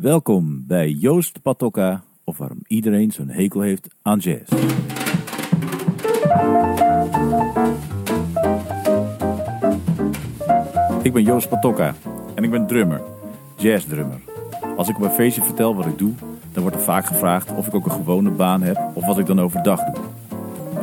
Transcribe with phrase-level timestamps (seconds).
[0.00, 4.52] Welkom bij Joost Patokka, of waarom iedereen zo'n hekel heeft aan jazz.
[11.02, 11.94] Ik ben Joost Patokka
[12.34, 13.02] en ik ben drummer,
[13.56, 14.20] jazzdrummer.
[14.76, 16.12] Als ik op een feestje vertel wat ik doe,
[16.52, 19.26] dan wordt er vaak gevraagd of ik ook een gewone baan heb of wat ik
[19.26, 20.04] dan overdag doe.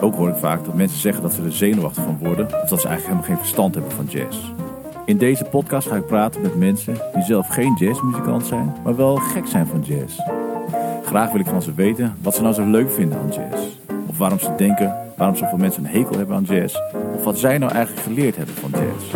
[0.01, 2.81] Ook hoor ik vaak dat mensen zeggen dat ze er zenuwachtig van worden of dat
[2.81, 4.66] ze eigenlijk helemaal geen verstand hebben van jazz.
[5.07, 9.15] In deze podcast ga ik praten met mensen die zelf geen jazzmuzikant zijn, maar wel
[9.15, 10.19] gek zijn van jazz.
[11.03, 13.77] Graag wil ik van ze weten wat ze nou zo leuk vinden aan jazz.
[14.07, 16.75] Of waarom ze denken waarom zoveel mensen een hekel hebben aan jazz.
[17.15, 19.11] Of wat zij nou eigenlijk geleerd hebben van jazz.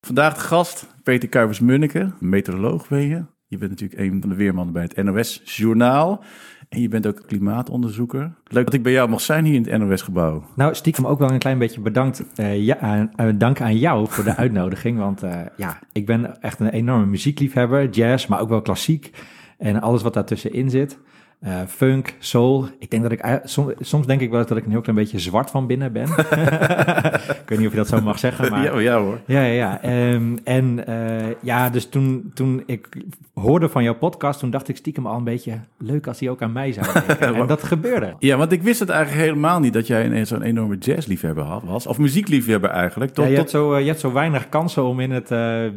[0.00, 3.24] Vandaag de gast Peter Kuipers-Munneke, meteoroloog ben je.
[3.46, 6.24] Je bent natuurlijk een van de weermannen bij het NOS Journaal.
[6.70, 8.32] En je bent ook klimaatonderzoeker.
[8.46, 10.44] Leuk dat ik bij jou mag zijn hier in het NOS-gebouw.
[10.54, 12.24] Nou, stiekem ook wel een klein beetje bedankt.
[12.34, 14.98] eh, ja, eh, dank aan jou voor de uitnodiging.
[14.98, 17.88] Want eh, ja, ik ben echt een enorme muziekliefhebber.
[17.88, 19.10] Jazz, maar ook wel klassiek.
[19.58, 20.98] En alles wat daartussenin zit.
[21.40, 22.66] Eh, funk, soul.
[22.78, 23.18] Ik denk dat ik...
[23.20, 25.92] ei- Soms, soms denk ik wel dat ik een heel klein beetje zwart van binnen
[25.92, 26.08] ben.
[27.42, 28.64] ik weet niet of je dat zo mag zeggen, maar...
[28.64, 29.18] Ja, ja hoor.
[29.26, 29.82] Ja, ja, ja.
[29.82, 32.88] Ehm, en eh, ja, dus toen, toen ik
[33.34, 36.42] hoorde van jouw podcast, toen dacht ik stiekem al een beetje leuk als die ook
[36.42, 37.34] aan mij zou denken.
[37.34, 38.14] en dat gebeurde.
[38.18, 41.62] Ja, want ik wist het eigenlijk helemaal niet dat jij een- zo'n enorme jazzliefhebber had-
[41.64, 41.86] was.
[41.86, 43.14] Of muziekliefhebber eigenlijk.
[43.14, 45.28] Tot, Ja, je, tot, hebt zo, eh, je hebt zo weinig kansen om in het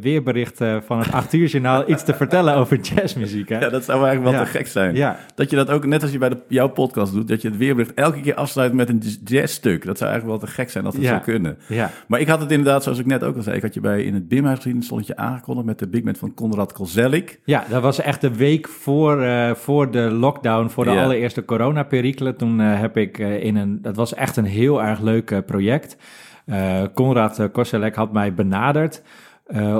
[0.02, 3.50] weerbericht van het 8 uur journaal iets te vertellen over jazzmuziek.
[3.50, 3.59] Hè?
[3.59, 4.95] ja, dat zou eigenlijk wel te gek zijn.
[4.95, 5.20] Ja.
[5.36, 7.57] Dat je dat ook, net als je bij de, jouw podcast doet, dat je het
[7.57, 9.85] weerbericht elke keer afsluit met een jazzstuk.
[9.85, 11.09] Dat zou eigenlijk wel te gek zijn als dat Ja.
[11.09, 11.57] zou kunnen.
[11.67, 11.91] ja.
[12.07, 14.03] Maar ik had het inderdaad, zoals ik net ook al zei, ik had je bij
[14.03, 17.39] in het Bimhuis gezien, stond je aangekondigd met de big band van Konrad Kozelik.
[17.45, 21.03] Ja, dat was echt de week voor, eh, voor de lockdown, voor de Ja.
[21.03, 22.35] allereerste coronaperikelen.
[22.35, 25.97] Toen eh, heb ik eh, in een, dat was echt een heel erg leuk project.
[26.93, 29.01] Konrad Koselek had mij benaderd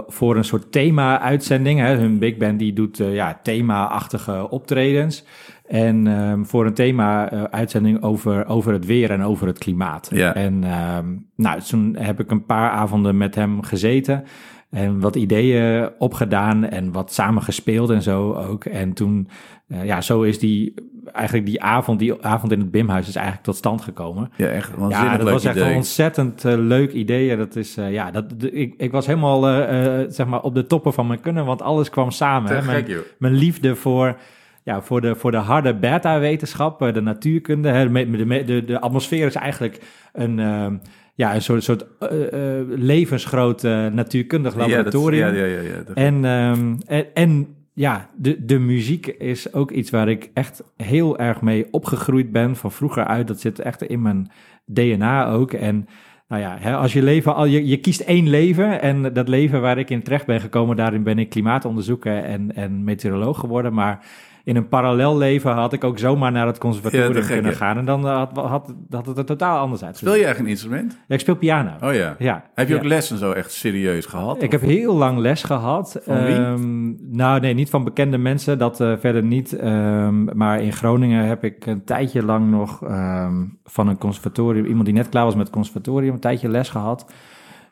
[0.07, 1.79] voor een soort thema-uitzending.
[1.79, 1.95] Hè.
[1.95, 5.25] Hun big band die doet ja, thema-achtige optredens.
[5.73, 10.09] En ehm, voor een thema-uitzending over, over het weer en over het klimaat.
[10.11, 10.35] Ja.
[10.35, 14.23] En ehm, nou, toen heb ik een paar avonden met hem gezeten.
[14.69, 18.66] En wat ideeën opgedaan en wat samen gespeeld en zo ook.
[18.66, 19.28] En toen,
[19.67, 20.73] eh, ja, zo is die,
[21.12, 24.31] eigenlijk die avond, die avond in het Bimhuis is eigenlijk tot stand gekomen.
[24.35, 25.69] Ja, echt Ja, dat was echt idee.
[25.69, 27.31] een ontzettend eh, leuk idee.
[27.31, 30.56] En Dat is, eh, ja, dat, ik, ik was helemaal, eh, eh, zeg maar, op
[30.56, 32.47] de toppen van mijn kunnen, want alles kwam samen.
[32.50, 32.66] Te hè.
[32.66, 33.01] Mijn, gek, joh.
[33.17, 34.17] mijn liefde voor,
[34.63, 37.69] ja, voor, de, voor de harde beta-wetenschap, eh, de natuurkunde.
[37.69, 39.79] Hè, de, de, de, de atmosfeer is eigenlijk
[40.13, 40.68] een, eh,
[41.16, 45.28] ja, een soort, soort eh, eh, levensgroot natuurkundig dat- laboratorium.
[45.35, 45.62] Ja, ja, ja.
[45.62, 50.29] ja, dat- En, ehm, en, en ja, de, de muziek is ook iets waar ik
[50.34, 53.28] echt heel erg mee opgegroeid ben van vroeger uit.
[53.28, 54.31] Dat zit echt in mijn
[54.66, 55.53] DNA ook.
[55.53, 55.88] En
[56.28, 58.81] nou ja, hè, als je leven al, je, je kiest één leven.
[58.81, 62.84] En dat leven waar ik in terecht ben gekomen, daarin ben ik klimaatonderzoeker en, en
[62.84, 63.74] meteoroloog geworden.
[63.74, 64.06] Maar
[64.44, 67.78] in een parallel leven had ik ook zomaar naar het conservatorium kunnen gaan.
[67.78, 69.98] En dan had, had, had het er totaal anders uit.
[69.98, 70.98] Speel je eigenlijk een instrument?
[71.08, 71.72] Ja, ik speel piano.
[71.81, 72.16] Oh ja.
[72.20, 72.44] Ja.
[72.54, 74.42] Heb je ook lessen zo echt serieus gehad?
[74.42, 76.00] Ik heb heel lang les gehad.
[76.04, 76.36] Van wie?
[76.36, 79.54] Ehm, nou, nee, niet van bekende mensen, dat eh, verder niet.
[79.54, 84.86] Ehm, maar in Groningen heb ik een tijdje lang nog ehm, van een conservatorium, iemand
[84.86, 87.12] die net klaar was met het conservatorium, een tijdje les gehad.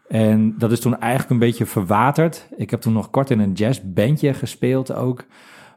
[0.07, 2.47] En dat is toen eigenlijk een beetje verwaterd.
[2.57, 5.25] Ik heb toen nog kort in een jazzbandje gespeeld ook.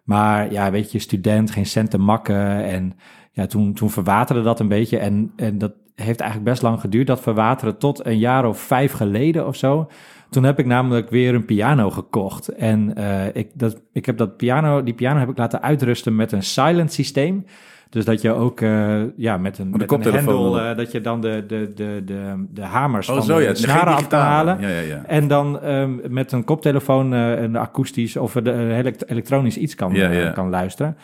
[0.05, 2.65] Maar ja, weet je, student, geen cent te makken.
[2.65, 2.97] En
[3.33, 4.99] ja, toen, toen verwaterde dat een beetje.
[4.99, 8.93] En, en dat heeft eigenlijk best lang geduurd, dat verwateren, tot een jaar of vijf
[8.93, 9.91] geleden of zo.
[10.31, 12.49] Toen heb ik namelijk weer een piano gekocht.
[12.49, 16.33] En eh, ik, dat, ik heb dat piano, die piano heb ik laten uitrusten met
[16.33, 17.45] een silent systeem.
[17.91, 21.21] Dus dat je ook eh, ja, met een, met een hendel, eh, dat je dan
[21.21, 24.21] de, de, de, de, de hamers Oh van zo ja, de geen snaren af kan
[24.21, 24.61] halen.
[24.61, 25.03] Ja, ja, ja.
[25.07, 29.93] En dan ehm, met een koptelefoon eh, een akoestisch of een elekt- elektronisch iets kan,
[29.95, 30.31] Ja, ja.
[30.31, 30.97] kan luisteren.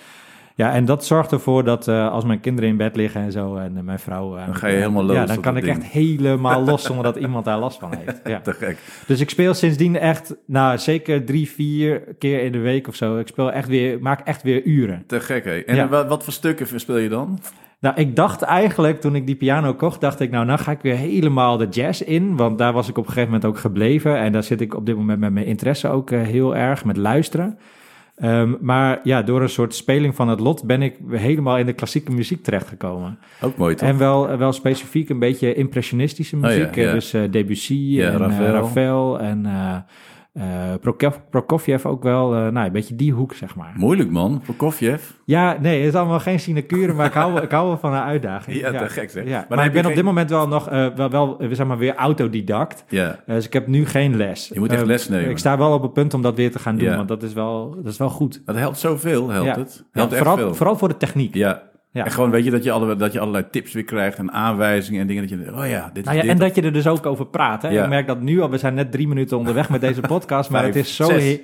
[0.55, 3.57] Ja, en dat zorgt ervoor dat eh, als mijn kinderen in bed liggen en zo
[3.57, 4.37] en eh, mijn vrouw...
[4.37, 5.77] eh, Dan ga je helemaal los Ja, dan kan ik ding.
[5.79, 8.21] echt helemaal los zonder dat iemand daar last van heeft.
[8.25, 8.41] Ja.
[8.41, 8.79] Te gek.
[9.07, 13.19] Dus ik speel sindsdien echt, nou zeker drie, vier keer in de week of zo.
[13.19, 15.05] Ik speel echt weer, maak echt weer uren.
[15.07, 15.59] Te gek, hè.
[15.59, 15.89] En Ja.
[15.89, 17.39] wat, wat voor stukken speel je dan?
[17.81, 20.81] Nou, ik dacht eigenlijk, toen ik die piano kocht, dacht ik, nou, nou ga ik
[20.83, 22.37] weer helemaal de jazz in.
[22.37, 24.17] Want daar was ik op een gegeven moment ook gebleven.
[24.19, 27.59] En daar zit ik op dit moment met mijn interesse ook heel erg, met luisteren.
[28.21, 31.73] Ehm, maar ja, door een soort speling van het lot ben ik helemaal in de
[31.73, 33.19] klassieke muziek terechtgekomen.
[33.41, 33.89] Ook mooi, toch?
[33.89, 36.77] En wel, wel specifiek een beetje impressionistische Oh ja, muziek.
[36.77, 36.93] eh, ja.
[36.93, 38.47] Dus eh, Debussy Ja, en Ravel.
[38.47, 39.47] Ravel, Ravel en
[40.41, 40.47] eh,
[40.81, 43.73] Prokofjev, Prokofjev ook wel, eh, nou, een beetje die hoek, zeg maar.
[43.77, 45.11] Moeilijk man, Prokofjev.
[45.25, 47.93] Ja, nee, het is allemaal geen sinecure, maar ik hou, wel- ik hou wel van
[47.93, 48.57] een uitdaging.
[48.61, 49.25] Ja, te gek zeg.
[49.27, 49.47] Ja.
[49.49, 52.85] Maar, ik ben op dit moment wel nog eh, wel, wel zeg maar weer autodidact.
[52.89, 54.49] Ja, dus ik heb nu geen les.
[54.53, 55.31] Je moet echt les nemen.
[55.31, 56.97] Ik sta wel op het punt om dat weer te gaan doen, Ja.
[56.97, 58.43] want dat is wel, dat is wel goed.
[58.45, 59.59] dat helpt zoveel, helpt ja.
[59.59, 59.77] het.
[59.77, 60.55] Ja, Helpt echt vooral, veel.
[60.55, 61.35] vooral voor de techniek.
[61.35, 61.63] Ja.
[61.93, 62.05] Ja.
[62.05, 65.01] En gewoon weet je dat je, alle, dat je allerlei tips weer krijgt en aanwijzingen
[65.01, 66.31] en dingen dat je, oh ja, dit Nou ja, dit.
[66.31, 67.63] en dat je er dus ook over praat.
[67.63, 67.69] Hè?
[67.69, 67.83] Ja.
[67.83, 70.61] Ik merk dat nu al, we zijn net drie minuten onderweg met deze podcast, maar
[70.63, 71.05] Vijf, het is zo...
[71.05, 71.39] zes.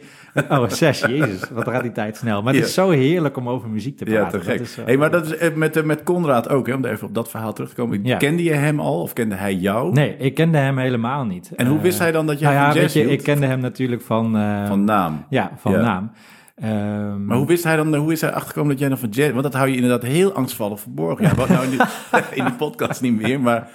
[0.49, 2.43] Oh, zes, jezus, wat gaat die tijd snel.
[2.43, 2.69] Maar het Ja.
[2.69, 4.23] is zo heerlijk om over muziek te praten.
[4.25, 4.59] Ja, te gek.
[4.59, 6.85] Dat is, eh, hey, maar dat is eh, met, eh, met Conrad ook, hè, om
[6.85, 8.01] even op dat verhaal terug te komen.
[8.05, 8.17] Ja.
[8.17, 9.93] Kende je hem al of kende hij jou?
[9.93, 11.51] Nee, ik kende hem helemaal niet.
[11.57, 13.47] En hoe Eh, wist hij dan dat jij nou ja, jazz weet je, ik kende
[13.47, 14.37] hem natuurlijk van...
[14.37, 15.25] eh, Van naam.
[15.31, 16.11] Ja, van naam.
[16.57, 19.31] Ehm, Maar hoe wist hij dan, hoe is hij achtergekomen dat jij nog van jazz...
[19.31, 21.25] Want dat hou je inderdaad heel angstvallig verborgen.
[21.25, 21.81] Ja, wat nou in die,
[22.39, 23.71] in die podcast niet meer, maar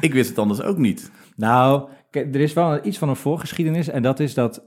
[0.00, 1.10] ik wist het anders ook niet.
[1.36, 3.88] Nou, er is wel iets van een voorgeschiedenis.
[3.88, 4.62] En dat is dat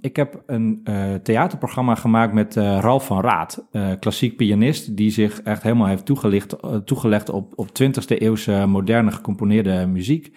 [0.00, 3.66] ik ik heb een eh, theaterprogramma gemaakt met eh, Ralf van Raad.
[3.70, 9.10] eh, klassiek pianist die zich echt helemaal heeft toegelicht, toegelegd op, op 20e eeuwse moderne
[9.10, 10.36] gecomponeerde muziek.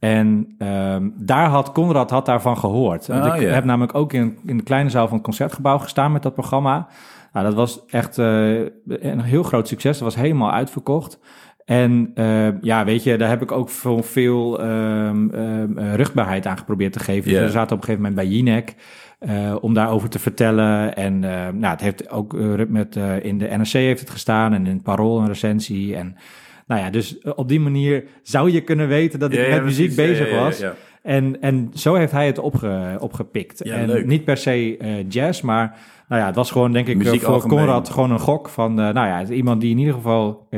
[0.00, 3.10] En ehm, daar had Conrad had daarvan gehoord.
[3.10, 3.48] Ah, ik ja.
[3.48, 6.88] heb namelijk ook in, in de kleine zaal van het concertgebouw gestaan met dat programma.
[7.32, 9.98] Nou, dat was echt eh, een heel groot succes.
[9.98, 11.18] Dat was helemaal uitverkocht.
[11.70, 16.46] En eh, ja, weet je, daar heb ik ook veel, veel ehm, ehm, eh, rugbaarheid
[16.46, 17.30] aan geprobeerd te geven.
[17.30, 18.74] Dus we zaten op een gegeven moment bij Jinek
[19.18, 20.96] eh, om daarover te vertellen.
[20.96, 21.18] En
[21.58, 22.36] nou, het heeft ook
[22.68, 25.96] met, in de NRC heeft het gestaan en in het Parool een recensie.
[25.96, 26.16] En
[26.70, 29.54] nou ja, dus eh, op die manier zou je kunnen weten dat ik Ja, ja,
[29.54, 30.18] met muziek precies.
[30.18, 30.64] Bezig was.
[31.02, 33.62] En, en zo heeft hij het opge, opgepikt.
[33.62, 34.06] En leuk.
[34.06, 35.78] niet per se eh, jazz, maar
[36.08, 37.58] nou ja, het was gewoon denk ik Muziek eh, voor algemeen.
[37.58, 40.48] Conrad gewoon een gok van, nou ja, iemand die in ieder geval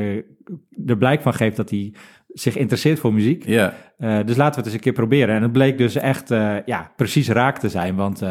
[0.85, 1.93] er blijk van geeft dat hij
[2.27, 3.45] zich interesseert voor muziek.
[3.45, 5.35] Ja, dus laten we het eens een keer proberen.
[5.35, 6.29] En het bleek dus echt
[6.65, 8.23] ja, precies raak te zijn, want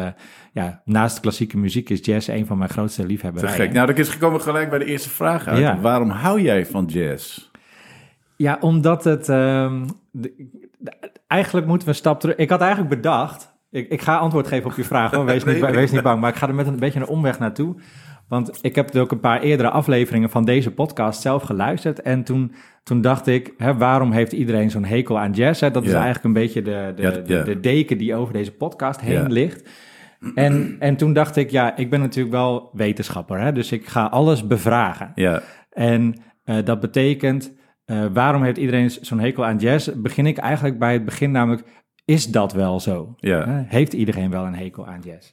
[0.53, 3.55] ja, naast klassieke muziek is jazz een van mijn grootste te liefhebberijen.
[3.55, 3.73] gek.
[3.73, 5.59] Nou, dan is gekomen gelijk bij de eerste vraag uit.
[5.59, 5.79] Ja.
[5.79, 7.51] Waarom hou jij van jazz?
[8.37, 9.29] Ja, omdat het.
[9.29, 10.51] ehm, de-
[11.27, 12.35] eigenlijk moeten we een stap terug.
[12.35, 13.53] Ik had eigenlijk bedacht.
[13.71, 15.25] Ik, ik ga antwoord geven op je vraag hoor.
[15.33, 16.21] Wees, niet, wees niet bang.
[16.21, 17.75] Maar ik ga er met een beetje een omweg naartoe.
[18.27, 22.01] Want ik heb ook een paar eerdere afleveringen van deze podcast zelf geluisterd.
[22.01, 22.53] En toen,
[22.83, 25.61] toen dacht ik, hè, waarom heeft iedereen zo'n hekel aan jazz?
[25.61, 25.71] Hè?
[25.71, 29.69] Dat is eigenlijk een beetje de, de, de, deken die over deze podcast heen ligt.
[30.35, 33.39] En, en toen dacht ik, ja, ik ben natuurlijk wel wetenschapper.
[33.39, 33.51] Hè?
[33.51, 35.11] Dus ik ga alles bevragen.
[35.15, 37.53] Ja, En eh, dat betekent,
[37.85, 39.89] eh, waarom heeft iedereen zo'n hekel aan jazz?
[39.95, 41.63] Begin ik eigenlijk bij het begin, namelijk,
[42.05, 43.13] is dat wel zo?
[43.17, 43.63] Ja.
[43.67, 45.31] Heeft iedereen wel een hekel aan jazz?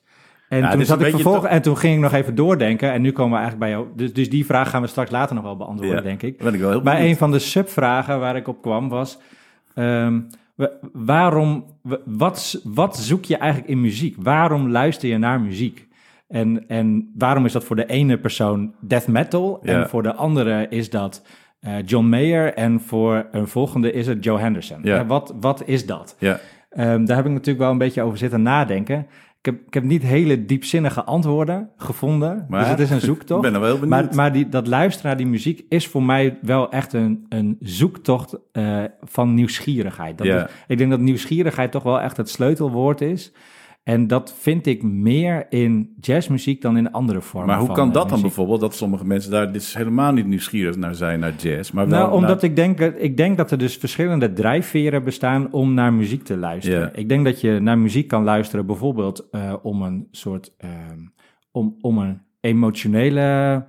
[0.48, 3.12] En Ja, toen zat ik vervolgens, en toen ging ik nog even doordenken, en nu
[3.12, 3.96] komen we eigenlijk bij jou.
[3.96, 6.02] Dus, dus die vraag gaan we straks later nog wel beantwoorden, ja.
[6.02, 6.38] denk ik.
[6.38, 7.10] Ben ik wel heel Bij benieuwd.
[7.12, 9.18] een van de subvragen waar ik op kwam was:
[9.74, 10.20] ehm,
[10.54, 14.16] wa- waarom, wa- wat, wat zoek je eigenlijk in muziek?
[14.18, 15.88] Waarom luister je naar muziek?
[16.28, 19.72] En, en waarom is dat voor de ene persoon death metal Ja.
[19.82, 21.22] en voor de andere is dat
[21.60, 24.78] eh, John Mayer en voor een volgende is het Joe Henderson?
[24.82, 24.98] Ja.
[25.00, 26.16] Eh, wat, wat is dat?
[26.18, 26.40] Ja,
[26.70, 28.98] Ehm, daar heb ik natuurlijk wel een beetje over zitten nadenken.
[29.38, 33.02] Ik heb, ik heb niet hele diepzinnige antwoorden gevonden, Maar- dus het is een ik
[33.02, 33.42] zoektocht.
[33.42, 33.88] ben er wel benieuwd.
[33.88, 37.56] Maar, maar die, dat luisteren naar die muziek is voor mij wel echt een, een
[37.60, 40.18] zoektocht eh, van nieuwsgierigheid.
[40.18, 40.44] Dat Ja.
[40.46, 43.32] is- ik denk dat nieuwsgierigheid toch wel echt het sleutelwoord is.
[43.82, 47.48] En dat vind ik meer in jazzmuziek dan in andere vormen.
[47.48, 50.26] maar hoe van, kan eh, dat dan bijvoorbeeld, dat sommige mensen daar dus helemaal niet
[50.26, 51.70] nieuwsgierig naar zijn, naar jazz?
[51.70, 55.04] Maar wel Nou, omdat naar- ik denk, dat- ik denk dat er dus verschillende drijfveren
[55.04, 56.90] bestaan om naar muziek te luisteren.
[56.94, 60.98] Ik denk dat je naar muziek kan luisteren bijvoorbeeld eh, om een soort, ehm,
[61.50, 63.66] om, om een emotionele,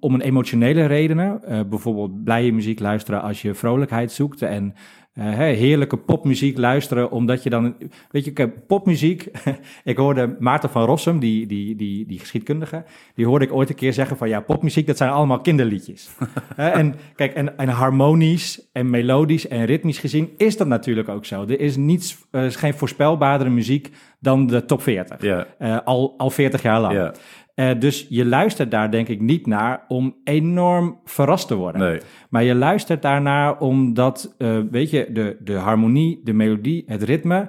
[0.00, 1.42] om een emotionele redenen.
[1.44, 4.78] Eh, bijvoorbeeld blije muziek luisteren als je vrolijkheid zoekt en eh,
[5.24, 7.76] heerlijke popmuziek luisteren, omdat je dan,
[8.10, 9.30] weet je, popmuziek.
[9.84, 12.84] ik hoorde Maarten van Rossum, die, die, die, die geschiedkundige,
[13.14, 16.08] die hoorde ik ooit een keer zeggen van ja, popmuziek, dat zijn allemaal kinderliedjes.
[16.56, 21.42] En kijk, en, en harmonisch en melodisch en ritmisch gezien is dat natuurlijk ook zo.
[21.42, 25.22] Er is niets, er is geen voorspelbaardere muziek dan de top 40.
[25.22, 26.94] Ja, Eh, al, al 40 jaar lang.
[26.94, 27.12] ja,
[27.54, 31.80] Eh, dus je luistert daar denk ik niet naar om enorm verrast te worden.
[31.80, 32.00] nee.
[32.30, 37.48] Maar je luistert daarnaar omdat, eh, weet je, de, de harmonie, de melodie, het ritme,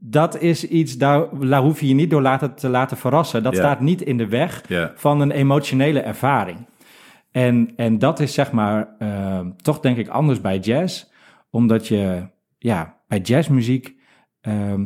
[0.00, 1.28] dat is iets, daar,
[1.60, 3.42] hoef je je niet door laten, te laten verrassen.
[3.42, 4.62] Dat staat niet in de weg
[4.94, 6.66] van een emotionele ervaring.
[7.30, 11.04] En, en dat is zeg maar eh, toch denk ik anders bij jazz,
[11.50, 13.96] omdat je, ja, bij jazzmuziek
[14.40, 14.84] ehm,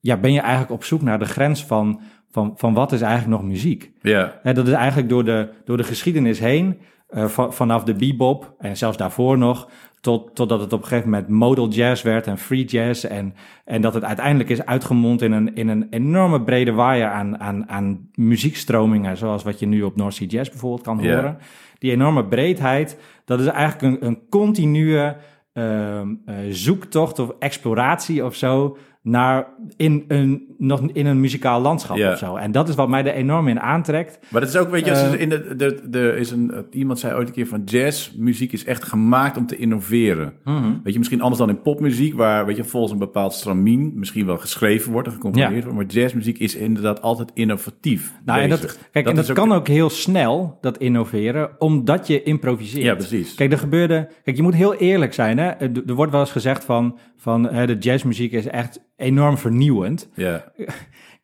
[0.00, 2.00] ja, ben je eigenlijk op zoek naar de grens van,
[2.36, 3.90] van, van wat is eigenlijk nog muziek.
[4.00, 6.78] ja, Hè, dat is eigenlijk door de, door de geschiedenis heen
[7.08, 9.68] eh, van, vanaf de bebop en zelfs daarvoor nog,
[10.00, 13.04] tot, totdat het op een gegeven moment modal jazz werd en free jazz.
[13.04, 17.40] En, en dat het uiteindelijk is uitgemond in een, in een enorme brede waaier aan,
[17.40, 21.38] aan, aan muziekstromingen, zoals wat je nu op North Sea Jazz bijvoorbeeld kan horen.
[21.78, 25.16] Die enorme breedheid, dat is eigenlijk een, een continue
[25.52, 28.76] ehm, eh, zoektocht of exploratie of zo
[29.08, 29.46] naar
[29.76, 32.12] in een, nog in een muzikaal landschap Ja.
[32.12, 32.36] of zo.
[32.36, 34.18] En dat is wat mij er enorm in aantrekt.
[34.30, 35.20] Maar dat is ook, weet je, als Eh.
[35.20, 38.84] in de, de, de, is een, iemand zei ooit een keer van jazzmuziek is echt
[38.84, 40.32] gemaakt om te innoveren.
[40.44, 40.72] Mhm.
[40.82, 44.26] Weet je, misschien anders dan in popmuziek, waar, weet je, volgens een bepaald stramien misschien
[44.26, 45.60] wel geschreven wordt en gecomponeerd Ja.
[45.70, 45.76] wordt.
[45.76, 48.12] Maar jazzmuziek is inderdaad altijd innovatief.
[48.24, 52.22] Nou, en dat, kijk, en dat ook- kan ook heel snel, dat innoveren, omdat je
[52.22, 52.84] improviseert.
[52.84, 53.34] Ja, precies.
[53.34, 54.08] Kijk, er gebeurde.
[54.24, 55.38] Kijk, je moet heel eerlijk zijn.
[55.38, 55.46] Hè?
[55.86, 60.08] Er wordt wel eens gezegd van, van hè, de jazzmuziek is echt enorm vernieuwend.
[60.14, 60.52] Ja,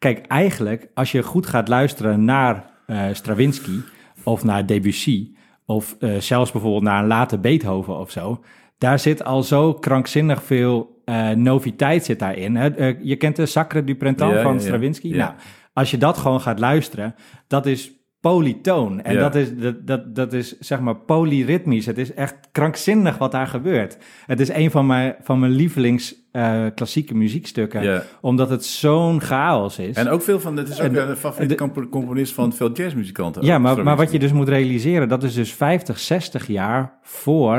[0.03, 3.81] Kijk, eigenlijk, als je goed gaat luisteren naar eh, Stravinsky
[4.25, 5.35] of naar Debussy,
[5.67, 8.45] of eh, zelfs bijvoorbeeld naar een late Beethoven of zo,
[8.79, 12.57] daar zit al zo krankzinnig veel eh, noviteit zit daarin.
[12.57, 12.95] Hè?
[13.01, 14.61] Je kent de Sacre du Printemps Ja, van ja.
[14.61, 15.15] Stravinsky?
[15.15, 15.33] Nou,
[15.73, 17.15] als je dat gewoon gaat luisteren,
[17.47, 19.03] dat is polytoon.
[19.03, 19.21] En Ja.
[19.21, 21.87] dat, is, dat, dat, dat is zeg maar polyritmisch.
[21.87, 23.99] Het is echt krankzinnig wat daar gebeurt.
[24.27, 27.83] Het is een van mijn, van mijn lievelings eh, klassieke muziekstukken.
[27.83, 28.03] Ja.
[28.21, 29.97] Omdat het zo'n chaos is.
[29.97, 33.45] En ook veel van, het is ook de- een favoriete de- componist van veel jazzmuzikanten.
[33.45, 37.55] Ja, maar, maar wat je dus moet realiseren, dat is dus 50, 60 jaar voor.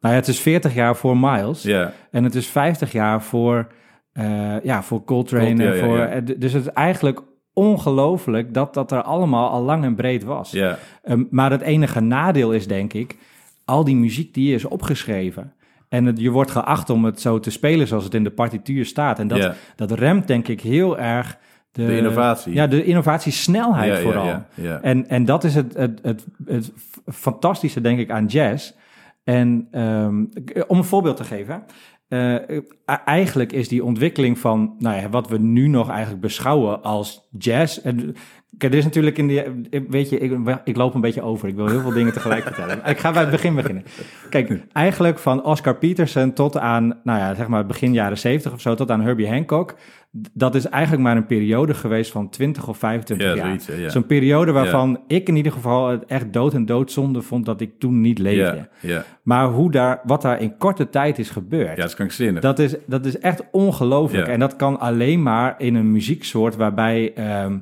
[0.00, 1.62] Nou ja, het is 40 jaar voor Miles.
[1.62, 3.66] Ja, En het is 50 jaar voor,
[4.12, 5.62] eh, ja, voor Coltrane.
[5.64, 6.06] Ja, en voor, ja.
[6.06, 7.20] eh, Dus het is eigenlijk
[7.58, 10.50] ongelooflijk dat dat er allemaal al lang en breed was.
[10.50, 13.16] ja, Ehm, maar het enige nadeel is, denk ik,
[13.64, 15.52] al die muziek die is opgeschreven.
[15.88, 18.84] En het, je wordt geacht om het zo te spelen zoals het in de partituur
[18.86, 19.18] staat.
[19.18, 19.54] En dat, Ja.
[19.76, 21.38] dat remt, denk ik, heel erg
[21.72, 22.54] de, De innovatie.
[22.54, 24.26] Ja, de innovatiesnelheid ja, vooral.
[24.26, 24.80] ja, ja.
[24.82, 26.72] En, en dat is het, het, het, het
[27.06, 28.72] fantastische, denk ik, aan jazz.
[29.24, 30.24] En ehm,
[30.66, 31.62] om een voorbeeld te geven.
[32.08, 32.62] Eh, e-
[33.04, 37.80] eigenlijk is die ontwikkeling van nou ja, wat we nu nog eigenlijk beschouwen als jazz.
[38.58, 39.42] Kijk, er is natuurlijk in die.
[39.88, 40.32] Weet je, ik,
[40.64, 41.48] ik loop een beetje over.
[41.48, 42.80] Ik wil heel veel dingen tegelijk vertellen.
[42.84, 43.84] Ik ga bij het begin beginnen.
[44.30, 48.60] Kijk, eigenlijk van Oscar Peterson tot aan, nou ja, zeg maar begin jaren 70 of
[48.60, 49.74] zo, tot aan Herbie Hancock.
[50.32, 53.80] Dat is eigenlijk maar een periode geweest van 20 of 25 Ja, jaar.
[53.80, 53.88] ja.
[53.88, 57.78] Zo'n periode waarvan ik in ieder geval het echt dood en doodzonde vond dat ik
[57.78, 58.68] toen niet leefde.
[59.22, 62.42] Maar hoe daar, wat daar in korte tijd is gebeurd, ja, dat is krankzinnig.
[62.42, 64.28] dat, is, dat is echt ongelooflijk.
[64.28, 67.58] En dat kan alleen maar in een muzieksoort waarbij ehm,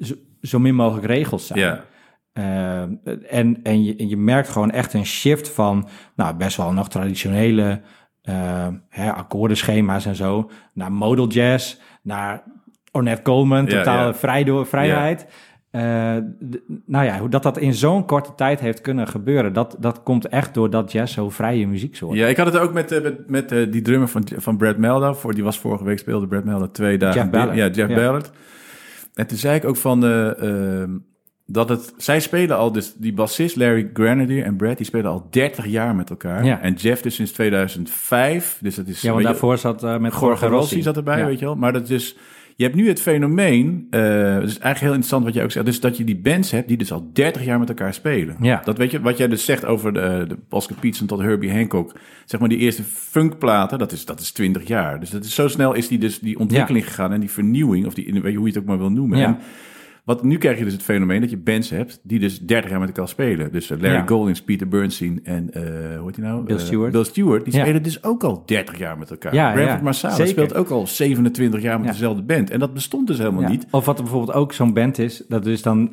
[0.00, 1.58] zo, zo min mogelijk regels zijn.
[1.60, 1.84] ja,
[2.32, 2.90] Ehm,
[3.28, 6.88] en en je, en je merkt gewoon echt een shift van nou, best wel nog
[6.88, 7.80] traditionele
[8.22, 12.42] ehm, hè, akkoordenschema's en zo, naar modal jazz, naar
[12.92, 14.14] Ornette Coleman, totale
[14.64, 15.26] vrijheid.
[15.70, 16.16] Eh,
[16.50, 20.02] d- nou ja, hoe dat dat in zo'n korte tijd heeft kunnen gebeuren, dat, dat
[20.02, 23.30] komt echt doordat jazz zo vrije muzieksoort Ja, ik had het ook met, eh, met,
[23.30, 25.12] met eh, die drummer van, van Brad Meldo.
[25.12, 27.20] Voor, die was vorige week, speelde Brad Meldo twee dagen.
[27.20, 27.56] Jeff Ballard.
[27.56, 27.94] Ja, Jeff.
[27.94, 28.30] Ballard.
[29.16, 30.04] En toen zei ik ook van...
[30.04, 30.90] eh, ehm,
[31.46, 31.94] dat het...
[31.96, 32.72] Zij spelen al...
[32.72, 34.76] Dus die bassist Larry Grenadier en Brad...
[34.76, 36.44] die spelen al 30 jaar met elkaar.
[36.44, 36.60] Ja.
[36.60, 38.58] En Jeff dus sinds 2005.
[38.60, 39.00] Dus dat is...
[39.00, 41.26] Ja, want daarvoor zat eh, met Gorgo Rossi zat erbij, Ja.
[41.26, 41.56] weet je wel.
[41.56, 41.88] Maar dat is...
[41.88, 42.16] dus,
[42.56, 44.00] Je hebt nu het fenomeen, eh
[44.34, 46.68] het is eigenlijk heel interessant wat jij ook zegt, dus dat je die bands hebt
[46.68, 48.36] die dus al 30 jaar met elkaar spelen.
[48.40, 48.60] Ja.
[48.64, 51.94] Dat weet je, wat jij dus zegt over de, de Peterson tot Herbie Hancock,
[52.24, 55.00] zeg maar die eerste funkplaten, dat is, dat is 20 jaar.
[55.00, 57.94] Dus dat is zo snel is die dus die ontwikkeling gegaan en die vernieuwing, of
[57.94, 59.18] die, weet je hoe je het ook maar wil noemen.
[59.18, 59.26] Ja.
[59.26, 59.38] En
[60.06, 62.78] wat, nu krijg je dus het fenomeen dat je bands hebt die dus 30 jaar
[62.80, 63.52] met elkaar spelen.
[63.52, 64.06] Dus eh, Larry Ja.
[64.06, 65.62] Goldings, Peter Bernstein en eh
[65.98, 66.44] hoe heet hij nou?
[66.44, 66.92] Bill Eh, Stewart.
[66.92, 67.60] Bill Stewart, die Ja.
[67.60, 69.34] spelen dus ook al 30 jaar met elkaar.
[69.34, 72.50] Ja, Branford ja, Marsalis speelt ook al 27 jaar met dezelfde band.
[72.50, 73.66] En dat bestond dus helemaal niet.
[73.70, 75.90] Of wat er bijvoorbeeld ook zo'n band is, dat is dan...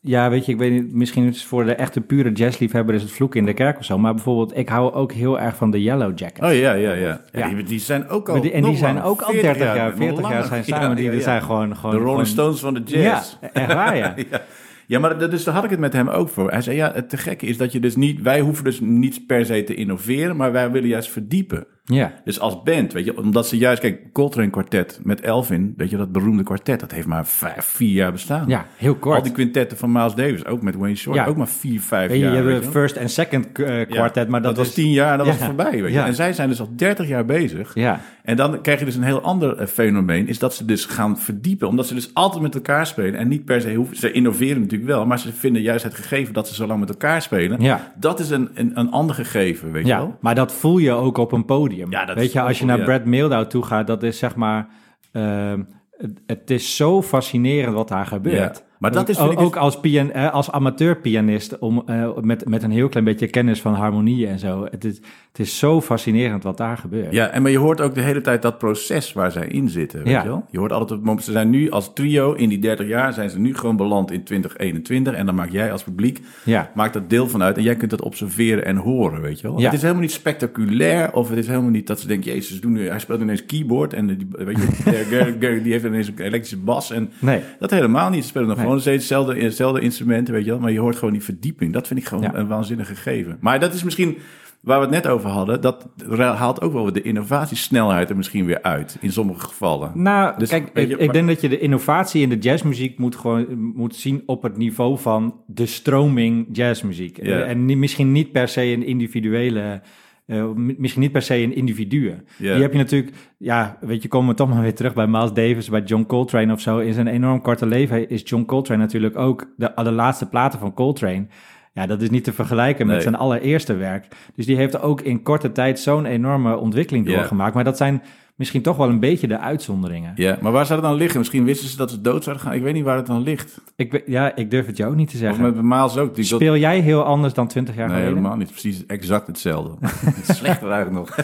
[0.00, 3.10] Ja, weet je, ik weet niet, misschien is voor de echte pure jazzliefhebber is het
[3.10, 3.98] vloeken in de kerk of zo.
[3.98, 6.46] Maar bijvoorbeeld, ik hou ook heel erg van de Yellow Jackets.
[6.46, 7.20] Oh ja, ja, ja.
[7.32, 7.48] ja.
[7.48, 10.28] Die, die zijn ook al die- en die zijn ook al 30 jaar, nog 40
[10.30, 10.96] jaar zijn samen.
[10.96, 11.24] die ja, die ja.
[11.24, 11.76] zijn gewoon...
[11.76, 13.36] gewoon De Rolling gewoon- Stones van de jazz.
[13.40, 14.14] Ja, echt waar, ja.
[14.30, 14.40] ja.
[14.86, 16.50] Ja, maar dat- dus daar had ik het met hem ook voor.
[16.50, 18.20] Hij zei, ja, het te gekke is dat je dus niet...
[18.22, 21.66] Wij hoeven dus niet per se te innoveren, maar wij willen juist verdiepen.
[21.90, 23.80] Ja, Dus als band, weet je, omdat ze juist...
[23.80, 26.80] Kijk, Coltrane kwartet met Elvin, weet je, dat beroemde kwartet...
[26.80, 28.44] dat heeft maar vijf, vier jaar bestaan.
[28.48, 29.24] ja heel Al kort.
[29.24, 31.28] die quintetten van Miles Davis, ook met Wayne Shorter, Ja.
[31.28, 32.34] ook maar vier, vijf je, jaar.
[32.36, 34.74] je weet hebt first en second eh, Ja, kwartet, maar dat, was is...
[34.74, 35.44] tien jaar en dat was Ja.
[35.44, 35.82] voorbij.
[35.82, 36.00] Weet je.
[36.00, 37.74] En zij zijn dus al 30 jaar bezig.
[37.74, 40.84] Ja, En dan krijg je dus een heel ander eh, fenomeen, is dat ze dus
[40.84, 44.12] gaan verdiepen, omdat ze dus altijd met elkaar spelen en niet per se hoeven, ze
[44.12, 47.22] innoveren natuurlijk wel, maar ze vinden juist het gegeven dat ze zo lang met elkaar
[47.22, 47.92] spelen, ja.
[47.98, 50.16] dat is een, een, een ander gegeven, weet je Ja, wel?
[50.20, 51.76] maar dat voel je ook op een podium.
[51.88, 52.80] Ja, dat Weet je, als je naar.
[52.80, 54.68] Brad Mildau toe gaat, dat is zeg maar...
[55.12, 58.64] ehm, het, het is zo fascinerend wat daar gebeurt.
[58.78, 62.62] Maar dat is, ik ook dus- als, pian, eh, als amateurpianist, om, eh, met, met
[62.62, 64.66] een heel klein beetje kennis van harmonieën en zo.
[64.70, 64.96] Het is,
[65.28, 67.12] het is zo fascinerend wat daar gebeurt.
[67.12, 69.98] Ja, en maar je hoort ook de hele tijd dat proces waar zij in zitten,
[70.02, 70.22] weet Ja.
[70.22, 70.44] je wel?
[70.50, 73.12] Je hoort altijd op het moment, ze zijn nu als trio in die 30 jaar,
[73.12, 75.14] zijn ze nu gewoon beland in 2021.
[75.14, 76.70] En dan maak jij als publiek, Ja.
[76.74, 77.56] maakt dat deel van uit.
[77.56, 79.58] En jij kunt dat observeren en horen, weet je wel?
[79.58, 79.64] Ja.
[79.64, 82.72] Het is helemaal niet spectaculair, of het is helemaal niet dat ze denken, jezus, doen
[82.72, 83.92] nu, hij speelt ineens keyboard.
[83.92, 86.90] En die, weet je, Gary- Gary, die heeft ineens een elektrische bas.
[86.90, 87.40] En Nee.
[87.58, 88.22] dat helemaal niet.
[88.22, 88.66] Ze spelen nog Nee.
[88.68, 90.60] Gewoon steeds hetzelfde, hetzelfde instrumenten, weet je wel?
[90.60, 91.72] Maar je hoort gewoon die verdieping.
[91.72, 93.38] Dat vind ik gewoon een waanzinnig gegeven.
[93.40, 94.16] Maar dat is misschien
[94.60, 95.60] waar we het net over hadden.
[95.60, 98.96] Dat haalt ook wel de innovatiesnelheid er misschien weer uit.
[99.00, 99.90] In sommige gevallen.
[99.94, 102.98] Nou, Dus, kijk, ik, je, ik maar- denk dat je de innovatie in de jazzmuziek
[102.98, 107.24] moet gewoon moet zien op het niveau van de stroming jazzmuziek.
[107.24, 107.40] Ja.
[107.42, 109.80] En niet, misschien niet per se een individuele,
[110.28, 112.24] eh, mi- misschien niet per se een individuen.
[112.38, 112.52] Ja.
[112.52, 115.32] Die heb je natuurlijk, ja, weet je, komen we toch maar weer terug bij Miles
[115.32, 116.78] Davis, bij John Coltrane of zo.
[116.78, 120.74] In zijn enorm korte leven is John Coltrane natuurlijk ook de, de laatste platen van
[120.74, 121.26] Coltrane.
[121.72, 123.02] Ja, dat is niet te vergelijken met Nee.
[123.04, 124.06] zijn allereerste werk.
[124.34, 127.54] Dus die heeft ook in korte tijd zo'n enorme ontwikkeling doorgemaakt.
[127.54, 128.02] Maar dat zijn
[128.38, 130.12] misschien toch wel een beetje de uitzonderingen.
[130.16, 131.18] Ja, maar waar zou het dan liggen?
[131.18, 132.54] Misschien wisten ze dat ze dood zouden gaan.
[132.54, 133.60] Ik weet niet waar het dan ligt.
[133.76, 135.42] Ik, ja, ik durf het jou ook niet te Of zeggen.
[135.42, 136.14] met Miles ook.
[136.14, 138.16] Die dat- Speel jij heel anders dan 20 jaar Nee, geleden?
[138.16, 138.50] helemaal niet.
[138.50, 139.86] Precies exact hetzelfde.
[140.32, 141.16] Slechter eigenlijk nog.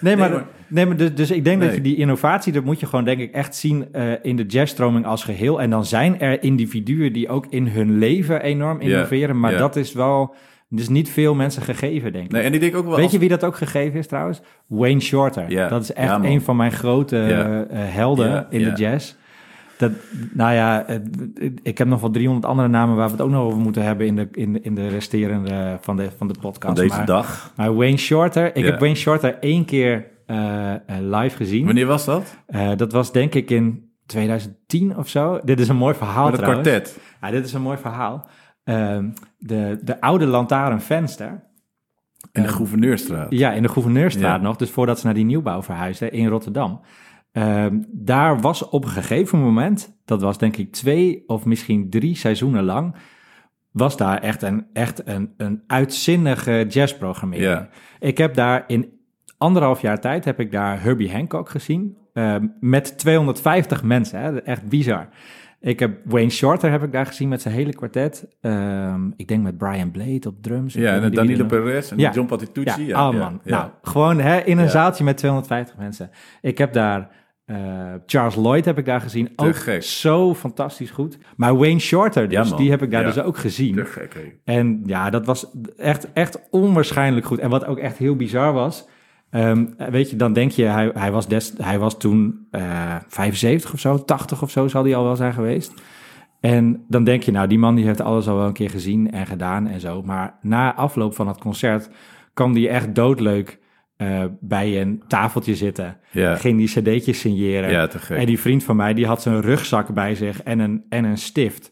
[0.00, 1.76] Nee, maar, Nee, maar- nee, maar dus, dus ik denk dat Nee.
[1.76, 5.06] je die innovatie, dat moet je gewoon denk ik echt zien eh, in de jazzstroming
[5.06, 5.60] als geheel.
[5.60, 9.40] En dan zijn er individuen die ook in hun leven enorm innoveren.
[9.40, 10.34] Maar dat is wel,
[10.74, 12.32] dus niet veel mensen gegeven, denk ik.
[12.32, 12.94] Nee, en ik denk ook wel...
[12.94, 14.40] Weet als- je wie dat ook gegeven is trouwens?
[14.66, 15.50] Wayne Shorter.
[15.50, 15.68] Ja.
[15.68, 19.14] Dat is echt Ja, een van mijn grote eh, helden in de jazz.
[19.76, 19.90] Dat,
[20.32, 20.98] nou ja, eh,
[21.62, 24.06] ik heb nog wel 300 andere namen waar we het ook nog over moeten hebben
[24.06, 26.78] in de, in, in de resterende van de, van de podcast.
[26.78, 27.52] van deze maar, dag.
[27.56, 31.64] maar Wayne Shorter, ik heb Wayne Shorter één keer eh, live gezien.
[31.64, 32.36] Wanneer was dat?
[32.76, 35.40] Dat was denk ik in 2010 of zo.
[35.44, 36.98] Dit is een mooi verhaal Met het kwartet.
[37.20, 38.26] Ja, dit is een mooi verhaal.
[38.64, 41.44] Ehm, de, de oude lantaarnvenster,
[42.32, 43.26] In de Gouverneurstraat.
[43.30, 44.46] ja, in de Gouverneurstraat Ja.
[44.46, 46.80] nog, dus voordat ze naar die nieuwbouw verhuisden in Rotterdam.
[47.32, 52.16] Ehm, daar was op een gegeven moment, dat was denk ik twee of misschien drie
[52.16, 52.94] seizoenen lang,
[53.70, 57.46] was daar echt een, echt een, een uitzinnige jazzprogrammering.
[57.48, 57.68] Ja.
[57.98, 58.92] Ik heb daar in
[59.38, 61.96] anderhalf jaar tijd heb ik daar Herbie Hancock gezien.
[62.12, 65.08] ehm, met 250 mensen, hè, echt bizar.
[65.62, 68.26] Ik heb Wayne Shorter heb ik daar gezien met zijn hele kwartet.
[68.40, 70.74] Ehm, ik denk met Brian Blade op drums.
[70.74, 72.10] Ja, en Danilo Perez en Ja.
[72.12, 72.86] John Patitucci.
[72.86, 73.40] ja, oh man.
[73.44, 73.56] ja.
[73.58, 74.70] Nou, gewoon hè, in een Ja.
[74.70, 76.10] zaaltje met 250 mensen.
[76.40, 77.56] Ik heb daar eh,
[78.06, 79.32] Charles Lloyd heb ik daar gezien.
[79.36, 79.82] Te Ook gek.
[79.82, 81.18] zo fantastisch goed.
[81.36, 83.06] Maar Wayne Shorter, dus, Ja, die heb ik daar Ja.
[83.06, 83.74] dus ook gezien.
[83.74, 84.36] Te gek.
[84.44, 87.38] En ja, dat was echt, echt onwaarschijnlijk goed.
[87.38, 88.88] En wat ook echt heel bizar was.
[89.32, 93.72] Ehm, weet je, dan denk je, hij, hij, was, des, hij was toen eh 75
[93.72, 95.72] of zo, 80 of zo zal hij al wel zijn geweest.
[96.40, 99.10] En dan denk je, nou, die man die heeft alles al wel een keer gezien
[99.10, 100.02] en gedaan en zo.
[100.02, 101.90] Maar na afloop van het concert
[102.34, 103.60] kwam die echt doodleuk
[103.96, 105.96] eh, bij een tafeltje zitten.
[106.10, 106.36] Ja.
[106.36, 107.70] Ging die cd'tjes signeren.
[107.70, 107.88] Ja.
[108.08, 111.18] En die vriend van mij, die had zijn rugzak bij zich en een, en een
[111.18, 111.71] stift.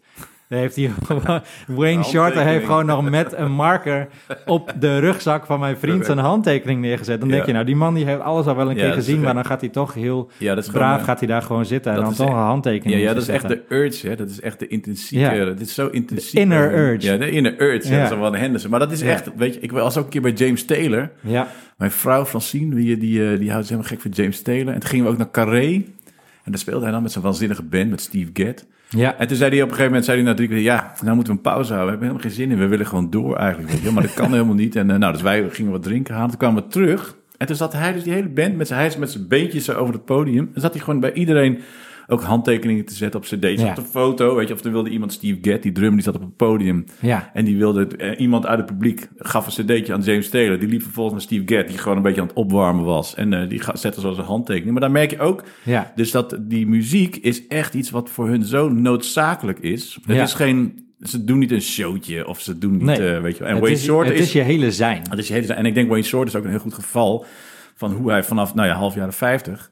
[0.58, 0.90] Heeft hij
[1.66, 4.08] Wayne Shorter heeft gewoon nog met een marker
[4.46, 7.20] op de rugzak van mijn vriend zijn handtekening neergezet.
[7.20, 7.46] Dan denk Ja.
[7.46, 9.44] je, nou, die man die heeft alles al wel een Ja, keer gezien, maar dan
[9.44, 12.14] gaat hij toch heel Ja, braaf, gewoon, eh, gaat hij daar gewoon zitten en dan
[12.14, 14.16] toch een handtekening Ja, ja, dat is echt de urge, hè.
[14.16, 15.34] Dat is echt de intrinsieke...
[15.34, 15.44] Ja.
[15.44, 16.40] Dat is zo intensief.
[16.40, 17.06] inner urge.
[17.06, 17.90] Ja, de inner urge.
[17.90, 18.70] Dat is wel een Henderson.
[18.70, 19.60] Maar dat is echt, weet je...
[19.60, 21.10] Ik was ook een keer bij James Taylor.
[21.20, 24.74] Ja, Mijn vrouw Francine, die, die, eh, die houdt helemaal gek voor James Taylor.
[24.74, 25.82] En toen gingen we ook naar Carré.
[26.50, 28.66] En daar speelde hij dan met zijn waanzinnige band, met Steve Gadd.
[28.88, 29.16] ja.
[29.16, 31.14] En toen zei hij op een gegeven moment, zei hij na drie keer, ja, nou
[31.14, 31.84] moeten we een pauze houden.
[31.84, 33.90] We hebben helemaal geen zin in, we willen gewoon door eigenlijk, weet je.
[33.90, 34.76] Maar dat kan helemaal niet.
[34.76, 36.28] En eh, nou, dus wij gingen wat drinken halen.
[36.28, 37.16] Toen kwamen we terug.
[37.36, 39.70] En toen zat hij dus die hele band met zijn, hij is met zijn beentjes
[39.74, 40.50] over het podium.
[40.54, 41.58] En zat hij gewoon bij iedereen
[42.10, 43.68] ook handtekeningen te zetten op cd's, Ja.
[43.68, 44.34] op de foto.
[44.36, 46.84] Weet je, of er wilde iemand Steve Gadd, die drummer, die zat op het podium.
[47.00, 47.30] ja.
[47.34, 50.58] En die wilde, eh, iemand uit het publiek gaf een cd'tje aan James Taylor.
[50.58, 53.14] Die liep vervolgens naar Steve Gadd, die gewoon een beetje aan het opwarmen was.
[53.14, 54.70] En eh, die zette zo zijn handtekening.
[54.72, 55.92] Maar daar merk je ook ja.
[55.94, 59.98] dus dat die muziek is echt iets wat voor hun zo noodzakelijk is.
[60.06, 60.22] Het Ja.
[60.22, 63.14] is geen, ze doen niet een showtje of ze doen niet, Nee.
[63.14, 63.44] eh, weet je.
[63.44, 65.02] En het Wayne is, Shorter het is, is je hele zijn.
[65.10, 67.24] het is je hele- en ik denk Wayne Shorter is ook een heel goed geval
[67.74, 69.70] van hoe hij vanaf, nou ja, half jaren 50,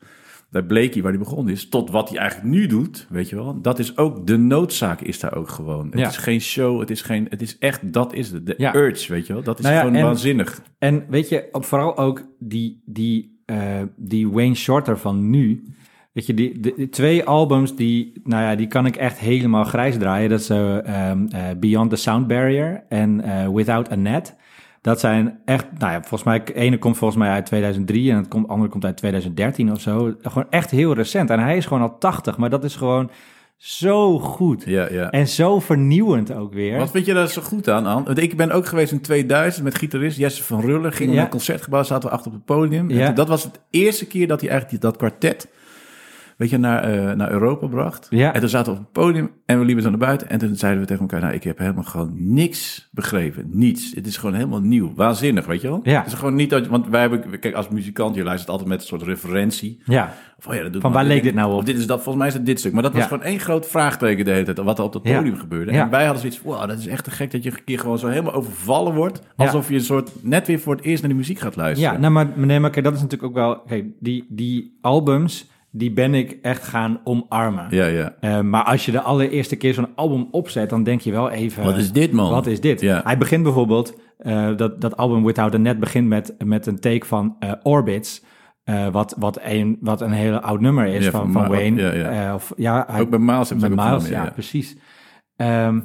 [0.51, 3.61] bij Blakey, waar hij begonnen is, tot wat hij eigenlijk nu doet, weet je wel.
[3.61, 5.87] Dat is ook, de noodzaak is daar ook gewoon.
[5.91, 6.09] Het Ja.
[6.09, 8.47] is geen show, het is geen, het is echt, dat is het.
[8.47, 8.75] De Ja.
[8.75, 9.43] urge, weet je wel.
[9.43, 10.63] Dat is Nou ja, gewoon en- waanzinnig.
[10.79, 13.59] En weet je, vooral ook die, die, eh,
[13.97, 15.63] die Wayne Shorter van nu.
[16.13, 19.97] Weet je, die, de, twee albums, die, nou ja, die kan ik echt helemaal grijs
[19.99, 20.29] draaien.
[20.31, 23.23] Dat is eh, ehm, eh, Beyond the Sound Barrier en
[23.55, 24.37] Without a Net.
[24.81, 28.29] Dat zijn echt, nou ja, volgens mij, ene komt volgens mij uit 2003 en het
[28.29, 30.15] komt, andere komt uit 2013 of zo.
[30.23, 31.31] Gewoon echt heel recent.
[31.31, 33.11] En hij is gewoon al 80, maar dat is gewoon
[33.57, 34.63] zo goed.
[34.67, 35.11] Ja, ja.
[35.11, 36.79] En zo vernieuwend ook weer.
[36.79, 38.05] Wat vind je daar zo goed aan, An?
[38.05, 40.93] Want ik ben ook geweest in 2000 met gitarist Jesse van Ruller.
[40.93, 41.15] Gingen we Ja.
[41.15, 42.91] naar een concertgebouw, zaten we achter op het podium.
[42.91, 45.49] En dat was het eerste keer dat hij eigenlijk dat kwartet
[46.39, 48.07] weet je, naar, eh, naar Europa bracht.
[48.11, 48.33] Ja.
[48.35, 50.29] En toen zaten we op het podium en we liepen zo naar buiten.
[50.31, 53.49] En toen zeiden we tegen elkaar, nou, ik heb helemaal gewoon niks begrepen.
[53.51, 53.93] Niets.
[53.95, 54.93] Het is gewoon helemaal nieuw.
[54.95, 55.81] Waanzinnig, weet je wel?
[55.83, 55.99] Ja.
[55.99, 58.81] Het is gewoon niet dat, want wij hebben, kijk, als muzikant, je luistert altijd met
[58.81, 59.81] een soort referentie.
[59.85, 61.59] Ja, Van, ja, dat doet Van waar leek dit nou op?
[61.59, 62.73] Of dit is dat, volgens mij is het dit stuk.
[62.73, 63.09] Maar dat was Ja.
[63.09, 65.71] gewoon één groot vraagteken de hele tijd, wat er op dat podium gebeurde.
[65.71, 67.79] En wij hadden zoiets van, wow, dat is echt te gek dat je een keer
[67.79, 69.23] gewoon zo helemaal overvallen wordt.
[69.37, 71.93] Alsof je een soort, net weer voor het eerst naar de muziek gaat luisteren.
[71.93, 73.61] ja nou, maar, nee, maar kijk, dat is natuurlijk ook wel...
[73.61, 77.67] Kijk, die, die albums, die ben ik echt gaan omarmen.
[77.71, 78.15] ja, ja.
[78.21, 81.65] Eh, maar als je de allereerste keer zo'n album opzet, dan denk je wel even...
[81.65, 82.31] Wat is dit, man?
[82.31, 82.81] Wat is dit?
[82.81, 83.01] Ja.
[83.05, 87.07] Hij begint bijvoorbeeld, eh, dat, dat album Without a Net begint met, met een take
[87.07, 88.23] van eh, Orbits.
[88.93, 91.83] wat, wat, een, wat een hele oud nummer is Ja, van, van Wayne.
[91.83, 92.35] ja, ja.
[92.35, 94.77] Of, ja, hij, Ook bij Miles ook Miles, ja, precies.
[95.37, 95.81] Ehm,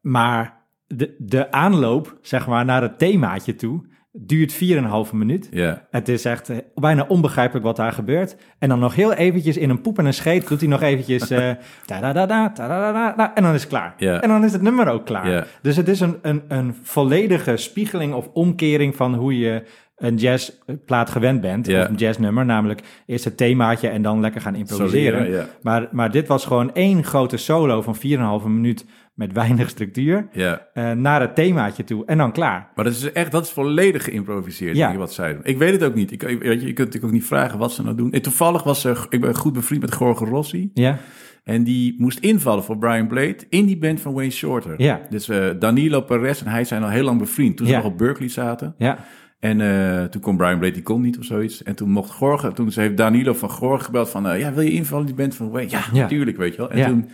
[0.00, 3.84] maar de, de aanloop, zeg maar, naar het themaatje toe,
[4.16, 5.48] duurt 4,5 minuut.
[5.50, 5.86] Ja.
[5.90, 8.36] Het is echt eh, bijna onbegrijpelijk wat daar gebeurt.
[8.58, 11.26] En dan nog heel eventjes in een poep en een scheet doet hij nog eventjes...
[11.86, 13.94] ta-da-da-da, ta-da-da-da, en dan is het klaar.
[13.96, 14.20] Ja.
[14.20, 15.30] En dan is het nummer ook klaar.
[15.30, 15.44] Ja.
[15.62, 19.62] Dus het is een, een, een volledige spiegeling of omkering van hoe je
[20.04, 21.68] een jazzplaat gewend bent.
[21.68, 25.46] Of een jazznummer, namelijk eerst het themaatje en dan lekker gaan improviseren.
[25.62, 27.96] Maar, maar dit was gewoon één grote solo van
[28.42, 30.28] 4,5 minuut met weinig structuur.
[30.32, 30.66] Ja.
[30.74, 32.70] eh, naar het themaatje toe en dan klaar.
[32.74, 34.96] Maar dat is echt, dat is volledig geïmproviseerd, Ja.
[34.96, 35.40] wat zij doen.
[35.44, 36.12] Ik weet het ook niet.
[36.12, 38.12] Ik, ik- weet je, je kunt natuurlijk ook niet vragen wat ze nou doen.
[38.12, 40.70] En toevallig was er, ik ben goed bevriend met Gorgo Rossi.
[40.74, 40.98] Ja,
[41.44, 44.74] En die moest invallen voor Brian Blade in die band van Wayne Shorter.
[44.76, 45.00] Ja.
[45.10, 47.56] Dus eh, Danilo Perez en hij zijn al heel lang bevriend.
[47.56, 48.74] Toen ze nog op Berkeley zaten.
[48.78, 48.98] ja,
[49.44, 51.62] En eh, toen kon Brian Blade, die kon niet of zoiets.
[51.62, 54.28] En toen mocht Gorge, toen ze heeft Danilo van Gorge gebeld van...
[54.28, 55.70] eh, ja, wil je invallen in die band van Wayne?
[55.70, 56.00] Ja, Ja.
[56.00, 56.70] natuurlijk, weet je wel.
[56.70, 56.86] En Ja.
[56.86, 57.08] toen,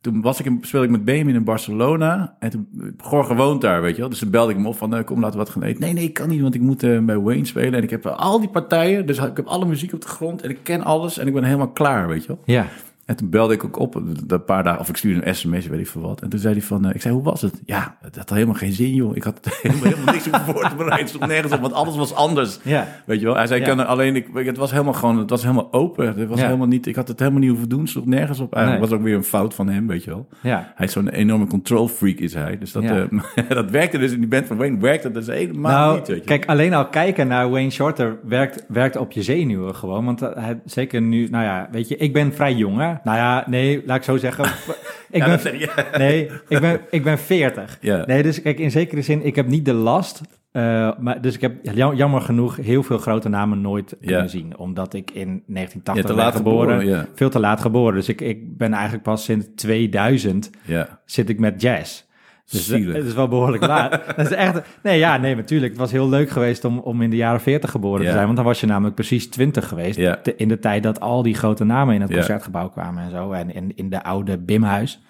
[0.00, 2.36] toen was ik, in- speelde ik met Benjamin in Barcelona.
[2.38, 4.10] En toen, Gorge woont daar, weet je wel.
[4.10, 5.80] Dus toen belde ik hem op van, eh, kom, laten we wat gaan eten.
[5.80, 7.74] Nee, nee, ik kan niet, want ik moet bij Wayne spelen.
[7.74, 10.42] En ik heb al die partijen, dus ik heb alle muziek op de grond.
[10.42, 12.38] En ik ken alles en ik ben helemaal klaar, weet je wel.
[12.44, 12.66] ja.
[13.04, 15.80] En toen belde ik ook op, een paar dagen, of ik stuurde een sms, weet
[15.80, 16.20] ik veel wat.
[16.22, 17.60] En toen zei hij van, eh, ik zei, hoe was het?
[17.64, 19.16] Ja, het had helemaal geen zin, joh.
[19.16, 21.08] Ik had helemaal, helemaal niks op voor te bereiden.
[21.08, 22.58] Stond nergens op, want alles was anders.
[22.62, 22.88] Ja.
[23.06, 23.36] Weet je wel?
[23.36, 23.66] Hij zei, Ja.
[23.66, 26.06] kan alleen, ik, het was helemaal gewoon, het was helemaal open.
[26.18, 26.44] Het was Ja.
[26.44, 28.54] helemaal niet, ik had het helemaal niet hoeven doen, stond nergens op.
[28.54, 28.90] Eigenlijk Nee.
[28.90, 30.28] was ook weer een fout van hem, weet je wel.
[30.40, 30.72] Ja.
[30.74, 32.58] Hij is zo'n enorme control freak is hij.
[32.58, 33.02] Dus dat, eh,
[33.48, 36.16] dat werkte dus in die band van Wayne, werkte dat dus helemaal Nou, niet, weet
[36.18, 40.04] je kijk, alleen al kijken naar Wayne Shorter werkt, werkt op je zenuwen gewoon.
[40.04, 42.91] Want eh, hij, zeker nu, nou ja, weet je, ik ben vrij jong, hè?
[43.04, 44.44] Nou ja, nee, laat ik zo zeggen.
[45.10, 45.58] Ik Ja, ben,
[46.00, 47.78] nee, ik ben, ik ben 40.
[47.80, 48.04] Ja.
[48.06, 50.20] Nee, dus kijk, in zekere zin, ik heb niet de last.
[50.52, 54.56] eh, maar, dus ik heb jam- jammer genoeg heel veel grote namen nooit kunnen zien.
[54.58, 57.06] Omdat ik in 1980 Ja, te laat geboren, ja.
[57.14, 57.94] Veel te laat geboren.
[57.94, 61.00] Dus ik, ik ben eigenlijk pas sinds 2000 Ja.
[61.04, 62.02] zit ik met jazz.
[62.52, 62.94] Dus Zielig.
[62.96, 63.90] het is wel behoorlijk laat.
[64.16, 64.60] dat is echt.
[64.82, 65.70] Nee, ja, nee, natuurlijk.
[65.72, 68.06] Het was heel leuk geweest om, om in de jaren 40 geboren Ja.
[68.06, 68.24] te zijn.
[68.24, 69.98] Want dan was je namelijk precies 20 geweest.
[69.98, 70.16] Ja.
[70.22, 72.16] te- in de tijd dat al die grote namen in het Ja.
[72.16, 73.32] concertgebouw kwamen en zo.
[73.32, 75.02] En in, in de oude Bimhuis.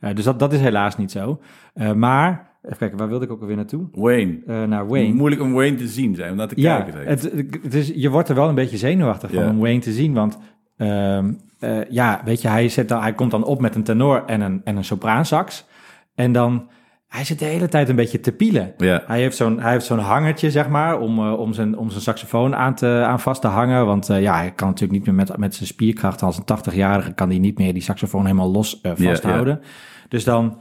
[0.00, 1.40] Eh, dus dat, dat is helaas niet zo.
[1.74, 3.88] Eh, maar, even kijken, waar wilde ik ook alweer naartoe?
[3.92, 4.38] Wayne.
[4.46, 5.14] Eh, naar Wayne.
[5.14, 6.92] Moeilijk om Wayne te zien zijn, om naar te Ja, kijken.
[7.20, 7.32] zeg.
[7.32, 9.50] het, het is, je wordt er wel een beetje zenuwachtig van Ja.
[9.50, 10.12] om Wayne te zien.
[10.14, 10.38] Want
[10.76, 14.22] ehm, eh, ja, weet je, hij, zet dan, hij komt dan op met een tenor
[14.26, 15.66] en een, en een sopraansax.
[16.14, 16.68] En dan,
[17.12, 18.74] hij zit de hele tijd een beetje te pielen.
[18.76, 19.02] Ja.
[19.06, 22.02] Hij heeft zo'n, hij heeft zo'n hangertje, zeg maar, om, eh, om, zijn, om zijn
[22.02, 23.86] saxofoon aan, te, aan vast te hangen.
[23.86, 27.12] Want eh, ja, hij kan natuurlijk niet meer met, met zijn spierkracht als een 80-jarige...
[27.12, 29.60] kan hij niet meer die saxofoon helemaal los eh, Ja, vasthouden.
[30.08, 30.60] Dus dan...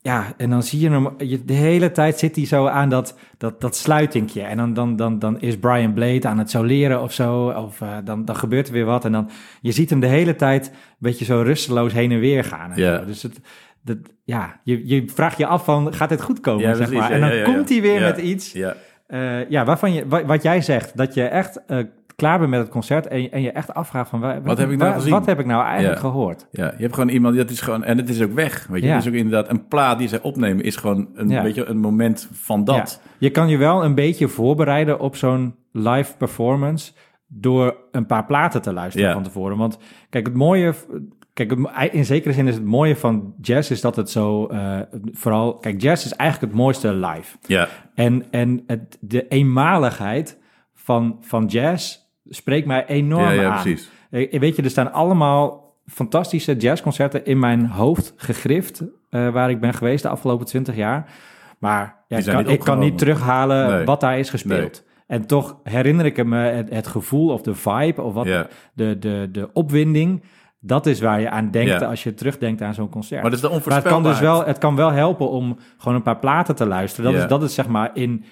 [0.00, 3.18] Ja, en dan zie je hem, je, de hele tijd zit hij zo aan dat,
[3.38, 4.42] dat, dat sluitingje.
[4.42, 7.48] En dan, dan, dan, dan is Brian Blade aan het soleren of zo.
[7.48, 9.04] Of dan, dan gebeurt er weer wat.
[9.04, 12.44] En dan, je ziet hem de hele tijd een beetje zo rusteloos heen en weer
[12.44, 12.70] gaan.
[12.70, 12.98] En Ja.
[12.98, 13.04] zo.
[13.04, 13.40] Dus het,
[13.82, 16.62] dat, ja, je, je vraagt je af van, gaat dit goed komen?
[16.62, 17.08] Ja, zeg maar.
[17.08, 18.74] Ja, En dan ja, komt hij weer met iets Ja.
[19.06, 21.78] eh, ja, waarvan je, wa- wat jij zegt, dat je echt eh,
[22.16, 24.20] klaar bent met het concert en je, en je echt afvraagt van...
[24.20, 25.12] Waar, Wat heb ik nou waar- gezien?
[25.12, 26.46] Wat heb ik nou eigenlijk gehoord?
[26.50, 28.66] Ja, je hebt gewoon iemand, dat is gewoon, en het is ook weg.
[28.66, 31.42] Weet je, het is ook inderdaad een plaat die zij opnemen, is gewoon een, Ja.
[31.42, 33.00] weet je, een moment van dat.
[33.18, 36.92] Je kan je wel een beetje voorbereiden op zo'n live performance
[37.26, 39.14] door een paar platen te luisteren Ja.
[39.14, 39.56] van tevoren.
[39.56, 39.78] Want
[40.10, 40.74] kijk, het mooie...
[41.32, 41.52] Kijk,
[41.92, 44.46] in zekere zin is het mooie van jazz is dat het zo...
[44.46, 44.78] eh,
[45.12, 47.36] vooral, kijk, jazz is eigenlijk het mooiste live.
[47.46, 50.38] Ja, En, en het, de eenmaligheid
[50.74, 51.96] van, van jazz
[52.28, 53.62] spreekt mij enorm ja, ja aan.
[53.62, 53.90] precies.
[54.10, 59.74] Weet je, er staan allemaal fantastische jazzconcerten in mijn hoofd gegrift, eh, waar ik ben
[59.74, 61.12] geweest de afgelopen twintig jaar.
[61.58, 63.84] Maar ja, ik, kan, niet ik kan niet terughalen Nee.
[63.84, 64.84] wat daar is gespeeld.
[65.06, 68.46] En toch herinner ik me het, het gevoel of de vibe of wat Ja.
[68.74, 70.22] de, de, de opwinding
[70.64, 71.86] Dat is waar je aan denkt Ja.
[71.86, 73.22] als je terugdenkt aan zo'n concert.
[73.22, 75.94] Maar dat is de Maar het kan dus wel, het kan wel helpen om gewoon
[75.96, 77.04] een paar platen te luisteren.
[77.04, 77.22] Dat, Ja.
[77.22, 78.24] is, dat is zeg maar in,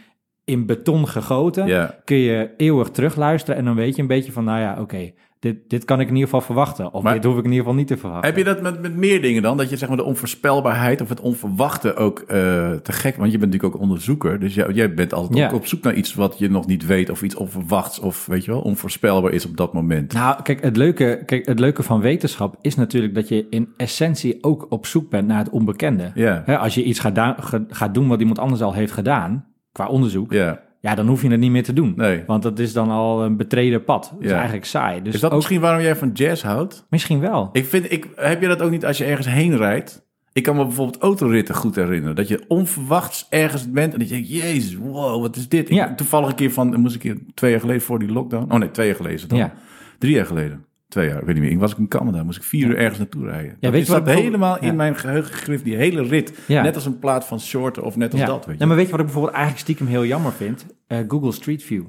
[0.45, 1.67] in beton gegoten.
[1.67, 1.95] Ja.
[2.05, 5.57] Kun je eeuwig terugluisteren en dan weet je een beetje van, nou ja, oké, dit,
[5.71, 6.93] dit kan ik in ieder geval verwachten.
[6.93, 8.29] Of Maar- dit hoef ik in ieder geval niet te verwachten.
[8.29, 9.57] Heb je dat met, met meer dingen dan?
[9.57, 12.27] Dat je zeg maar de onvoorspelbaarheid of het onverwachte ook eh,
[12.73, 13.17] te gek...
[13.17, 14.41] Want je bent natuurlijk ook onderzoeker.
[14.41, 15.47] Dus jij, jij bent altijd Ja.
[15.49, 17.11] ook op zoek naar iets wat je nog niet weet...
[17.11, 20.13] of iets onverwachts of weet je wel, onvoorspelbaar is op dat moment.
[20.13, 24.39] Nou, kijk het, leuke, kijk, het leuke van wetenschap is natuurlijk dat je in essentie
[24.45, 26.11] ook op zoek bent naar het onbekende.
[26.15, 27.37] Ja, Hè, als je iets gaat,
[27.69, 30.61] gaat doen wat iemand anders al heeft gedaan, qua onderzoek, ja.
[30.81, 31.93] Ja, dan hoef je het niet meer te doen.
[31.97, 32.23] Nee.
[32.27, 34.11] Want dat is dan al een betreden pad.
[34.13, 34.35] Dat is Ja.
[34.37, 35.03] eigenlijk saai.
[35.03, 36.87] Dus Is dat ook, misschien waarom jij van jazz houdt?
[36.91, 37.49] misschien wel.
[37.53, 40.09] Ik vind, ik, heb je dat ook niet als je ergens heen rijdt?
[40.33, 42.17] Ik kan me bijvoorbeeld autoritten goed herinneren.
[42.17, 45.69] Dat je onverwachts ergens bent en dat je denkt, jezus, wow, wat is dit?
[45.71, 45.95] Ik, Ja.
[45.95, 48.53] Toevallig een keer van, moest ik twee jaar geleden voor die lockdown.
[48.53, 49.39] Oh nee, twee jaar geleden is dan.
[49.39, 49.53] Ja.
[49.99, 50.65] Drie jaar geleden.
[50.91, 51.53] Twee jaar, ik weet niet meer.
[51.53, 53.57] Ik was ik in Canada, moest ik vier uur ergens naartoe rijden.
[53.61, 54.69] Ja, weet je wat helemaal Ja.
[54.69, 56.39] in mijn geheugen gegrift, die hele rit.
[56.47, 56.63] Ja.
[56.63, 58.27] Net als een plaat van Shorter of net als ja.
[58.27, 58.61] dat, weet je.
[58.61, 60.67] Ja, maar weet je wat ik bijvoorbeeld eigenlijk stiekem heel jammer vind?
[60.87, 61.83] Eh, Google Street View.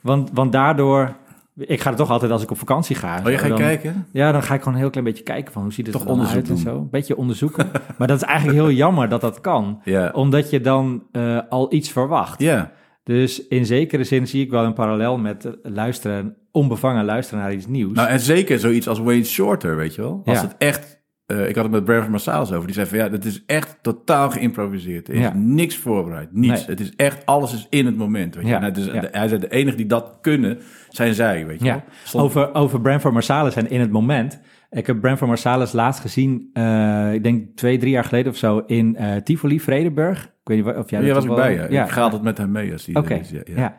[0.00, 1.16] Want, want daardoor...
[1.58, 3.20] Ik ga er toch altijd als ik op vakantie ga.
[3.24, 4.06] Oh, je gaat dan, kijken?
[4.12, 6.04] Ja, dan ga ik gewoon een heel klein beetje kijken van hoe ziet het Toch
[6.04, 6.76] er dan uit en zo.
[6.76, 7.70] Een beetje onderzoeken.
[7.98, 9.82] maar dat is eigenlijk heel jammer dat dat kan.
[10.12, 12.40] Omdat je dan eh, al iets verwacht.
[12.40, 12.72] Ja,
[13.14, 17.66] Dus in zekere zin zie ik wel een parallel met luisteren, onbevangen luisteren naar iets
[17.66, 17.92] nieuws.
[17.94, 20.22] nou en zeker zoiets als Wayne Shorter, weet je wel.
[20.24, 20.42] Als Ja.
[20.44, 21.00] het echt...
[21.26, 22.66] eh, ik had het met Brandon Marsalis over.
[22.66, 25.08] Die zei van ja, dat is echt totaal geïmproviseerd.
[25.08, 25.32] Er is Ja.
[25.34, 26.32] niks voorbereid.
[26.32, 26.58] Niets.
[26.66, 26.76] Nee.
[26.76, 28.34] Het is echt, alles is in het moment.
[28.34, 28.50] Weet je?
[28.50, 31.64] Ja, de- hij zei, de enige die dat kunnen, zijn zij, weet je
[32.12, 32.22] wel.
[32.22, 34.40] Over, over Branford Marsalis en in het moment.
[34.70, 38.62] Ik heb Branford Marsalis laatst gezien, eh, ik denk twee, drie jaar geleden of zo,
[38.66, 40.24] in eh, Tivoli, Vredenburg.
[40.24, 41.84] Ik weet niet of jij Ja, dat was ik bij, ja.
[41.84, 43.76] Ik ga altijd met hem mee als er is, ja, ja, ja.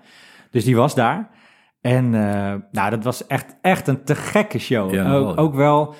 [0.52, 1.30] Dus die was daar.
[1.82, 4.93] En eh, nou, dat was echt, echt een te gekke show.
[4.93, 5.41] Ja, ook, ja.
[5.41, 5.95] ook wel,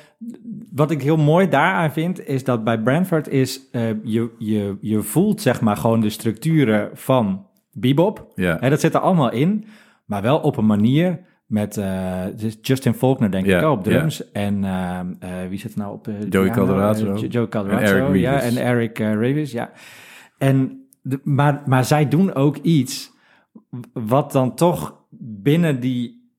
[0.72, 3.70] wat ik heel mooi daaraan vind, is dat bij Brantford is,
[4.04, 8.32] je, je, je voelt zeg maar gewoon de structuren van bebop.
[8.36, 8.58] Ja.
[8.60, 9.66] Hè, dat zit er allemaal in,
[10.06, 11.20] maar wel op een manier
[11.50, 12.24] met eh,
[12.62, 14.32] Justin Faulkner, denk ik, op drums.
[14.32, 16.06] En eh, eh, wie zit er nou op?
[16.06, 16.52] Joey piano?
[16.52, 17.14] Calderazzo.
[17.14, 19.72] Eh, Jo- Joey Calderazzo, ja, en Eric Reeves, ja.
[20.38, 23.12] En de, maar, maar zij doen ook iets
[23.94, 26.32] wat dan toch binnen die,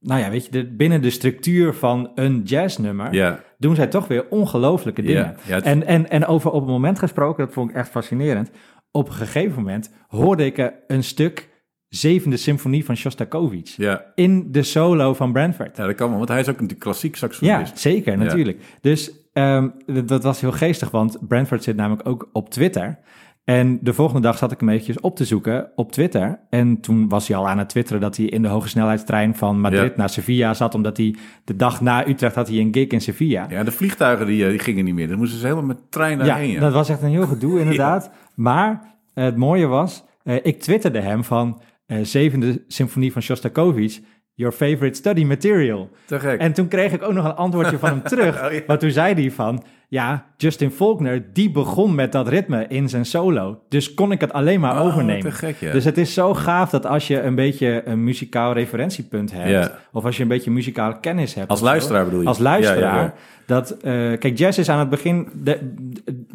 [0.00, 4.08] nou ja, weet je, de, binnen de structuur van een jazznummer, Ja, doen zij toch
[4.08, 5.36] weer ongelofelijke dingen.
[5.64, 8.50] En, en, en over op het moment gesproken, dat vond ik echt fascinerend.
[8.90, 11.48] Op een gegeven moment hoorde ik een stuk
[11.90, 14.04] zevende symfonie van Shostakovich ja.
[14.14, 15.76] in de solo van Brantford.
[15.76, 17.78] ja, dat kan wel, want hij is ook een klassiek Ja, saxofonist.
[17.78, 18.62] zeker, natuurlijk.
[18.80, 19.68] Dus ehm,
[20.04, 22.98] dat, was heel geestig, want Brentford zit namelijk ook op Twitter.
[23.44, 26.40] En de volgende dag zat ik hem eventjes op te zoeken op Twitter.
[26.50, 29.60] En toen was hij al aan het twitteren dat hij in de hoge snelheidstrein van
[29.60, 29.96] Madrid Ja.
[29.96, 30.74] naar Sevilla zat.
[30.74, 33.46] Omdat hij de dag na Utrecht had hij een gig in Sevilla.
[33.50, 35.08] Ja, de vliegtuigen die, eh, die gingen niet meer.
[35.08, 36.50] Dan moesten ze helemaal met trein Ja, daarheen.
[36.50, 38.10] Ja, dat was echt een heel gedoe inderdaad.
[38.34, 41.60] Maar het mooie was, eh, ik twitterde hem van
[42.02, 44.00] zevende symfonie van Shostakovich,
[44.34, 45.90] your favorite study material.
[46.06, 46.40] Te gek.
[46.40, 48.38] En toen kreeg ik ook nog een antwoordje van hem terug.
[48.44, 48.60] Oh, ja.
[48.66, 53.04] Maar toen zei hij van, ja, Justin Faulkner, die begon met dat ritme in zijn
[53.06, 53.62] solo.
[53.68, 55.22] Dus kon ik het alleen maar Oh, overnemen.
[55.22, 55.72] te gek, ja.
[55.72, 59.78] Dus het is zo gaaf dat als je een beetje een muzikaal referentiepunt hebt, Ja.
[59.92, 61.48] of als je een beetje muzikale kennis hebt.
[61.48, 62.26] Als zo, luisteraar bedoel je?
[62.26, 63.14] Als luisteraar.
[63.46, 65.74] Dat, eh, kijk, jazz is aan het begin, de-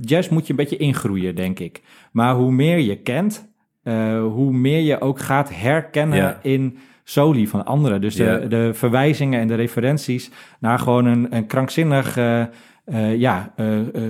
[0.01, 1.81] jazz moet je een beetje ingroeien, denk ik.
[2.11, 3.53] Maar hoe meer je kent,
[3.85, 6.39] eh, hoe meer je ook gaat herkennen Ja.
[6.41, 8.01] in soli van anderen.
[8.01, 8.37] Dus de, Ja.
[8.37, 13.53] de verwijzingen en de referenties naar gewoon een, een krankzinnig, eh, eh, ja,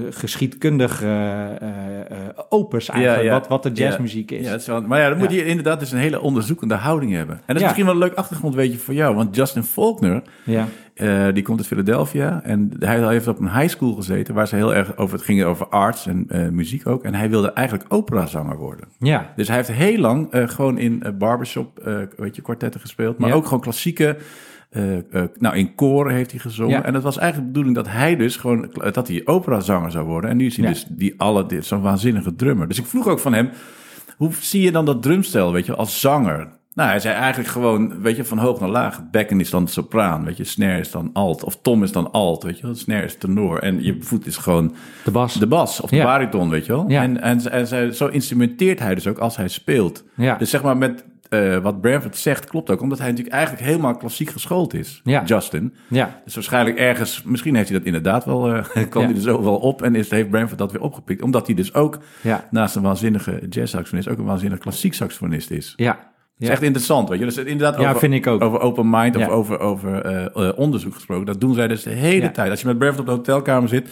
[0.10, 1.04] geschiedkundig
[2.50, 3.40] opus eigenlijk, Ja, ja.
[3.40, 4.48] Wat, wat de jazzmuziek Ja, is.
[4.50, 5.36] het is wel- maar ja, dan moet Ja.
[5.38, 7.36] je inderdaad dus een hele onderzoekende houding hebben.
[7.36, 7.68] En dat is Ja.
[7.68, 9.16] misschien wel een leuk achtergrondweetje voor jou.
[9.16, 12.42] Want Justin Faulkner, Ja, eh, die komt uit Philadelphia.
[12.44, 15.16] En hij heeft op een high school gezeten waar ze heel erg over...
[15.16, 17.04] Het ging over arts en eh, muziek ook.
[17.04, 18.88] En hij wilde eigenlijk operazanger worden.
[19.00, 21.80] ja, Dus hij heeft heel lang eh, gewoon in barbershop,
[22.18, 23.18] weet je, kwartetten gespeeld.
[23.18, 23.36] Maar Ja.
[23.36, 24.18] ook gewoon klassieke...
[25.40, 26.72] nou, in koren heeft hij gezongen.
[26.78, 26.84] Ja.
[26.84, 28.70] En het was eigenlijk de bedoeling dat hij dus gewoon...
[28.92, 30.30] dat hij operazanger zou worden.
[30.30, 30.72] En nu is hij Ja.
[30.72, 31.46] dus die alle...
[31.46, 32.68] dit- Zo'n waanzinnige drummer.
[32.68, 33.50] Dus ik vroeg ook van hem...
[34.18, 36.48] Hoe zie je dan dat drumstel, weet je, als zanger?
[36.76, 39.10] Nou, hij zei eigenlijk gewoon, weet je, van hoog naar laag.
[39.12, 41.44] Bekken is dan sopraan, weet je, snare is dan alt.
[41.44, 42.76] Of tom is dan alt, weet je wel.
[42.76, 43.60] Snare is tenor.
[43.60, 45.34] En je voet is gewoon de bas.
[45.34, 46.04] de bas of de Ja.
[46.04, 46.86] bariton, weet je wel.
[46.88, 47.02] Ja.
[47.02, 50.04] En, en, en zo instrumenteert hij dus ook als hij speelt.
[50.16, 50.36] Ja.
[50.36, 52.82] Dus zeg maar met eh, wat Branford zegt klopt ook.
[52.82, 55.24] Omdat hij natuurlijk eigenlijk helemaal klassiek geschoold is, Ja.
[55.24, 55.74] Justin.
[55.88, 59.08] ja, Dus waarschijnlijk ergens, misschien heeft hij dat inderdaad wel, eh kwam Ja.
[59.08, 59.82] hij er zo wel op.
[59.82, 61.22] En is, heeft Branford dat weer opgepikt.
[61.22, 65.74] Omdat hij dus ook ja, naast een waanzinnige jazz-saxofonist ook een waanzinnig klassiek saxofonist is.
[65.76, 66.14] ja.
[66.38, 67.26] Is echt interessant, weet je.
[67.26, 68.42] Dus inderdaad over, vind ik ook.
[68.42, 71.26] over open mind of over, over eh, eh, onderzoek gesproken.
[71.26, 72.50] Dat doen zij dus de hele tijd.
[72.50, 73.92] Als je met Bradford op de hotelkamer zit,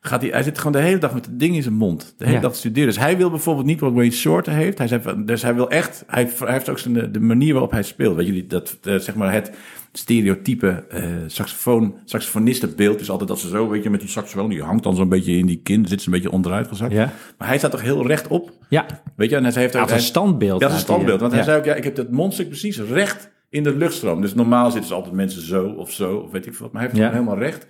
[0.00, 2.14] gaat hij, hij zit gewoon de hele dag met het ding in zijn mond.
[2.16, 2.42] De hele Ja.
[2.42, 2.88] dag studeren.
[2.88, 4.78] Dus hij wil bijvoorbeeld niet wat Wayne Shorter heeft.
[4.78, 7.82] Hij zei, dus hij wil echt, hij, hij heeft ook zijn, de manier waarop hij
[7.82, 8.16] speelt.
[8.16, 9.50] Weet je, dat, eh, zeg maar het
[9.98, 14.62] stereotype eh saxofoon, saxofonistenbeeld is altijd dat ze zo, weet je, met die saxofoon, die
[14.62, 16.92] hangt dan zo'n beetje in die kin, zit ze een beetje onderuit gezakt.
[16.92, 17.12] Ja.
[17.38, 19.36] Maar hij staat toch heel recht op, Ja, weet je.
[19.36, 20.60] En hij heeft ook, een standbeeld.
[20.60, 21.20] ja, dat is een standbeeld.
[21.20, 24.20] Want hij zei ook, ja, ik heb dat mondstuk precies recht in de luchtstroom.
[24.20, 26.72] Dus normaal zitten ze altijd mensen zo of zo, of weet ik wat.
[26.72, 27.66] Maar hij heeft het helemaal recht.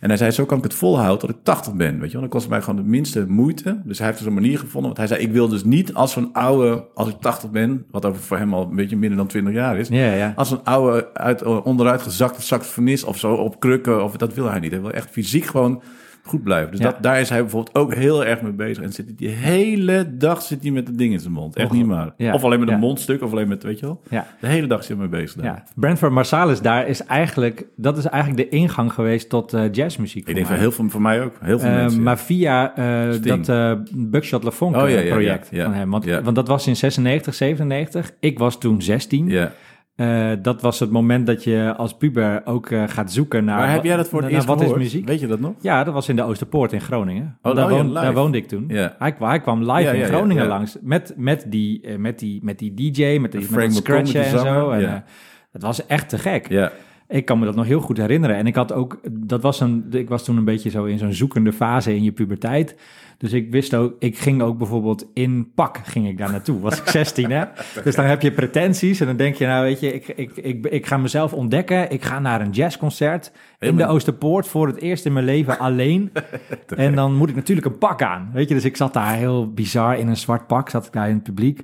[0.00, 1.98] En hij zei, zo kan ik het volhouden tot ik 80 ben.
[1.98, 3.80] Weet je wel, dan kost het mij gewoon de minste moeite.
[3.84, 4.82] Dus hij heeft dus een manier gevonden.
[4.82, 8.04] Want hij zei, ik wil dus niet als zo'n oude, als ik 80 ben, wat
[8.04, 9.88] over voor hem al een beetje minder dan 20 jaar is.
[9.88, 10.32] Ja, ja.
[10.36, 14.60] Als een oude, uit, onderuit gezakte saxofonist of zo op krukken, of dat wil hij
[14.60, 14.70] niet.
[14.70, 15.82] Hij wil echt fysiek gewoon
[16.22, 16.70] goed blijven.
[16.70, 16.86] Dus Ja.
[16.90, 18.82] dat, daar is hij bijvoorbeeld ook heel erg mee bezig.
[18.84, 21.56] En zit hij die hele dag zit hij met het ding in zijn mond.
[21.56, 22.12] Echt niet maar.
[22.16, 22.34] Ja.
[22.34, 22.80] Of alleen met een Ja.
[22.80, 24.00] mondstuk, of alleen met, weet je wel.
[24.10, 24.26] Ja.
[24.40, 25.42] De hele dag zit hij mee bezig.
[25.42, 25.44] daar.
[25.54, 30.28] Ja, Brentford Marsalis daar is eigenlijk, dat is eigenlijk de ingang geweest tot eh, jazzmuziek.
[30.28, 31.34] Ik denk van heel veel, voor mij ook.
[31.40, 32.02] Heel veel Eh, mensen.
[32.02, 35.90] maar via eh, dat eh Buckshot LeFonk Oh, project van hem.
[35.90, 36.22] Want, Ja.
[36.22, 38.10] want dat was in 96, 97.
[38.20, 39.28] Ik was toen 16.
[39.28, 39.52] ja.
[40.00, 43.58] Eh, dat was het moment dat je als puber ook eh, gaat zoeken naar...
[43.58, 44.76] Maar heb jij dat voor het eerst wat gehoord?
[44.78, 45.06] is muziek?
[45.06, 45.54] Weet je dat nog?
[45.60, 47.38] Ja, dat was in de Oosterpoort in Groningen.
[47.42, 48.64] Oh, daar, woon- daar woonde ik toen.
[48.68, 48.94] Ja.
[48.98, 52.58] Hij, kwam- hij kwam live in Groningen langs met, met, die, eh, met, die, met
[52.58, 54.70] die DJ, met, die, met die en zo.
[54.70, 55.04] En,
[55.52, 56.48] het was echt te gek.
[56.48, 56.72] Ja.
[57.08, 58.36] Ik kan me dat nog heel goed herinneren.
[58.36, 61.12] En ik had ook, dat was een, ik was toen een beetje zo in zo'n
[61.12, 62.76] zoekende fase in je puberteit.
[63.20, 66.60] Dus ik wist ook, ik ging ook bijvoorbeeld in pak, ging ik daar naartoe.
[66.60, 67.44] Was ik 16, hè?
[67.84, 70.66] Dus dan heb je pretenties en dan denk je, nou weet je, ik, ik, ik,
[70.66, 71.90] ik ga mezelf ontdekken.
[71.90, 76.12] Ik ga naar een jazzconcert in de Oosterpoort voor het eerst in mijn leven alleen.
[76.76, 78.54] en dan moet ik natuurlijk een pak aan, weet je.
[78.54, 81.22] Dus ik zat daar heel bizar in een zwart pak, zat ik daar in het
[81.22, 81.62] publiek.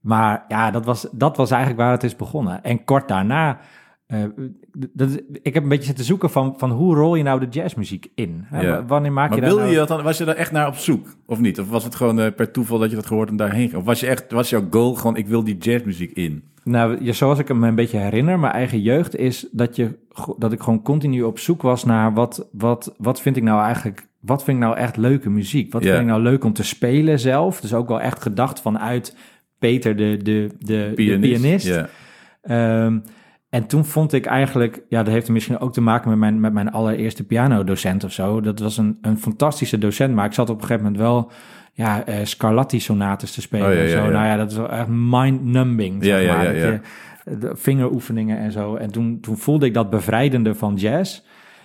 [0.00, 2.62] Maar ja, dat was, dat was eigenlijk waar het is begonnen.
[2.64, 3.58] En kort daarna,
[4.12, 4.24] eh,
[4.92, 8.10] dat, ik heb een beetje zitten zoeken van, van hoe rol je nou de jazzmuziek
[8.14, 8.44] in?
[8.44, 8.60] Hè?
[8.60, 8.84] Ja.
[8.84, 9.72] Wanneer maak Maar je daar wilde nou...
[9.72, 11.16] je dat dan, was je daar echt naar op zoek?
[11.26, 11.60] Of niet?
[11.60, 13.80] Of was het gewoon eh, per toeval dat je dat gehoord en daarheen ging?
[13.80, 16.42] Of was, je echt, was jouw goal gewoon, ik wil die jazzmuziek in?
[16.64, 19.98] Nou, ja, zoals ik me een beetje herinner, mijn eigen jeugd, is dat, je,
[20.38, 24.08] dat ik gewoon continu op zoek was naar wat, wat, wat vind ik nou eigenlijk,
[24.20, 25.72] wat vind ik nou echt leuke muziek?
[25.72, 27.60] Wat vind ik nou leuk om te spelen zelf?
[27.60, 29.16] Dus ook wel echt gedacht vanuit
[29.58, 31.66] Peter, de, de, de de pianist.
[31.66, 31.88] Ja.
[32.42, 32.98] Ehm,
[33.52, 36.52] en toen vond ik eigenlijk, ja, dat heeft misschien ook te maken met mijn, met
[36.52, 38.40] mijn allereerste pianodocent of zo.
[38.40, 41.30] Dat was een, een fantastische docent, maar ik zat op een gegeven moment wel,
[41.72, 43.96] ja, eh, Scarlatti-sonates te spelen Oh, ja, zo.
[44.04, 44.08] ja.
[44.10, 46.44] Nou ja, dat is wel echt mind-numbing, Ja, zeg ja, maar.
[46.44, 46.80] Dat je-
[47.38, 48.74] de vingeroefeningen en zo.
[48.74, 51.20] En toen, toen voelde ik dat bevrijdende van jazz.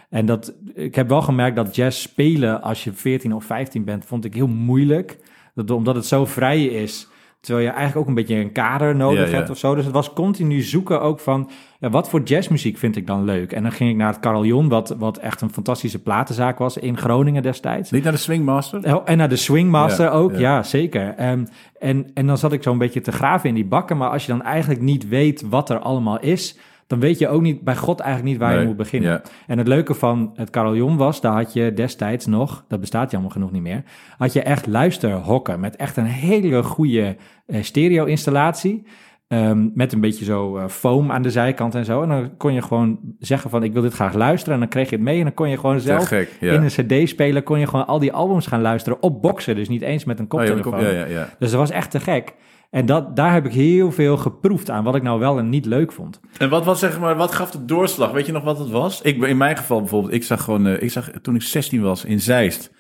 [0.10, 4.06] En dat, ik heb wel gemerkt dat jazz spelen als je 14 of 15 bent,
[4.06, 5.18] vond ik heel moeilijk.
[5.56, 7.08] Dat, omdat het zo vrij is,
[7.40, 9.76] terwijl je eigenlijk ook een beetje een kader nodig hebt of zo.
[9.76, 13.52] Dus het was continu zoeken ook van, ja, wat voor jazzmuziek vind ik dan leuk?
[13.52, 16.98] En dan ging ik naar het Carillon, wat, wat echt een fantastische platenzaak was in
[16.98, 17.92] Groningen destijds.
[17.92, 18.96] Niet naar de Swingmaster?
[18.96, 20.40] Oh, en naar de Swingmaster ook, ja.
[20.40, 21.14] ja, zeker.
[21.18, 21.46] Ehm,
[21.80, 23.98] en, en dan zat ik zo'n beetje te graven in die bakken.
[23.98, 26.58] Maar als je dan eigenlijk niet weet wat er allemaal is...
[26.88, 29.12] dan weet je ook niet, bij God eigenlijk niet waar je moet beginnen.
[29.12, 29.22] ja.
[29.48, 31.22] En het leuke van het carillon was...
[31.22, 33.84] daar had je destijds nog, dat bestaat jammer genoeg niet meer...
[34.18, 38.86] had je echt luisterhokken met echt een hele goede eh, stereo-installatie...
[39.28, 42.02] Ehm, met een beetje zo eh, foam aan de zijkant en zo.
[42.02, 44.54] En dan kon je gewoon zeggen van ik wil dit graag luisteren.
[44.54, 46.54] En dan kreeg je het mee en dan kon je gewoon zelf gek, ja.
[46.54, 46.68] in een
[47.04, 49.56] cd-speler kon je gewoon al die albums gaan luisteren op boxen.
[49.56, 51.10] Dus niet eens met een Oh, ja, koptelefoon.
[51.10, 51.30] ja.
[51.40, 52.34] Dus dat was echt te gek.
[52.70, 55.66] En dat, daar heb ik heel veel geproefd aan wat ik nou wel en niet
[55.66, 56.20] leuk vond.
[56.38, 58.12] En wat, wat, zeg maar, wat gaf de doorslag?
[58.12, 59.02] Weet je nog wat het was?
[59.02, 62.06] Ik, in mijn geval bijvoorbeeld, ik zag gewoon, eh, ik zag toen ik 16 was
[62.06, 62.72] in Zeist,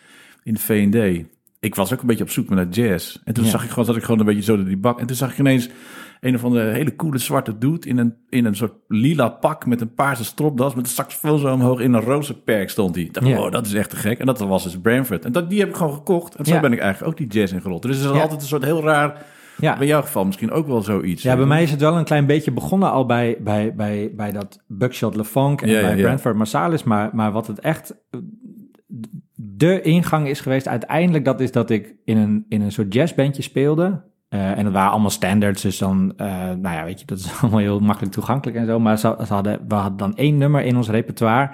[0.44, 1.26] in de V&D.
[1.60, 3.18] Ik was ook een beetje op zoek naar jazz.
[3.24, 3.50] En toen Ja.
[3.50, 5.00] zag ik gewoon, zat ik gewoon een beetje zo door die bak.
[5.00, 5.70] En toen zag ik ineens
[6.22, 9.82] een of andere hele coole zwarte dude in een, in een soort lila pak met
[9.82, 13.04] een paarse stropdas, met een saxofoon zo omhoog in een roze perk stond hij.
[13.04, 13.40] Ik dacht, Ja.
[13.42, 14.20] oh, dat is echt te gek.
[14.20, 15.26] En dat was dus Branford.
[15.26, 16.36] En dat, die heb ik gewoon gekocht.
[16.36, 16.60] En zo Ja.
[16.60, 17.82] ben ik eigenlijk ook die jazz ingerold.
[17.82, 18.22] Dus het is Ja.
[18.22, 19.26] altijd een soort heel raar,
[19.60, 19.78] Ja.
[19.78, 21.24] bij jouw geval misschien ook wel zoiets.
[21.24, 24.32] Ja, bij mij is het wel een klein beetje begonnen al bij, bij, bij, bij
[24.32, 26.04] dat Buckshot LeFonk en Ja, bij ja.
[26.04, 26.84] Brentford Marsalis.
[26.84, 27.96] Maar, maar wat het echt
[29.36, 33.42] de ingang is geweest uiteindelijk, dat is dat ik in een, in een soort jazzbandje
[33.42, 34.04] speelde.
[34.30, 37.32] Eh, en dat waren allemaal standards, dus dan, eh, nou ja, weet je, dat is
[37.42, 38.80] allemaal heel makkelijk toegankelijk en zo.
[38.80, 41.50] Maar ze, ze hadden, we hadden dan één nummer in ons repertoire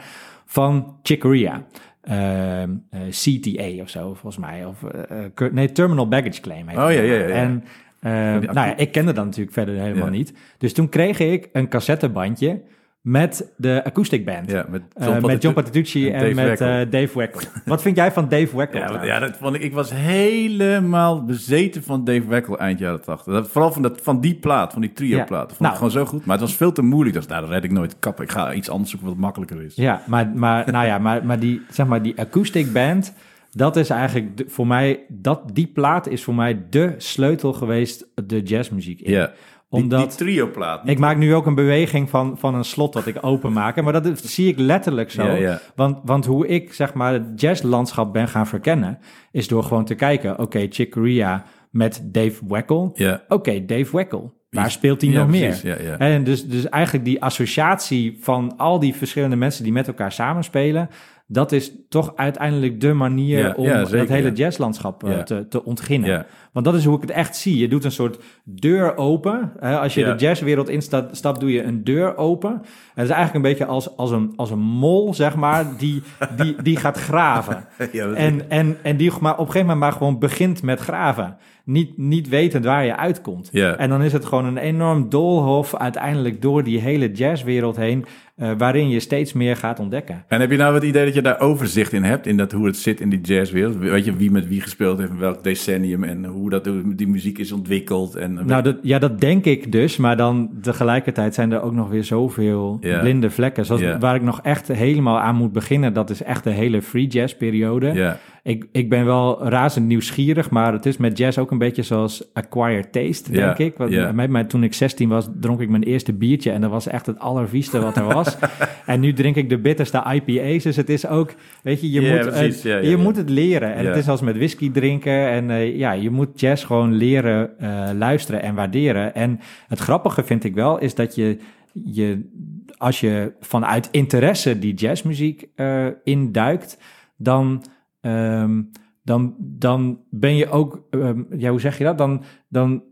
[0.45, 1.65] van Chick Corea.
[2.03, 4.65] Ehm, eh, CTA of zo, volgens mij.
[4.65, 6.67] Of, eh, eh, nee, Terminal Baggage Claim.
[6.67, 7.27] heet Oh, ja, ja, ja, ja.
[7.27, 7.69] En eh,
[8.03, 10.09] nou ja, ik kende dat natuurlijk verder helemaal Ja.
[10.11, 10.33] niet.
[10.57, 12.61] Dus toen kreeg ik een cassettebandje
[13.01, 14.51] met de acoustic band.
[14.51, 16.09] Ja, met Eh, John, met John Patitucci.
[16.09, 17.39] En met eh, Dave Weckl.
[17.65, 18.77] Wat vind jij van Dave Weckl?
[19.05, 23.33] Ja, dat vond ik, ik was helemaal bezeten van Dave Weckl eind jaren 80.
[23.33, 25.29] Dat, vooral van, dat, van die plaat, van die trio-plaat.
[25.49, 25.71] Dat vond Nou.
[25.71, 26.25] ik gewoon zo goed.
[26.25, 27.15] Maar het was veel te moeilijk.
[27.15, 28.23] Dus, nou, dat red ik nooit kappen.
[28.23, 29.75] Ik ga iets anders zoeken wat makkelijker is.
[29.75, 33.13] Ja, maar, maar, nou ja, maar, maar, die, zeg maar die acoustic band,
[33.53, 38.07] dat is eigenlijk de- voor mij, dat, die plaat is voor mij de sleutel geweest
[38.27, 39.27] de jazzmuziek in.
[39.69, 40.89] Omdat- die trio-plaat.
[40.89, 43.81] Ik maak nu ook een beweging van, van een slot dat ik openmaak.
[43.81, 45.37] Maar dat zie ik letterlijk zo.
[45.75, 48.99] Want, want hoe ik zeg maar het jazzlandschap ben gaan verkennen...
[49.31, 50.39] is door gewoon te kijken...
[50.39, 52.87] oké, Chick Corea met Dave Weckl.
[52.93, 53.23] Ja.
[53.27, 54.21] Oké, Dave Weckl.
[54.49, 55.83] Waar speelt hij Ja, nog precies, meer?
[55.83, 55.97] ja, ja.
[55.97, 59.63] En dus, dus eigenlijk die associatie van al die verschillende mensen...
[59.63, 60.89] die met elkaar samenspelen...
[61.27, 64.33] dat is toch uiteindelijk de manier Ja, om ja, zeker, het hele ja.
[64.33, 66.25] jazzlandschap eh, te, te ontginnen.
[66.51, 67.57] Want dat is hoe ik het echt zie.
[67.57, 69.51] Je doet een soort deur open.
[69.59, 69.79] Hè?
[69.79, 72.51] Als je de jazzwereld instapt, stapt, doe je een deur open.
[72.51, 72.61] En
[72.93, 76.01] het is eigenlijk een beetje als, als, een, als een mol, zeg maar, die,
[76.35, 77.65] die, die gaat graven.
[77.77, 81.37] Dat- En, en, en die maar op een gegeven moment maar gewoon begint met graven.
[81.65, 83.49] Niet, niet wetend waar je uitkomt.
[83.51, 88.05] En dan is het gewoon een enorm doolhof uiteindelijk door die hele jazzwereld heen...
[88.35, 90.23] eh, waarin je steeds meer gaat ontdekken.
[90.27, 92.65] En heb je nou het idee dat je daar overzicht in hebt, in dat, hoe
[92.65, 93.77] het zit in die jazzwereld?
[93.77, 97.37] Weet je wie met wie gespeeld heeft, in welk decennium en hoe dat, die muziek
[97.37, 98.15] is ontwikkeld?
[98.15, 99.97] En, Nou, dat, ja, dat denk ik dus.
[99.97, 103.65] Maar dan tegelijkertijd zijn er ook nog weer zoveel blinde vlekken.
[103.65, 107.07] Zoals waar ik nog echt helemaal aan moet beginnen, dat is echt de hele free
[107.07, 107.91] jazz periode.
[107.93, 111.83] ja, Ik, ik ben wel razend nieuwsgierig, maar het is met jazz ook een beetje
[111.83, 113.77] zoals acquired taste, denk ik.
[113.77, 116.87] Want met mij, toen ik 16 was, dronk ik mijn eerste biertje en dat was
[116.87, 118.37] echt het allervieste wat er was.
[118.85, 122.19] en nu drink ik de bitterste IPA's, dus het is ook, weet je, je, moet,
[122.19, 123.73] precies, het, je moet het leren.
[123.73, 127.59] En het is als met whisky drinken en eh, ja, je moet jazz gewoon leren
[127.59, 129.15] eh, luisteren en waarderen.
[129.15, 131.37] En het grappige vind ik wel, is dat je,
[131.71, 132.29] je
[132.77, 136.77] als je vanuit interesse die jazzmuziek eh induikt,
[137.17, 137.63] dan,
[138.03, 138.61] ehm,
[139.03, 141.97] dan, dan ben je ook, ehm, ja, hoe zeg je dat?
[141.97, 142.83] Dan, dan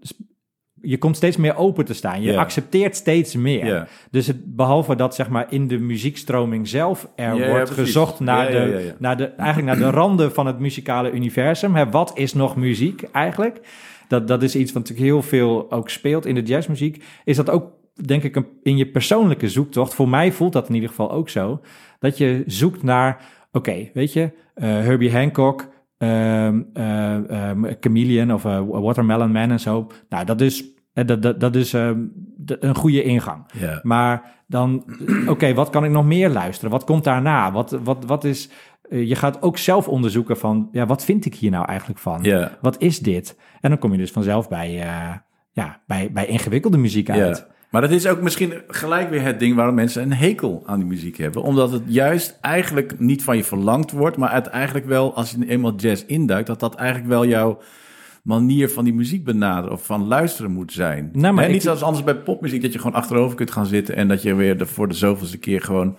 [0.82, 2.22] je komt steeds meer open te staan.
[2.22, 3.90] Je accepteert steeds meer.
[4.12, 8.94] Dus het, behalve dat zeg maar in de muziekstroming zelf er wordt gezocht naar, de,
[8.98, 11.76] naar de eigenlijk naar de randen van het muzikale universum.
[11.76, 13.60] Hè, wat is nog muziek eigenlijk?
[14.08, 17.04] Dat, dat is iets wat natuurlijk heel veel ook speelt in de jazzmuziek.
[17.24, 17.72] Is dat ook
[18.06, 19.94] denk ik een, in je persoonlijke zoektocht?
[19.94, 21.62] Voor mij voelt dat in ieder geval ook zo.
[22.00, 23.22] Dat je zoekt naar,
[23.52, 29.60] oké, weet je, eh, Herbie Hancock, ehm, eh, ehm, Chameleon of eh, Watermelon Man en
[29.60, 29.88] zo.
[30.10, 32.00] Nou, dat is, dat, dat, dat is ehm,
[32.46, 33.46] een goede ingang.
[33.82, 34.86] Maar dan,
[35.28, 36.72] oké, wat kan ik nog meer luisteren?
[36.72, 37.52] Wat komt daarna?
[37.52, 38.50] Wat, wat, wat is.
[38.90, 42.20] je gaat ook zelf onderzoeken van, ja, wat vind ik hier nou eigenlijk van?
[42.24, 42.58] Ja.
[42.62, 43.40] Wat is dit?
[43.62, 44.72] En dan kom je dus vanzelf bij,
[45.52, 47.48] ja, bij, bij ingewikkelde muziek uit.
[47.72, 50.88] Maar dat is ook misschien gelijk weer het ding waarom mensen een hekel aan die
[50.88, 51.42] muziek hebben.
[51.42, 55.48] Omdat het juist eigenlijk niet van je verlangd wordt, maar het eigenlijk wel, als je
[55.48, 57.62] eenmaal jazz induikt, dat dat eigenlijk wel jouw
[58.24, 61.10] manier van die muziek benaderen of van luisteren moet zijn.
[61.14, 64.08] Nou, maar niet zoals anders bij popmuziek, dat je gewoon achterover kunt gaan zitten en
[64.08, 65.98] dat je weer de, voor de zoveelste keer gewoon...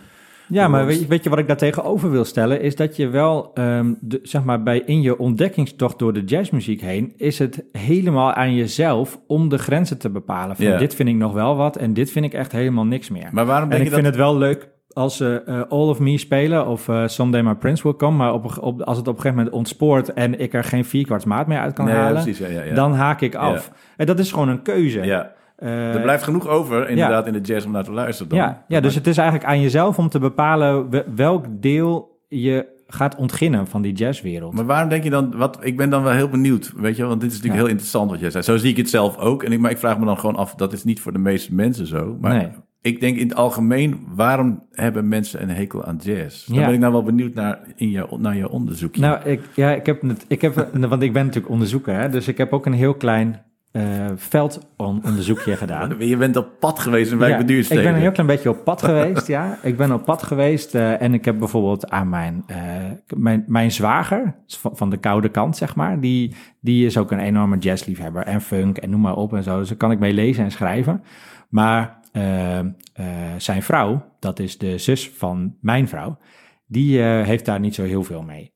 [0.53, 2.61] Ja, maar weet je, weet je wat ik daar tegenover wil stellen?
[2.61, 6.81] Is dat je wel, ehm, de, zeg maar, bij in je ontdekkingstocht door de jazzmuziek
[6.81, 10.57] heen, is het helemaal aan jezelf om de grenzen te bepalen.
[10.57, 10.79] Van Ja.
[10.79, 13.29] dit vind ik nog wel wat en dit vind ik echt helemaal niks meer.
[13.33, 14.15] Maar waarom en denk ik je vind dat...
[14.15, 17.83] het wel leuk als ze eh, All of Me spelen of eh, Someday My Prince
[17.83, 20.65] Will Come, maar op, op, als het op een gegeven moment ontspoort en ik er
[20.65, 22.75] geen vierkwarts maat meer uit kan Nee, ja, halen, precies, ja, ja, ja.
[22.75, 23.73] dan haak ik af.
[23.97, 25.01] En dat is gewoon een keuze.
[25.05, 25.29] Ja, Eh,
[25.67, 28.39] er blijft genoeg over inderdaad in de jazz om naar te luisteren dan.
[28.39, 32.67] ja, ja, dus het is eigenlijk aan jezelf om te bepalen we- welk deel je
[32.87, 34.53] gaat ontginnen van die jazzwereld.
[34.55, 37.21] Maar waarom denk je dan, wat, ik ben dan wel heel benieuwd, weet je, want
[37.21, 37.61] dit is natuurlijk Ja.
[37.67, 38.43] heel interessant wat jij zei.
[38.45, 39.43] Zo zie ik het zelf ook.
[39.43, 41.55] En ik, maar ik vraag me dan gewoon af, dat is niet voor de meeste
[41.55, 42.17] mensen zo.
[42.21, 42.49] Maar Nee.
[42.81, 46.47] ik denk in het algemeen, waarom hebben mensen een hekel aan jazz?
[46.47, 46.65] Dan Ja.
[46.65, 49.01] ben ik nou wel benieuwd naar, in jouw, naar jouw onderzoekje.
[49.01, 52.29] Nou, ik, ja, ik heb het, ik heb, want ik ben natuurlijk onderzoeker, hè, dus
[52.29, 53.43] ik heb ook een heel klein
[53.73, 55.97] eh veldonderzoekje gedaan.
[56.09, 58.65] je bent op pad geweest in Wijk Ja, ik ben een heel klein beetje op
[58.65, 59.59] pad geweest, ja.
[59.63, 62.57] Ik ben op pad geweest eh, en ik heb bijvoorbeeld aan mijn, eh,
[63.17, 67.59] mijn, mijn zwager, van, de koude kant, zeg maar, die, die is ook een enorme
[67.59, 69.59] jazzliefhebber en funk en noem maar op en zo.
[69.59, 71.03] Dus daar kan ik mee lezen en schrijven.
[71.49, 72.01] Maar
[73.37, 76.19] zijn vrouw, dat is de zus van mijn vrouw,
[76.67, 78.52] die heeft daar niet zo heel veel mee.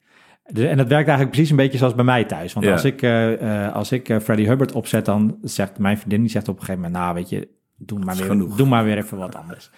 [0.52, 2.52] Dus, en dat werkt eigenlijk precies een beetje zoals bij mij thuis.
[2.52, 2.72] Want Ja.
[2.72, 6.48] als ik, eh, als ik eh, Freddie Hubbard opzet, dan zegt mijn vriendin, die zegt
[6.48, 8.56] op een gegeven moment, nou weet je, doe maar, weer, genoeg.
[8.56, 9.70] doe maar weer even wat anders.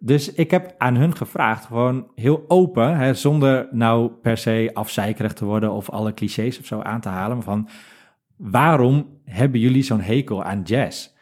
[0.00, 5.32] Dus ik heb aan hun gevraagd, gewoon heel open, hè, zonder nou per se afzeikerig
[5.32, 7.68] te worden of alle clichés of zo aan te halen, maar van
[8.36, 11.12] waarom hebben jullie zo'n hekel aan jazz?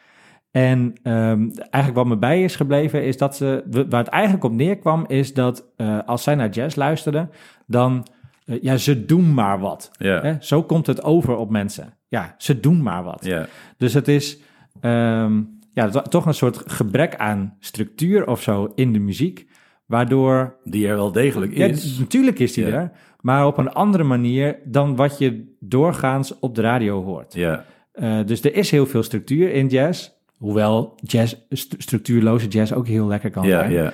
[0.51, 4.51] En ehm, eigenlijk wat me bij is gebleven is dat ze, waar het eigenlijk op
[4.51, 7.29] neerkwam, is dat uh, als zij naar jazz luisterden,
[7.67, 8.12] dan, uh,
[8.45, 9.91] ja, ze doen maar wat.
[9.97, 10.35] Hè?
[10.39, 11.93] Zo komt het over op mensen.
[12.07, 13.29] Ja, ze doen maar wat.
[13.77, 14.39] Dus het is
[14.81, 19.47] um, ja, toch een soort gebrek aan structuur of zo in de muziek,
[19.85, 20.55] waardoor...
[20.63, 21.95] Die er wel degelijk is.
[21.95, 26.55] Ja, natuurlijk is die er, maar op een andere manier dan wat je doorgaans op
[26.55, 27.33] de radio hoort.
[27.33, 27.65] Ja.
[27.93, 30.09] Uh, dus er is heel veel structuur in jazz.
[30.37, 33.71] Hoewel jazz, st structuurloze jazz ook heel lekker kan zijn.
[33.71, 33.91] Uh,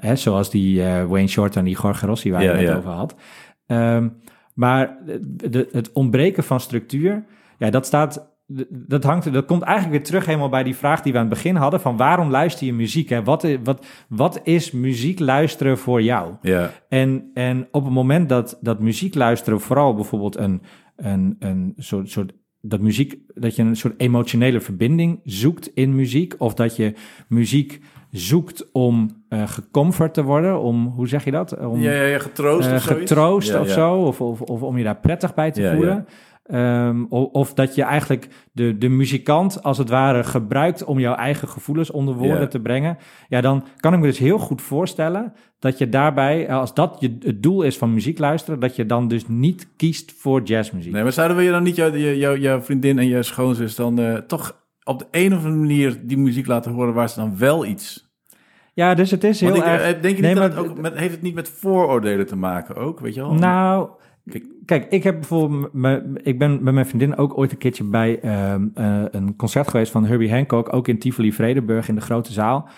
[0.00, 3.14] hè, zoals die uh, Wayne Shorter en die Jorge Rossi waar je het over had.
[3.66, 4.16] Um,
[4.54, 7.24] maar de, de, het ontbreken van structuur,
[7.58, 8.32] ja, dat staat.
[8.68, 11.34] Dat, hangt, dat komt eigenlijk weer terug helemaal bij die vraag die we aan het
[11.34, 13.08] begin hadden: van waarom luister je muziek?
[13.08, 13.22] Hè?
[13.22, 16.34] Wat, wat, wat is muziek luisteren voor jou?
[16.42, 16.70] Ja.
[16.88, 20.62] En, en op het moment dat, dat muziek luisteren vooral bijvoorbeeld een,
[20.96, 26.34] een, een soort, soort dat muziek, dat je een soort emotionele verbinding zoekt in muziek,
[26.38, 26.94] of dat je
[27.28, 27.80] muziek
[28.16, 31.58] zoekt om uh, gecomfort te worden, om, hoe zeg je dat?
[31.58, 33.10] Om, ja, ja, ja, getroost uh, of zoiets.
[33.10, 33.72] Getroost Ja, of ja.
[33.72, 36.06] zo, of, of, of om je daar prettig bij te Ja, voelen.
[36.52, 41.14] Um, of, of, dat je eigenlijk de, de muzikant als het ware gebruikt om jouw
[41.14, 42.46] eigen gevoelens onder woorden Ja.
[42.46, 42.98] te brengen.
[43.28, 47.16] Ja, dan kan ik me dus heel goed voorstellen dat je daarbij, als dat je,
[47.20, 50.92] het doel is van muziek luisteren, dat je dan dus niet kiest voor jazzmuziek.
[50.92, 54.00] Nee, maar zouden we je dan niet, jou, jou, jouw vriendin en jouw schoonzus dan
[54.00, 57.38] uh, toch op de een of andere manier die muziek laten horen waar ze dan
[57.38, 58.12] wel iets...
[58.74, 59.82] Ja, dus het is heel ik, erg...
[59.82, 62.26] eh, Denk je Nee, niet dat maar- het ook met, heeft het niet met vooroordelen
[62.26, 63.34] te maken ook, weet je wel?
[63.34, 63.88] Nou,
[64.30, 64.44] Kijk.
[64.64, 68.20] kijk, ik heb bijvoorbeeld, me- ik ben met mijn vriendin ook ooit een keertje bij
[68.20, 72.32] ehm, eh, een concert geweest van Herbie Hancock, ook in Tivoli Vredenburg in de grote
[72.32, 72.68] zaal.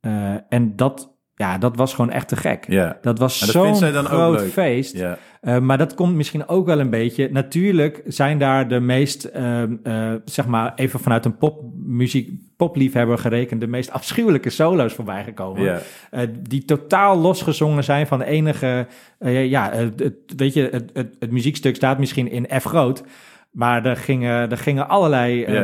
[0.00, 2.64] Eh, en dat, ja, dat was gewoon echt te gek.
[2.68, 2.98] Ja.
[3.00, 4.96] Dat was zo'n groot feest.
[4.96, 5.18] Ja.
[5.40, 7.28] Eh, maar dat komt misschien ook wel een beetje.
[7.32, 13.60] Natuurlijk zijn daar de meest, ehm, eh, zeg maar, even vanuit een popmuziek, popliefhebber gerekend,
[13.60, 15.62] de meest afschuwelijke solo's voorbij gekomen.
[15.62, 15.78] Ja.
[16.10, 18.86] Eh, die totaal losgezongen zijn van de enige.
[19.18, 23.04] eh, ja, het, weet je, het, het, het muziekstuk staat misschien in F groot.
[23.50, 25.54] Maar er gingen, er gingen allerlei eh,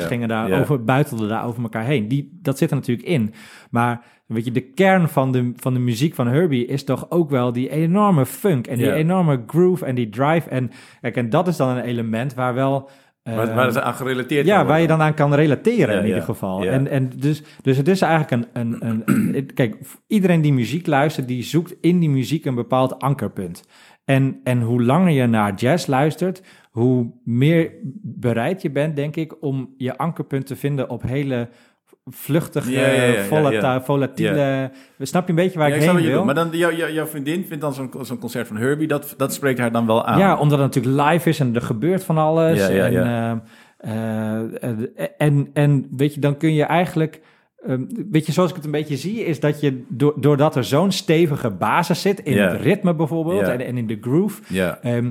[0.00, 2.08] Ja, gingen daar over, buitelden daar over elkaar heen.
[2.08, 3.34] Die, dat zit er natuurlijk in.
[3.70, 7.30] Maar weet je, de kern van de, van de muziek van Herbie is toch ook
[7.30, 10.48] wel die enorme funk en die enorme groove en die drive.
[10.48, 10.70] En,
[11.00, 12.90] kijk, en dat is dan een element waar wel.
[13.22, 16.06] Waar, waar ze aan gerelateerd ja, waar je dan aan kan relateren Ja, in ja,
[16.06, 16.62] ieder geval.
[16.62, 16.70] ja.
[16.70, 19.02] En, en dus, dus het is eigenlijk een, een, een,
[19.34, 19.76] een- Kijk,
[20.06, 23.64] iedereen die muziek luistert, die zoekt in die muziek een bepaald ankerpunt.
[24.04, 27.72] En, en hoe langer je naar jazz luistert, hoe meer
[28.02, 31.48] bereid je bent, denk ik, om je ankerpunt te vinden op hele
[32.10, 34.70] vluchtige, Ja, ja, volata- volatiele...
[35.00, 36.24] Snap je een beetje waar ik ik heen wil?
[36.24, 39.34] Maar dan, jou, jou- jouw vriendin vindt dan zo'n zo'n concert van Herbie, dat, dat
[39.34, 40.18] spreekt haar dan wel aan.
[40.18, 42.58] Ja, omdat het natuurlijk live is en er gebeurt van alles.
[42.86, 42.92] En,
[43.78, 44.40] eh,
[44.98, 47.20] eh, en, en weet je, dan kun je eigenlijk...
[47.66, 50.64] ehm, weet je, zoals ik het een beetje zie, is dat je do- doordat er
[50.64, 54.42] zo'n stevige basis zit in het ritme bijvoorbeeld en, en in de groove,
[54.82, 55.10] ehm,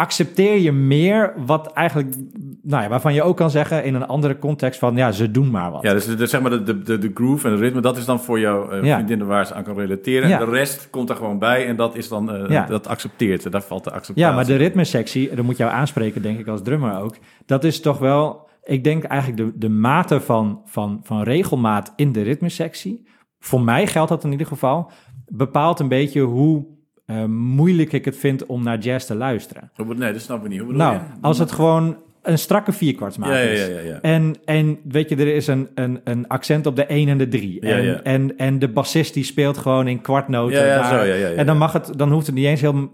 [0.00, 2.14] accepteer je meer wat eigenlijk,
[2.62, 5.50] nou ja, waarvan je ook kan zeggen in een andere context van, ja, ze doen
[5.50, 5.82] maar wat.
[5.82, 8.04] Ja, dus, de, zeg maar de, de, de, de groove en het ritme, dat is
[8.04, 8.94] dan voor jouw eh, Ja.
[8.94, 10.28] vriendin waar ze aan kan relateren.
[10.28, 10.40] Ja.
[10.40, 12.66] En de rest komt er gewoon bij en dat is dan, eh, Ja.
[12.66, 13.50] dat accepteert ze.
[13.50, 14.30] Daar valt de acceptatie.
[14.30, 17.16] Ja, maar de ritmesectie, dat moet jou aanspreken, denk ik, als drummer ook.
[17.46, 22.12] Dat is toch wel, ik denk eigenlijk de, de mate van, van, van regelmaat in
[22.12, 23.06] de ritmesectie.
[23.38, 24.90] Voor mij geldt dat in ieder geval.
[25.26, 26.66] Bepaalt een beetje hoe
[27.10, 29.70] eh, moeilijk ik het vind om naar jazz te luisteren.
[29.96, 30.60] Nee, dat snap ik niet.
[30.60, 31.00] Hoe Nou, je?
[31.20, 33.60] als het gewoon een strakke vierkwartsmaat Ja, is.
[33.60, 34.00] ja, ja, ja.
[34.00, 37.28] En, en weet je, er is een, een, een accent op de 1 en de
[37.28, 37.66] 3.
[37.66, 38.04] Ja, en.
[38.04, 40.56] En, en de bassist die speelt gewoon in kwartnoten.
[40.56, 41.34] Zo.
[41.36, 42.88] En dan, mag het, dan hoeft het niet eens heel...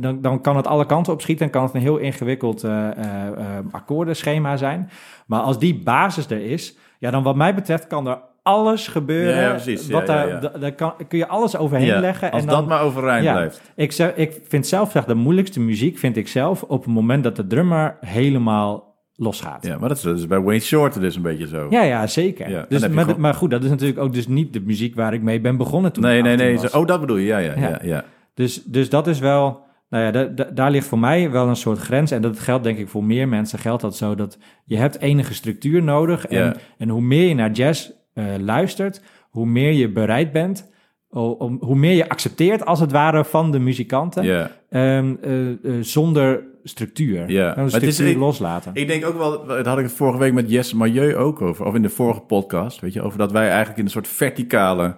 [0.00, 2.90] Dan, dan kan het alle kanten op schieten en kan het een heel ingewikkeld eh,
[2.90, 4.90] eh, akkoordenschema zijn.
[5.26, 8.18] Maar als die basis er is, ja, dan wat mij betreft kan er
[8.50, 9.42] alles gebeuren.
[9.42, 9.88] Ja, precies.
[9.88, 12.30] Wat ja, daar, Daar kan, kun je alles overheen leggen.
[12.30, 13.60] als en dan, dat maar overeind blijft.
[13.76, 17.24] Ik, zeg, ik vind zelf zeg, de moeilijkste muziek vind ik zelf op het moment
[17.24, 19.66] dat de drummer helemaal losgaat.
[19.66, 21.66] Ja, maar dat is, is bij Wayne Shorter dus een beetje zo.
[21.70, 22.50] Ja, ja, zeker.
[22.50, 25.14] Ja, dus, maar, gewoon- maar goed, dat is natuurlijk ook dus niet de muziek waar
[25.14, 26.58] ik mee ben begonnen toen nee, nee, 18 nee.
[26.58, 26.70] was.
[26.70, 27.26] Oh, dat bedoel je.
[27.26, 27.68] Ja, ja, ja.
[27.68, 27.78] Ja.
[27.82, 31.48] ja, Dus, dus dat is wel, nou ja, da- da- daar ligt voor mij wel
[31.48, 32.10] een soort grens.
[32.10, 35.34] En dat geldt denk ik voor meer mensen, geldt dat zo dat je hebt enige
[35.34, 36.26] structuur nodig.
[36.26, 40.68] En, en hoe meer je naar jazz eh, luistert, hoe meer je bereid bent,
[41.10, 44.24] om, hoe meer je accepteert als het ware van de muzikanten,
[44.70, 47.30] ehm, eh, eh, zonder structuur.
[47.30, 47.52] Ja.
[47.56, 48.70] Maar het is- ik- loslaten.
[48.74, 51.64] Ik denk ook wel, daar had ik het vorige week met Jesse Milieu ook over,
[51.66, 54.96] of in de vorige podcast, weet je, over dat wij eigenlijk in een soort verticale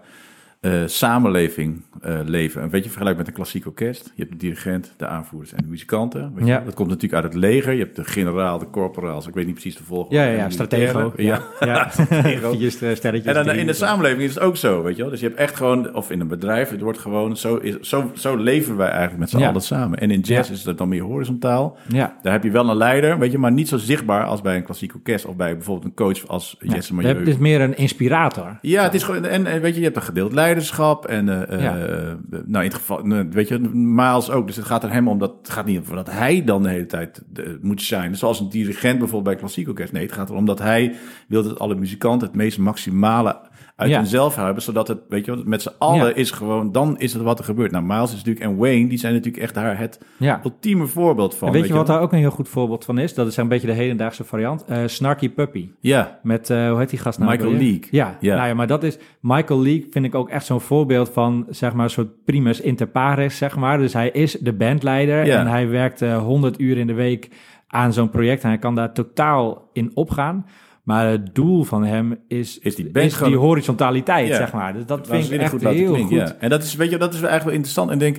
[0.62, 2.62] eh, samenleving eh, leven.
[2.62, 4.12] Een beetje vergelijk met een klassiek orkest.
[4.14, 6.32] Je hebt de dirigent, de aanvoerders en de muzikanten.
[6.34, 6.58] Weet Ja.
[6.58, 6.64] je?
[6.64, 7.72] Dat komt natuurlijk uit het leger.
[7.72, 9.26] Je hebt de generaal, de corporaals.
[9.26, 10.16] Ik weet niet precies de volgorde.
[10.16, 11.12] Ja, ja, ja stratego.
[11.16, 11.90] Ja, ja.
[12.94, 13.30] Stratego.
[13.30, 15.10] En dan in de samenleving is het ook zo, weet je wel.
[15.10, 18.10] Dus je hebt echt gewoon, of in een bedrijf, het wordt gewoon, zo, is, zo,
[18.14, 19.48] zo leven wij eigenlijk met z'n Ja.
[19.48, 19.98] allen samen.
[19.98, 20.54] En in jazz Ja.
[20.54, 21.76] is het dan meer horizontaal.
[21.88, 22.16] Ja.
[22.22, 24.64] Daar heb je wel een leider, weet je, maar niet zo zichtbaar als bij een
[24.64, 26.56] klassiek orkest of bij bijvoorbeeld een coach als.
[26.60, 27.14] Jesse Je Milieu.
[27.14, 28.58] hebt dus meer een inspirator.
[28.62, 31.60] Ja, het is gewoon, en, en weet je, je hebt een gedeeld leiderschap en, eh,
[31.62, 31.78] Ja.
[31.78, 34.46] eh, nou in het geval, nou, weet je, Miles ook.
[34.46, 36.68] Dus het gaat er hem om dat, het gaat niet om dat hij dan de
[36.68, 38.16] hele tijd eh, moet zijn.
[38.16, 39.92] Zoals een dirigent bijvoorbeeld bij klassiek orkest.
[39.92, 40.94] Nee, het gaat erom dat hij
[41.28, 43.36] wil dat alle muzikanten het meest maximale
[43.82, 43.98] uit Ja.
[43.98, 46.14] hunzelf hebben, zodat het, weet je, met z'n allen Ja.
[46.14, 47.70] is gewoon, dan is het wat er gebeurt.
[47.70, 50.40] Nou, Miles is natuurlijk en Wayne, die zijn natuurlijk echt daar het Ja.
[50.44, 51.48] ultieme voorbeeld van.
[51.48, 51.96] En weet je wat wel.
[51.96, 53.14] daar ook een heel goed voorbeeld van is?
[53.14, 54.64] Dat is een beetje de hedendaagse variant.
[54.64, 55.68] Eh, Snarky Puppy.
[55.80, 57.30] Ja, Met, eh, hoe heet die gast nou?
[57.30, 57.52] Michael?
[57.52, 57.88] Leake.
[57.90, 58.34] Ja, Ja.
[58.36, 58.98] Nou ja, maar dat is...
[59.20, 62.86] Michael Leake vind ik ook echt zo'n voorbeeld van, zeg maar, een soort primus inter
[62.86, 63.78] pares, zeg maar.
[63.78, 67.28] Dus hij is de bandleider en hij werkt eh 100 uur in de week
[67.66, 68.42] aan zo'n project.
[68.42, 70.46] En hij kan daar totaal in opgaan.
[70.82, 74.36] Maar het doel van hem is, Is die gewoon- horizontaliteit, Ja.
[74.36, 74.72] zeg maar.
[74.72, 76.28] Dus dat vind ik echt goed heel klinken, goed.
[76.28, 76.36] ja.
[76.38, 77.88] En dat is, weet je, dat is eigenlijk wel interessant.
[77.90, 78.18] En ik denk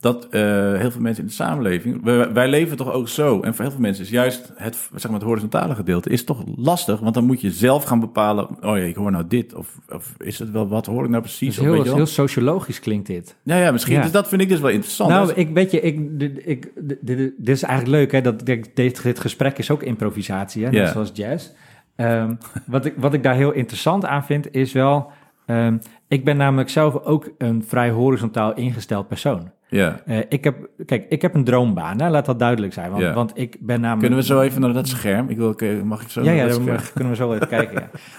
[0.00, 0.40] dat eh,
[0.74, 3.40] heel veel mensen in de samenleving, wij, wij leven toch ook zo.
[3.40, 6.42] En voor heel veel mensen is juist het, zeg maar, het horizontale gedeelte is toch
[6.56, 7.00] lastig.
[7.00, 9.54] Want dan moet je zelf gaan bepalen, oh ja, ik hoor nou dit.
[9.54, 11.56] Of, of is het wel, wat hoor ik nou precies?
[11.56, 13.36] Dus Of weet heel, heel sociologisch klinkt dit.
[13.42, 13.94] Ja, ja, misschien.
[13.94, 14.02] Ja.
[14.02, 15.10] Dus dat vind ik dus wel interessant.
[15.10, 18.20] Nou, ik weet je, ik, dit, ik, dit, dit- is eigenlijk leuk, hè?
[18.20, 20.70] Dat dit, dit, gesprek is ook improvisatie, hè?
[20.70, 21.48] Net zoals jazz.
[21.96, 22.34] Ehm,
[22.66, 25.10] wat, ik, wat ik daar heel interessant aan vind, is wel...
[25.46, 25.76] ehm,
[26.08, 29.50] ik ben namelijk zelf ook een vrij horizontaal ingesteld persoon.
[29.68, 30.00] ja.
[30.06, 32.10] Eh, ik heb, kijk, ik heb een droombaan, hè?
[32.10, 32.90] laat dat duidelijk zijn.
[32.90, 33.12] Want, Ja.
[33.14, 34.00] want ik ben namelijk...
[34.00, 35.28] Kunnen we zo even naar dat scherm?
[35.28, 37.74] Ik wil, mag ik zo Ja, naar ja, dat mag- kunnen we zo even kijken.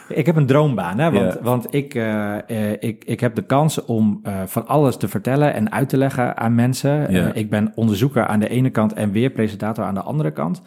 [0.10, 0.16] Ja.
[0.16, 1.40] Ik heb een droombaan, hè, want, Ja.
[1.42, 5.72] want ik, eh, eh, ik, ik heb de kans om van alles te vertellen en
[5.72, 7.14] uit te leggen aan mensen.
[7.36, 10.62] Ik ben onderzoeker aan de ene kant en weer presentator aan de andere kant.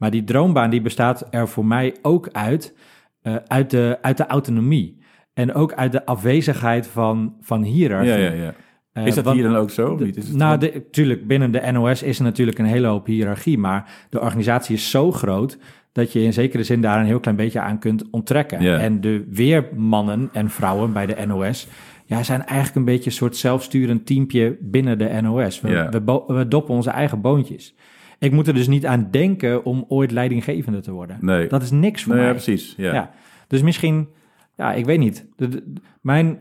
[0.00, 2.74] Maar die droombaan die bestaat er voor mij ook uit,
[3.22, 4.98] eh, uit, de, uit de autonomie.
[5.34, 8.10] En ook uit de afwezigheid van, van hiërarchie.
[8.12, 8.54] Ja, ja, ja.
[8.92, 9.92] Eh, Is dat want- hier dan ook zo?
[9.92, 10.16] Of niet?
[10.16, 13.58] Is het nou, de, tuurlijk, binnen de NOS is er natuurlijk een hele hoop hiërarchie,
[13.58, 15.58] maar de organisatie is zo groot
[15.92, 18.58] dat je in zekere zin daar een heel klein beetje aan kunt onttrekken.
[18.80, 21.68] En de weermannen en vrouwen bij de NOS
[22.04, 25.60] ja, zijn eigenlijk een beetje een soort zelfsturend teampje binnen de NOS.
[25.60, 27.74] We, we, we doppen onze eigen boontjes.
[28.20, 31.16] Ik moet er dus niet aan denken om ooit leidinggevende te worden.
[31.20, 31.46] Nee.
[31.48, 32.40] Dat is niks voor Nee, ja, mij.
[32.42, 32.74] precies.
[32.76, 32.92] Ja.
[32.94, 33.10] Ja.
[33.46, 34.08] Dus misschien,
[34.56, 35.28] ja, ik weet niet.
[35.36, 36.38] De, de- mijn,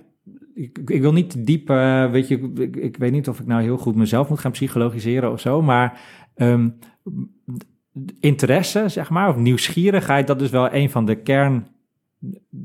[0.53, 3.61] ik, ik wil niet diep, eh, weet je, ik, ik weet niet of ik nou
[3.61, 6.01] heel goed mezelf moet gaan psychologiseren of zo, maar
[6.35, 6.69] ehm,
[8.19, 11.67] interesse, zeg maar, of nieuwsgierigheid, dat is wel een van de kern,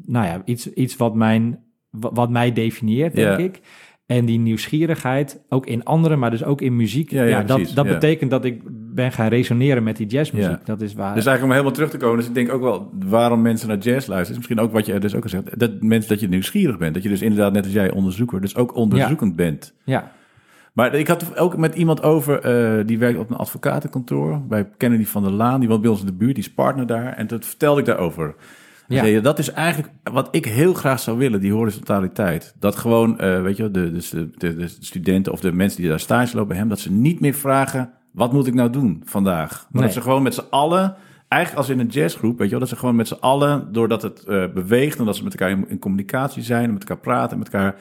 [0.07, 3.45] nou ja, iets, iets wat, mijn, wa- wat mij definieert, denk Ja.
[3.45, 3.61] ik.
[4.07, 7.11] En die nieuwsgierigheid, ook in anderen, maar dus ook in muziek.
[7.11, 7.93] Ja, Ja, ja, dat, precies, dat ja.
[7.93, 8.63] betekent dat ik
[8.95, 10.51] ben gaan resoneren met die jazzmuziek.
[10.51, 10.61] Ja.
[10.65, 11.15] Dat is waar.
[11.15, 13.79] Dus eigenlijk om helemaal terug te komen, dus ik denk ook wel waarom mensen naar
[13.79, 16.29] jazz luisteren, is misschien ook wat je dus ook al zegt, dat mensen dat je
[16.29, 19.75] nieuwsgierig bent, dat je dus inderdaad net als jij onderzoeker, dus ook onderzoekend bent.
[19.85, 20.13] ja,
[20.73, 25.05] Maar ik had ook met iemand over, eh, die werkt op een advocatenkantoor bij Kennedy
[25.05, 27.27] van der Laan, die woont bij ons in de buurt, die is partner daar, en
[27.27, 28.35] dat vertelde ik daarover.
[28.89, 29.21] Ja.
[29.21, 32.55] Dat is eigenlijk wat ik heel graag zou willen, die horizontaliteit.
[32.59, 36.01] Dat gewoon, eh, weet je, de, de, de, de studenten of de mensen die daar
[36.01, 39.51] stage lopen bij hem, dat ze niet meer vragen, wat moet ik nou doen vandaag?
[39.51, 39.83] Maar Nee.
[39.83, 40.97] dat ze gewoon met z'n allen,
[41.29, 44.03] eigenlijk als in een jazzgroep, weet je wel, dat ze gewoon met z'n allen, doordat
[44.03, 47.31] het eh, beweegt en dat ze met elkaar in, in communicatie zijn, met elkaar praten,
[47.33, 47.75] en met elkaar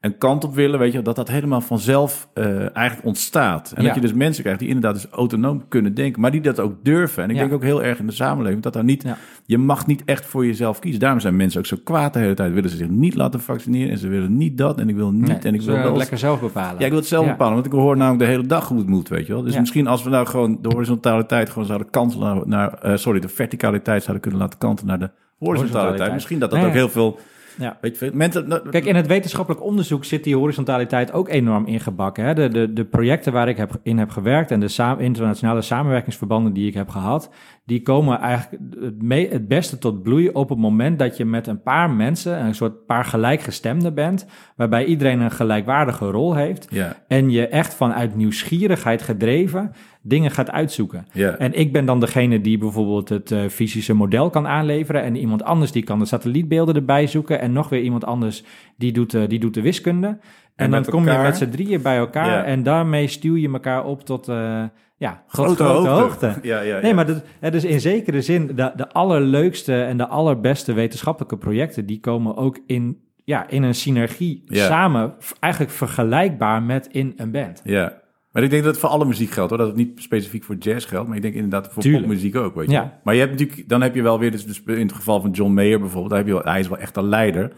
[0.00, 3.72] een kant op willen, weet je, dat dat helemaal vanzelf eh, eigenlijk ontstaat.
[3.74, 3.86] En Ja.
[3.86, 6.74] dat je dus mensen krijgt die inderdaad dus autonoom kunnen denken, maar die dat ook
[6.82, 7.22] durven.
[7.22, 7.40] En ik Ja.
[7.42, 9.16] denk ook heel erg in de samenleving dat daar niet, Ja.
[9.46, 11.00] je mag niet echt voor jezelf kiezen.
[11.00, 12.52] Daarom zijn mensen ook zo kwaad de hele tijd.
[12.52, 15.26] Willen ze zich niet laten vaccineren en ze willen niet dat en ik wil niet
[15.26, 15.96] Nee, en ik wil wel.
[15.96, 16.78] lekker zelf bepalen.
[16.78, 18.86] Ja, ik wil het zelf bepalen, want ik hoor namelijk de hele dag hoe het
[18.88, 19.42] moet, weet je wel.
[19.42, 23.28] Dus misschien als we nou gewoon de horizontaliteit gewoon zouden kantelen naar, eh, sorry, de
[23.28, 26.12] verticaliteit zouden kunnen laten kantelen naar de horizontaliteit.
[26.12, 27.18] Misschien dat dat Nee, ook heel veel,
[27.58, 27.78] Ja.
[27.80, 32.24] weet je, Kijk, in het wetenschappelijk onderzoek zit die horizontaliteit ook enorm ingebakken.
[32.24, 32.34] Hè?
[32.34, 36.66] De, de, de projecten waar ik heb, in heb gewerkt en de internationale samenwerkingsverbanden die
[36.66, 37.30] ik heb gehad,
[37.66, 41.46] die komen eigenlijk het, me- het beste tot bloei op het moment dat je met
[41.46, 46.96] een paar mensen, een soort paar gelijkgestemden bent, waarbij iedereen een gelijkwaardige rol heeft ja,
[47.08, 51.06] en je echt vanuit nieuwsgierigheid gedreven dingen gaat uitzoeken.
[51.12, 51.36] ja.
[51.36, 55.02] En ik ben dan degene die bijvoorbeeld het eh, fysische model kan aanleveren.
[55.02, 57.40] En iemand anders die kan de satellietbeelden erbij zoeken.
[57.40, 58.44] En nog weer iemand anders
[58.76, 60.06] die doet, eh, die doet de wiskunde.
[60.06, 62.26] En, dan met kom je met z'n drieën bij elkaar.
[62.26, 62.44] Ja.
[62.44, 64.64] En daarmee stuw je elkaar op tot eh,
[64.96, 66.26] ja, tot grote, hoogte.
[66.26, 66.80] Ja, ja, ja.
[66.80, 71.36] Nee, maar dat, het is in zekere zin de, de allerleukste en de allerbeste wetenschappelijke
[71.38, 71.86] projecten...
[71.86, 77.60] die komen ook in ja, in een synergie samen, eigenlijk vergelijkbaar met in een band.
[77.64, 78.04] Ja.
[78.32, 79.58] Maar ik denk dat het voor alle muziek geldt, hoor.
[79.58, 82.04] Dat het niet specifiek voor jazz geldt, maar ik denk inderdaad voor Tuurlijk.
[82.04, 82.84] popmuziek ook, weet je.
[83.02, 85.30] Maar je hebt natuurlijk, dan heb je wel weer, dus, dus in het geval van
[85.30, 87.52] John Mayer bijvoorbeeld, daar heb je wel, hij is wel echt een leider.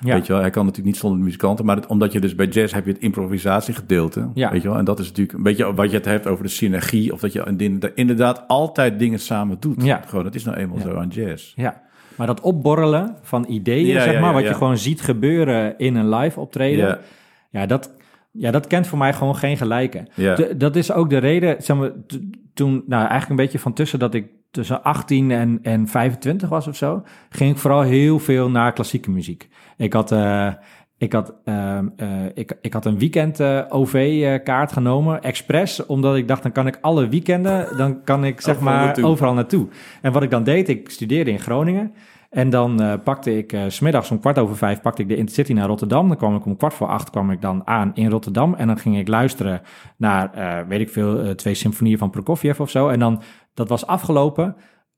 [0.00, 0.14] Ja.
[0.14, 2.34] Weet je wel, hij kan natuurlijk niet zonder de muzikanten, maar het, omdat je dus
[2.34, 4.50] bij jazz heb je het improvisatiegedeelte, Ja.
[4.50, 4.78] weet je wel.
[4.78, 7.32] En dat is natuurlijk een beetje wat je het hebt over de synergie, of dat
[7.32, 9.82] je in- inderdaad altijd dingen samen doet.
[9.84, 10.00] Ja.
[10.06, 10.82] Gewoon, dat is nou eenmaal Ja.
[10.82, 11.52] zo aan jazz.
[11.56, 11.82] Ja,
[12.16, 16.08] maar dat opborrelen van ideeën, Ja, zeg maar, wat je gewoon ziet gebeuren in een
[16.08, 16.98] live optreden,
[17.50, 17.66] Ja.
[17.66, 17.94] dat,
[18.30, 20.06] ja, dat kent voor mij gewoon geen gelijke.
[20.14, 20.34] Ja.
[20.34, 21.90] De- dat is ook de reden, zeg maar,
[22.54, 24.26] toen, nou eigenlijk een beetje van tussen dat ik
[24.56, 29.10] tussen 18 en, en 25 was of zo, ging ik vooral heel veel naar klassieke
[29.10, 29.48] muziek.
[29.76, 30.52] Ik had, eh,
[30.98, 36.28] ik had, ehm, eh, ik, ik had een weekend eh, OV-kaart genomen, expres, omdat ik
[36.28, 39.04] dacht, dan kan ik alle weekenden, dan kan ik zeg Overal maar naartoe.
[39.04, 39.68] overal naartoe.
[40.02, 41.92] En wat ik dan deed, ik studeerde in Groningen.
[42.30, 45.16] En dan eh, pakte ik, eh, s smiddags om kwart over vijf, pakte ik de
[45.16, 46.08] Intercity naar Rotterdam.
[46.08, 48.54] Dan kwam ik om kwart voor acht kwam ik dan aan in Rotterdam.
[48.54, 49.60] En dan ging ik luisteren
[49.96, 52.88] naar, eh, weet ik veel, eh, twee symfonieën van Prokofjev of zo.
[52.88, 53.22] En dan,
[53.56, 54.56] dat was afgelopen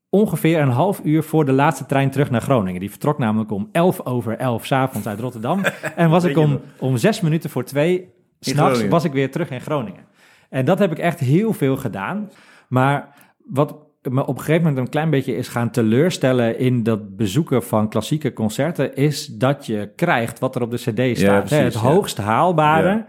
[0.09, 2.79] ongeveer een half uur voor de laatste trein terug naar Groningen.
[2.79, 5.63] Die vertrok namelijk om elf over elf s'avonds uit Rotterdam.
[5.95, 9.61] en was ik om, om zes minuten voor twee, s'nachts was ik weer terug in
[9.61, 10.03] Groningen.
[10.49, 12.29] En dat heb ik echt heel veel gedaan.
[12.67, 17.15] Maar wat me op een gegeven moment een klein beetje is gaan teleurstellen in dat
[17.15, 21.39] bezoeken van klassieke concerten, is dat je krijgt wat er op de CD staat.
[21.39, 21.79] precies, Hè, het ja.
[21.79, 22.89] hoogst haalbare.
[22.89, 23.05] Ja.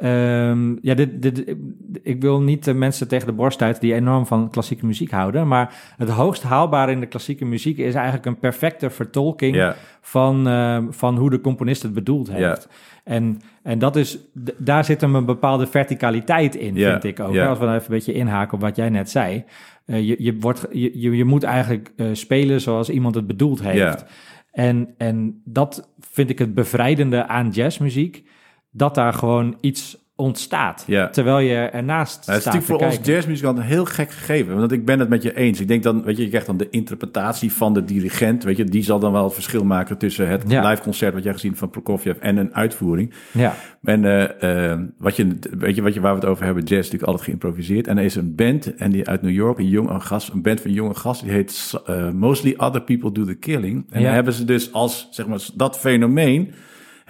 [0.00, 1.54] Ehm, ja, dit, dit,
[2.02, 5.48] ik wil niet de mensen tegen de borst uit die enorm van klassieke muziek houden,
[5.48, 10.86] maar het hoogst haalbare in de klassieke muziek is eigenlijk een perfecte vertolking van, ehm,
[10.90, 12.68] van hoe de componist het bedoeld heeft.
[13.04, 14.18] En, en dat is,
[14.56, 17.36] daar zit hem een bepaalde verticaliteit in, vind ik ook.
[17.36, 19.44] Als we dan even een beetje inhaken op wat jij net zei.
[19.84, 24.04] Eh, je, je, wordt, je, je, moet eigenlijk eh, spelen zoals iemand het bedoeld heeft.
[24.52, 28.24] En, en dat vind ik het bevrijdende aan jazzmuziek.
[28.70, 30.84] Dat daar gewoon iets ontstaat.
[30.86, 31.08] Ja.
[31.08, 33.12] Terwijl je ernaast Nou, het is staat natuurlijk voor ons kijken.
[33.12, 34.56] jazzmuzikant een heel gek gegeven.
[34.56, 35.60] Want ik ben het met je eens.
[35.60, 38.44] Ik denk dan, weet je, je krijgt dan de interpretatie van de dirigent.
[38.44, 40.68] Weet je, die zal dan wel het verschil maken tussen het Ja.
[40.68, 43.12] live concert wat jij gezien van Prokofjev en een uitvoering.
[43.32, 46.62] Ja, En eh, eh, wat je, weet je, wat je, waar we het over hebben,
[46.62, 47.86] jazz is natuurlijk altijd geïmproviseerd.
[47.86, 50.42] En er is een band en die uit New York, een, jong, een, gast, een
[50.42, 53.86] band van jonge gasten, die heet eh, Mostly Other People Do The Killing.
[53.90, 54.06] En Ja.
[54.06, 56.52] dan hebben ze dus als, zeg maar, dat fenomeen,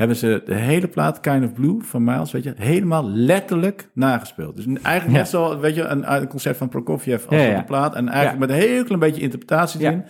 [0.01, 4.57] hebben ze de hele plaat Kind of Blue van Miles, weet je, helemaal letterlijk nagespeeld.
[4.57, 7.95] Dus eigenlijk net zo, weet je, een, een concert van Prokofjev als Ja, de plaat.
[7.95, 10.05] En eigenlijk met een heel klein beetje interpretatie erin.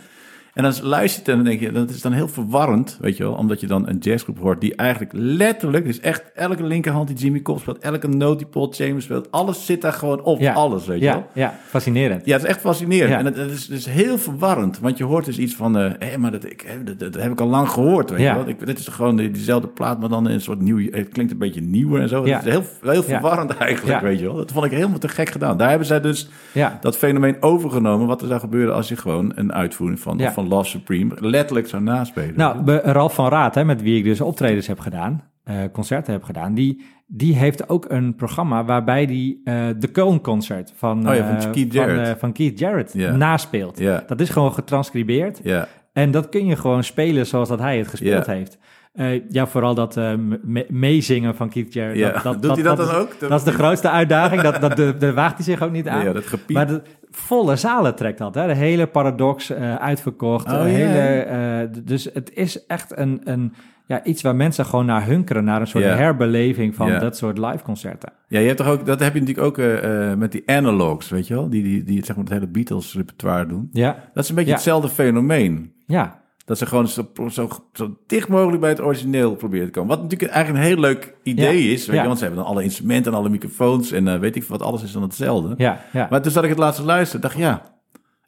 [0.55, 3.23] En dan luister je en dan denk je, dat is dan heel verwarrend, weet je
[3.23, 3.33] wel.
[3.33, 7.41] Omdat je dan een jazzgroep hoort die eigenlijk letterlijk, dus echt elke linkerhand die Jimmy
[7.43, 10.53] Cobb speelt, elke noot die Paul Chambers speelt, alles zit daar gewoon op, Ja.
[10.53, 11.27] alles, weet je ja, wel.
[11.35, 12.27] ja, fascinerend.
[12.27, 13.11] Ja, het is echt fascinerend.
[13.11, 13.19] Ja.
[13.19, 16.31] En het, is dus heel verwarrend, want je hoort dus iets van, eh hé, maar
[16.31, 18.49] dat, ik, dat, dat heb ik al lang gehoord, weet je wel.
[18.49, 21.33] Ik, dit is gewoon die- diezelfde plaat, maar dan in een soort nieuw, het klinkt
[21.33, 22.27] een beetje nieuwer en zo.
[22.27, 22.37] Ja.
[22.37, 24.37] Het is heel, heel verwarrend eigenlijk, weet je wel.
[24.37, 25.57] Dat vond ik helemaal te gek gedaan.
[25.57, 29.33] Daar hebben zij dus Ja, dat fenomeen overgenomen, wat er zou gebeuren als je gewoon
[29.35, 30.33] een uitvoering van, Ja.
[30.41, 32.36] Van Love Supreme letterlijk zou naspelen.
[32.36, 36.22] Nou, Ralf van Raad, hè, met wie ik dus optredens heb gedaan, eh, concerten heb
[36.22, 41.14] gedaan, die, die heeft ook een programma waarbij die eh, de Köln Concert van, Oh
[41.14, 43.16] ja, van eh, Keith van, Keith Jarrett Ja.
[43.16, 43.78] naspeelt.
[43.78, 44.05] Ja.
[44.07, 47.88] Dat is gewoon getranscribeerd ja, en dat kun je gewoon spelen zoals dat hij het
[47.88, 48.59] gespeeld heeft.
[48.93, 50.12] Eh, ja, vooral dat eh,
[50.43, 51.99] me- meezingen van Keith Jarrett.
[51.99, 52.32] Ja.
[52.32, 53.20] Doet hij dat dan is- ook?
[53.20, 54.43] Dat is de grootste uitdaging.
[54.43, 56.05] Dat, dat, de, daar waagt hij zich ook niet aan.
[56.05, 56.57] ja, dat gepiep.
[56.57, 58.34] Maar de volle zalen trekt dat.
[58.34, 58.47] Hè?
[58.47, 60.47] De hele paradox eh, uitverkocht.
[60.53, 63.53] Oh, de hele, dus het is echt een, een,
[63.86, 65.45] ja, iets waar mensen gewoon naar hunkeren.
[65.45, 68.12] Naar een soort herbeleving van dat soort live concerten.
[68.28, 71.34] Ja, je hebt toch ook, dat heb je natuurlijk ook met die analogs, weet je
[71.34, 71.51] wel?
[71.51, 73.68] Die, die, die zeg maar het hele Beatles repertoire doen.
[73.72, 74.57] Ja, Dat is een beetje Ja.
[74.57, 75.72] hetzelfde fenomeen.
[75.86, 76.20] ja,
[76.51, 79.89] Dat ze gewoon zo, zo, zo dicht mogelijk bij het origineel proberen te komen.
[79.97, 81.73] Wat natuurlijk eigenlijk een heel leuk idee Ja.
[81.73, 81.87] is.
[81.87, 82.01] Weet Ja.
[82.03, 83.93] je, want ze hebben dan alle instrumenten en alle microfoons.
[83.93, 85.55] En eh, weet ik wat, alles is dan hetzelfde.
[85.57, 86.07] ja, ja.
[86.11, 87.63] Maar toen zat ik het laatste luisteren, dacht ik, ja,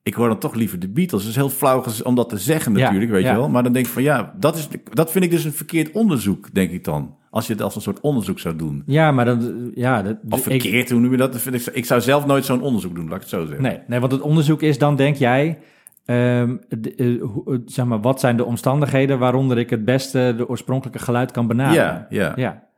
[0.03, 1.21] ik hoor dan toch liever de Beatles.
[1.21, 3.49] Het is heel flauw om dat te zeggen Ja, natuurlijk, weet je wel.
[3.49, 6.55] Maar dan denk ik van, ja, dat, is, dat vind ik dus een verkeerd onderzoek,
[6.55, 7.17] denk ik dan.
[7.31, 8.83] Als je het als een soort onderzoek zou doen.
[8.87, 11.85] ja, maar dan, ja, dat, Of ik- verkeerd, hoe noem je dat vind ik, ik
[11.85, 13.63] zou zelf nooit zo'n onderzoek doen, laat ik het zo zeggen.
[13.63, 15.59] Nee, nee, want het onderzoek is dan, denk jij,
[16.05, 20.35] ehm, de- eh, hoe- eh, zeg maar, wat zijn de omstandigheden waaronder ik het beste
[20.37, 21.85] de oorspronkelijke geluid kan benaderen?
[21.85, 22.33] Ja, ja.
[22.37, 22.71] ja,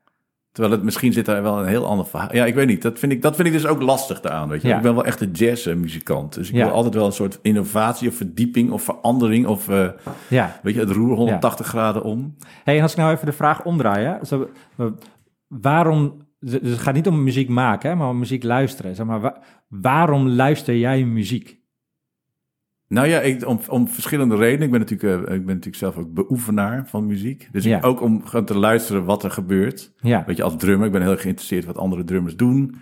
[0.52, 2.34] Terwijl het misschien zit daar wel een heel ander verhaal.
[2.34, 2.82] Ja, ik weet niet.
[2.82, 4.48] Dat vind ik, dat vind ik dus ook lastig aan.
[4.48, 4.68] Weet je?
[4.68, 4.76] Ja.
[4.76, 6.34] Ik ben wel echt een jazzmuzikant.
[6.34, 6.64] Dus ik Ja.
[6.64, 9.46] wil altijd wel een soort innovatie of verdieping of verandering.
[9.46, 9.88] Of eh,
[10.28, 10.60] ja.
[10.62, 12.36] weet je, het roer 180 graden om.
[12.64, 14.24] Hey, en als ik nou even de vraag omdraai, hè?
[14.24, 14.48] Zo,
[15.48, 18.94] waarom, dus het gaat niet om muziek maken, hè, maar om muziek luisteren.
[18.94, 21.58] Zeg maar, wa- waarom luister jij muziek?
[22.88, 24.62] Nou ja, ik, om, om verschillende redenen.
[24.64, 27.48] Ik ben, natuurlijk, uh, ik ben natuurlijk zelf ook beoefenaar van muziek.
[27.52, 27.76] Dus Ja.
[27.76, 29.92] ik, ook om gewoon te luisteren wat er gebeurt.
[30.00, 30.24] Ja.
[30.26, 32.74] Weet je, als drummer, ik ben heel erg geïnteresseerd wat andere drummers doen.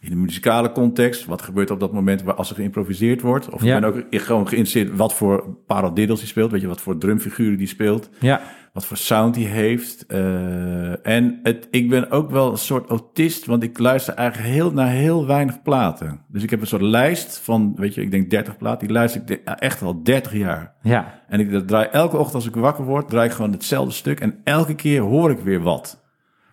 [0.00, 3.48] In de muzikale context, wat gebeurt op dat moment waar als er geïmproviseerd wordt.
[3.50, 3.74] Of Ja.
[3.74, 6.50] ik ben ook gewoon geïnteresseerd wat voor paradiddles hij speelt.
[6.50, 8.10] Weet je, wat voor drumfiguren die speelt.
[8.20, 8.40] Ja.
[8.76, 10.06] Wat voor sound hij heeft.
[10.06, 14.72] Eh, en het, ik ben ook wel een soort autist, want ik luister eigenlijk heel,
[14.72, 16.20] naar heel weinig platen.
[16.28, 18.86] Dus ik heb een soort lijst van, weet je, ik denk 30 platen.
[18.86, 20.74] Die luister ik echt al 30 jaar.
[20.82, 21.20] Ja.
[21.28, 24.20] En ik dat draai elke ochtend als ik wakker word, draai ik gewoon hetzelfde stuk.
[24.20, 26.04] En elke keer hoor ik weer wat.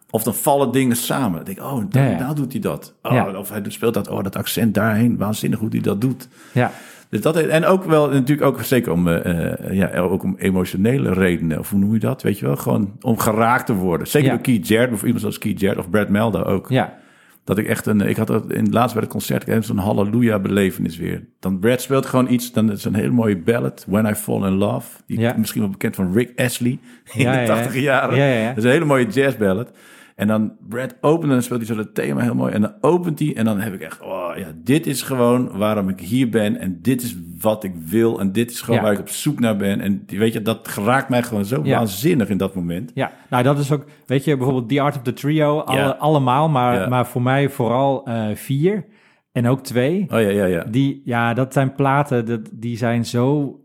[0.09, 1.35] Of dan vallen dingen samen.
[1.35, 2.19] Dan denk ik, oh, Ja, ja.
[2.19, 2.95] nou doet hij dat.
[3.01, 3.37] Oh, Ja.
[3.37, 5.17] Of hij speelt dat, oh, dat accent daarheen.
[5.17, 6.27] Waanzinnig hoe hij dat doet.
[6.51, 6.71] Ja.
[7.13, 11.13] Dus dat, en ook wel natuurlijk ook zeker om, eh, eh, ja, ook om emotionele
[11.13, 11.59] redenen.
[11.59, 12.21] Of hoe noem je dat?
[12.21, 12.55] Weet je wel?
[12.55, 14.07] Gewoon om geraakt te worden.
[14.07, 14.33] Zeker Ja.
[14.33, 16.69] door Keith Jarrett, of iemand zoals Keith Jarrett of Brad Melda ook.
[16.69, 17.01] Ja.
[17.43, 19.77] Dat ik echt een, ik had dat in laatst bij het concert, ik heb zo'n
[19.77, 21.23] halleluja belevenis weer.
[21.39, 24.53] Dan Brad speelt gewoon iets, dan is een hele mooie ballad, When I Fall in
[24.53, 24.87] Love.
[25.07, 25.35] Die Ja.
[25.37, 27.45] misschien wel bekend van Rick Astley in Ja, de ja, ja.
[27.45, 28.17] tachtige jaren.
[28.17, 28.47] Ja, ja, ja.
[28.47, 29.71] Dat is een hele mooie jazzballad.
[30.15, 32.53] En dan Brad opent en dan speelt hij zo dat thema heel mooi.
[32.53, 35.89] En dan opent hij en dan heb ik echt, oh ja, dit is gewoon waarom
[35.89, 36.57] ik hier ben.
[36.59, 38.19] En dit is wat ik wil.
[38.19, 38.83] En dit is gewoon Ja.
[38.85, 39.81] waar ik op zoek naar ben.
[39.81, 41.77] En die- weet je, dat geraakt mij gewoon zo Ja.
[41.77, 42.91] waanzinnig in dat moment.
[42.93, 45.89] Ja, nou dat is ook, weet je, bijvoorbeeld The Art of the Trio, alle, Ja.
[45.89, 48.85] allemaal, maar, maar voor mij vooral eh, vier
[49.31, 50.01] en ook twee.
[50.09, 50.63] Oh ja, ja, ja.
[50.63, 53.57] Die, ja, dat zijn platen, dat, die zijn zo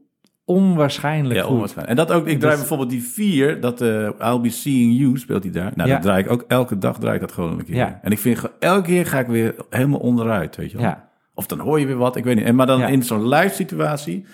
[0.48, 1.52] onwaarschijnlijk Ja, goed.
[1.52, 1.98] onwaarschijnlijk.
[1.98, 5.18] En dat ook, ik draai Dus- bijvoorbeeld die vier, dat eh I'll Be Seeing You
[5.18, 5.72] speelt hij daar.
[5.74, 5.94] Nou, Ja.
[5.94, 7.74] dat draai ik ook elke dag, draai ik dat gewoon een keer.
[7.74, 7.98] Ja.
[8.02, 10.86] En ik vind, elke keer ga ik weer helemaal onderuit, weet je wel.
[10.86, 11.08] Ja.
[11.34, 12.44] Of dan hoor je weer wat, ik weet niet.
[12.44, 14.24] En, maar dan in zo'n live situatie,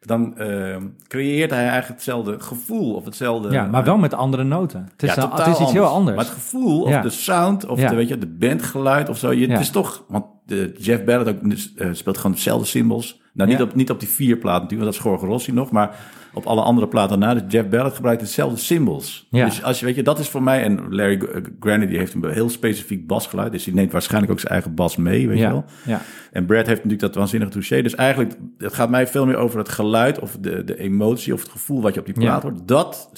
[0.00, 3.50] dan ehm, creëert hij eigenlijk hetzelfde gevoel of hetzelfde...
[3.50, 4.88] Ja, maar wel met andere noten.
[4.92, 6.16] Het is, Ja, totaal het is iets heel anders.
[6.16, 7.88] Maar het gevoel of de sound of Ja.
[7.88, 9.32] de, weet je, de bandgeluid of zo.
[9.32, 9.46] Je.
[9.50, 13.20] Het is toch, want de Jeff Barrett ook, dus, eh, speelt gewoon dezelfde symbols.
[13.38, 13.64] Nou, niet, Ja.
[13.64, 15.70] op, niet op die vier platen natuurlijk, want dat is Jorge Rossi nog.
[15.70, 15.96] Maar
[16.32, 17.40] op alle andere platen daarna.
[17.40, 19.26] Dus Jeff Barrett gebruikt dezelfde symbols.
[19.30, 19.44] Ja.
[19.44, 20.62] Dus als je, weet je, dat is voor mij...
[20.62, 23.52] En Larry G- Granny, die heeft een heel specifiek basgeluid.
[23.52, 25.64] Dus die neemt waarschijnlijk ook zijn eigen bas mee, weet je wel.
[25.84, 26.00] ja, ja,
[26.32, 27.82] En Brad heeft natuurlijk dat waanzinnige touché.
[27.82, 31.40] Dus eigenlijk, het gaat mij veel meer over het geluid of de, de emotie of
[31.42, 32.48] het gevoel wat je op die plaat Ja.
[32.50, 32.68] hoort.
[32.68, 33.10] Dat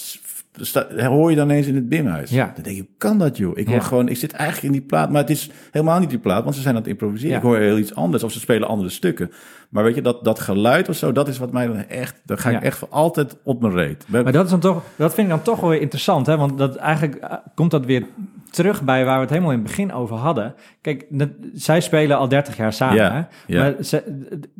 [0.97, 2.31] hoor je dan eens in het bimhuis.
[2.31, 2.53] Ja.
[2.55, 3.59] Dan denk je, hoe kan dat joh?
[3.59, 3.83] Ik hoor Ja.
[3.83, 6.55] gewoon, ik zit eigenlijk in die plaat, maar het is helemaal niet die plaat, want
[6.55, 7.31] ze zijn aan het improviseren.
[7.31, 7.37] Ja.
[7.37, 9.31] Ik hoor heel iets anders of ze spelen andere stukken.
[9.71, 12.39] Maar weet je, dat, dat geluid of zo, dat is wat mij dan echt, daar
[12.39, 14.05] ga ik echt voor altijd op mijn reet.
[14.09, 16.37] Maar dat, is dan toch, dat vind ik dan toch wel weer interessant, hè?
[16.37, 18.07] want dat, eigenlijk eh, komt dat weer
[18.51, 20.55] terug bij waar we het helemaal in het begin over hadden.
[20.81, 22.97] Kijk, dat, zij spelen al 30 jaar samen.
[22.97, 23.55] Ja, hè?
[23.55, 23.61] ja.
[23.63, 24.03] Maar ze,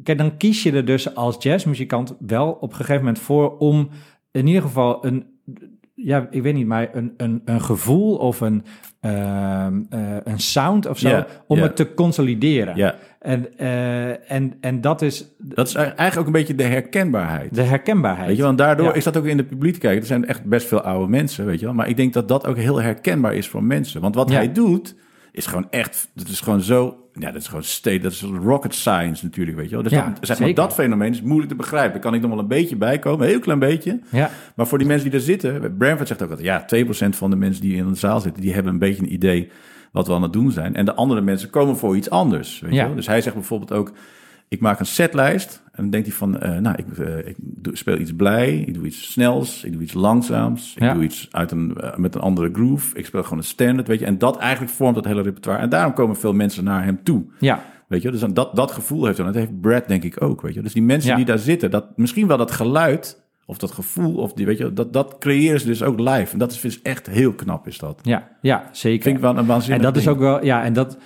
[0.03, 3.91] kijk, dan kies je er dus als jazzmuzikant wel op een gegeven moment voor om
[4.31, 5.30] in ieder geval een,
[6.05, 8.65] ja, ik weet niet, maar een, een, een gevoel of een,
[9.01, 12.77] ehm, eh, een sound of zo, om het te consolideren.
[12.77, 17.55] ja, En, eh, en, en dat is dat is eigenlijk ook een beetje de herkenbaarheid.
[17.55, 18.27] de herkenbaarheid.
[18.29, 18.95] Weet je, want daardoor Ja.
[18.95, 20.01] is dat ook in de publiek te kijken.
[20.01, 21.75] Er zijn echt best veel oude mensen, weet je wel.
[21.75, 24.01] Maar ik denk dat dat ook heel herkenbaar is voor mensen.
[24.01, 24.37] Want wat Ja.
[24.37, 24.95] hij doet,
[25.33, 26.11] is gewoon echt...
[26.15, 27.00] Dat is gewoon zo...
[27.15, 27.63] Ja, dat is gewoon.
[28.03, 29.83] Dat is rocket science natuurlijk, weet je wel.
[29.83, 31.93] Dus Ja, dat, zeg maar, dat fenomeen is moeilijk te begrijpen.
[31.93, 34.01] Daar kan ik nog wel een beetje bij komen, een heel klein beetje.
[34.11, 35.77] Ja, Maar voor die mensen die er zitten...
[35.77, 36.69] Bramford zegt ook altijd...
[36.71, 38.43] Ja, 2% van de mensen die in de zaal zitten...
[38.43, 39.51] die hebben een beetje een idee
[39.93, 40.75] wat we aan het doen zijn.
[40.75, 42.81] En de andere mensen komen voor iets anders, weet Ja.
[42.81, 42.97] je wel.
[42.97, 43.93] Dus hij zegt bijvoorbeeld ook...
[44.51, 47.77] Ik maak een setlijst en dan denkt hij van, eh, nou, ik, eh, ik doe,
[47.77, 50.95] speel iets blij, ik doe iets snels, ik doe iets langzaams, ik Ja.
[50.95, 53.99] doe iets uit een, eh, met een andere groove, ik speel gewoon een standard, weet
[53.99, 54.05] je.
[54.07, 55.63] En dat eigenlijk vormt het hele repertoire.
[55.63, 58.11] En daarom komen veel mensen naar hem toe, ja, weet je.
[58.11, 59.27] Dus dat, dat gevoel heeft hij.
[59.27, 60.63] Dat heeft Brad denk ik ook, weet je.
[60.63, 61.17] Dus die mensen Ja.
[61.17, 64.73] die daar zitten, dat, misschien wel dat geluid of dat gevoel, of die, weet je,
[64.73, 66.33] dat, dat creëren ze dus ook live.
[66.33, 68.01] En dat is dus echt heel knap, is dat.
[68.03, 69.03] ja, ja, zeker.
[69.03, 70.99] Vind ik wel een waanzinnig En dat is ook wel, ja, en dat.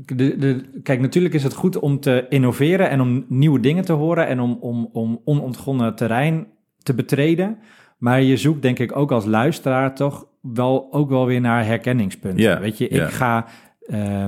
[0.00, 3.92] De, de, kijk, natuurlijk is het goed om te innoveren en om nieuwe dingen te
[3.92, 6.46] horen en om, om, om onontgonnen terrein
[6.82, 7.58] te betreden.
[7.98, 12.42] Maar je zoekt denk ik ook als luisteraar toch wel ook wel weer naar herkenningspunten.
[12.58, 13.46] Weet je, ik ga.
[13.86, 14.26] eh,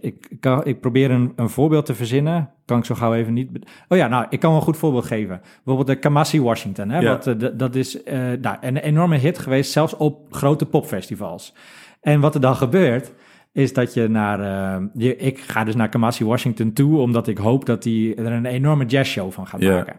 [0.00, 2.50] ik, kan, ik probeer een, een voorbeeld te verzinnen.
[2.64, 3.48] Kan ik zo gauw even niet.
[3.88, 5.40] Oh ja, nou, ik kan wel een goed voorbeeld geven.
[5.64, 6.88] Bijvoorbeeld de Kamasi Washington.
[6.88, 11.54] Hè, wat, eh, dat is eh, nou, een enorme hit geweest, zelfs op grote popfestivals.
[12.00, 13.12] En wat er dan gebeurt,
[13.52, 14.40] is dat je naar...
[14.40, 18.32] eh, je, ik ga dus naar Kamasi Washington toe, omdat ik hoop dat hij er
[18.32, 19.96] een enorme jazzshow van gaat maken.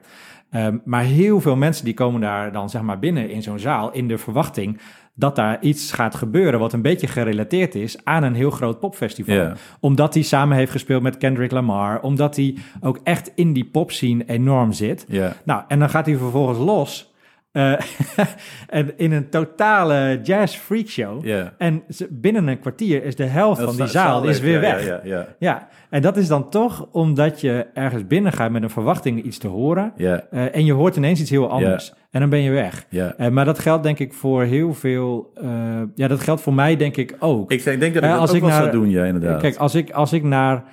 [0.50, 3.92] Ehm, maar heel veel mensen die komen daar dan zeg maar binnen in zo'n zaal
[3.92, 4.80] in de verwachting
[5.16, 9.36] dat daar iets gaat gebeuren wat een beetje gerelateerd is aan een heel groot popfestival.
[9.80, 14.24] Omdat hij samen heeft gespeeld met Kendrick Lamar, omdat hij ook echt in die popscene
[14.28, 15.06] enorm zit.
[15.46, 17.13] Nou, en dan gaat hij vervolgens los
[17.54, 17.74] Eh,
[18.68, 21.26] en in een totale jazz freak show.
[21.58, 24.86] En ze- binnen een kwartier is de helft van die zaal is weer ja, weg.
[24.86, 25.28] Ja, ja, ja.
[25.40, 29.38] Ja, en dat is dan toch omdat je ergens binnen gaat met een verwachting iets
[29.38, 29.94] te horen.
[30.30, 31.94] Eh, en je hoort ineens iets heel anders.
[32.12, 32.86] En dan ben je weg.
[33.18, 35.32] Eh, maar dat geldt denk ik voor heel veel...
[35.36, 37.52] eh, ja, dat geldt voor mij denk ik ook.
[37.52, 39.42] Ik denk denk dat ik dat als ook ik wel naar- zou doen, ja, inderdaad.
[39.42, 40.64] Kijk, als ik, als ik naar...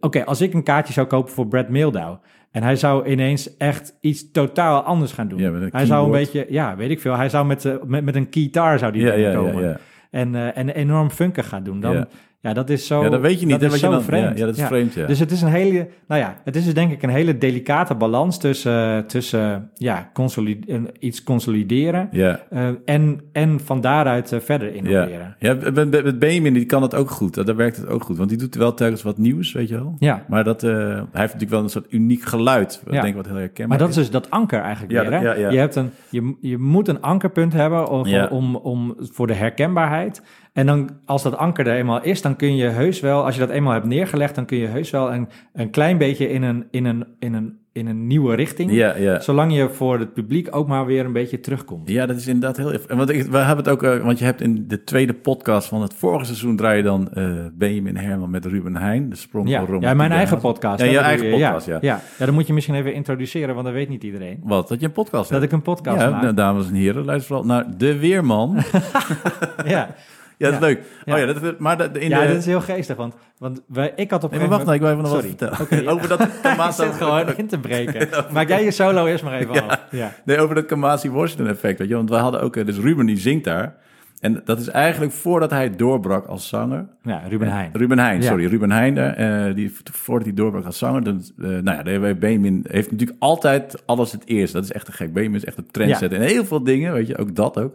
[0.00, 2.16] Oké, als ik een kaartje zou kopen voor Brad Mildau...
[2.50, 5.38] en hij zou ineens echt iets totaal anders gaan doen.
[5.38, 6.46] Ja, hij zou een beetje...
[6.48, 7.16] Ja, weet ik veel.
[7.16, 9.80] Hij zou met, eh, met, met een guitar zou die ja, komen.
[10.10, 11.80] En, eh, en enorm funker gaan doen.
[11.80, 12.06] Dan,
[12.40, 12.48] Ja.
[12.48, 12.54] ja.
[12.54, 13.02] dat is zo...
[13.02, 13.60] ja, dat weet je niet.
[13.60, 14.24] Dat hè, is zo dan, vreemd.
[14.24, 15.06] Ja, ja, dat is vreemd, ja.
[15.06, 17.94] Dus het is een hele, nou ja, het is dus denk ik een hele delicate
[17.94, 22.40] balans tussen, tussen ja, consolid, en iets consolideren ja.
[22.50, 25.36] eh, en, en van daaruit eh, verder Ja, innoveren.
[25.38, 27.46] ja met, met, Benjamin die kan het ook goed.
[27.46, 28.16] Daar werkt het ook goed.
[28.16, 29.94] Want die doet wel telkens wat nieuws, weet je wel.
[29.98, 30.24] Ja.
[30.28, 32.80] Maar dat, eh, hij heeft natuurlijk wel een soort uniek geluid.
[32.84, 33.00] Wat Ja.
[33.00, 35.12] denk ik wat heel herkenbaar Maar dat is dus dat anker eigenlijk Ja, weer.
[35.12, 35.20] Hè?
[35.24, 35.50] ja, ja.
[35.50, 38.26] Je, hebt een, je, je moet een ankerpunt hebben om, Ja.
[38.26, 40.22] om, om, voor de herkenbaarheid.
[40.60, 43.40] En dan, als dat anker er eenmaal is, dan kun je heus wel, als je
[43.40, 46.64] dat eenmaal hebt neergelegd, dan kun je heus wel een, een klein beetje in een,
[46.70, 48.72] in, een, in, een, in een nieuwe richting.
[48.72, 49.20] Ja, ja.
[49.20, 51.88] Zolang je voor het publiek ook maar weer een beetje terugkomt.
[51.88, 52.72] Ja, dat is inderdaad heel...
[52.88, 53.82] Want ik, we hebben het ook...
[53.82, 56.56] eh, want je hebt in de tweede podcast van het vorige seizoen...
[56.56, 59.10] draai je dan eh Benjamin Herman met Ruben Heijn.
[59.10, 60.80] De sprong Ja, van ja mijn eigen podcast.
[60.84, 61.78] Ja, je eigen podcast, ja.
[61.80, 62.00] ja.
[62.18, 64.40] Ja, dan moet je misschien even introduceren, want dat weet niet iedereen.
[64.42, 64.68] Wat?
[64.68, 65.52] Dat je een podcast Dat hebt?
[65.52, 66.22] ik een podcast ja, maak.
[66.22, 68.56] nou, dames en heren, luister vooral naar De Weerman.
[69.66, 69.94] ja.
[70.40, 70.74] Ja, dat is Ja.
[70.74, 70.82] leuk.
[71.04, 71.14] Ja.
[71.14, 72.26] Oh ja, dat, maar dat, in ja, de...
[72.28, 74.80] dat is heel geestig, want, want wij, ik had op Nee, maar wacht nou, ik
[74.80, 75.86] wil even nog wat vertellen.
[75.92, 76.82] Over dat Kamasi...
[76.82, 78.08] zit gewoon in te breken.
[78.32, 79.86] Maak jij je solo eerst maar even af.
[79.90, 80.12] Ja.
[80.24, 81.94] Nee, over dat Kamasi Washington effect, weet je.
[81.94, 82.56] Want we hadden ook...
[82.56, 83.74] eh, Dus Ruben die zingt daar.
[84.20, 86.86] En dat is eigenlijk voordat hij doorbrak als zanger.
[87.02, 87.70] ja, Ruben Heijn.
[87.72, 88.28] Ruben Heijn, Ja.
[88.28, 88.46] sorry.
[88.46, 91.04] Ruben Heijn, eh, die, voordat hij doorbrak als zanger.
[91.04, 94.52] Dan, eh, nou ja, de Benjamin heeft natuurlijk altijd alles het eerst.
[94.52, 95.12] Dat is echt een gek.
[95.12, 96.20] Benjamin is echt een trendsetter.
[96.20, 97.74] En heel veel dingen, weet je, ook dat ook.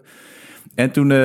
[0.75, 1.17] En toen eh,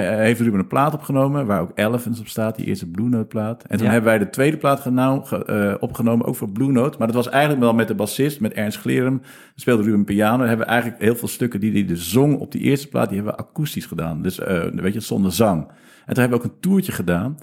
[0.00, 3.62] heeft Ruben een plaat opgenomen, waar ook Elephants op staat, die eerste Blue Note plaat.
[3.62, 3.92] En toen Ja.
[3.92, 6.98] hebben wij de tweede plaat eh, opgenomen, ook voor Blue Note.
[6.98, 9.20] Maar dat was eigenlijk wel met de bassist, met Ernst Glerum.
[9.54, 10.38] Speelde Ruben piano.
[10.38, 13.08] Dan hebben we eigenlijk heel veel stukken die hij de zong op die eerste plaat,
[13.08, 14.22] die hebben we akoestisch gedaan.
[14.22, 15.60] Dus eh, weet je, zonder zang.
[16.06, 17.36] En toen hebben we ook een toertje gedaan.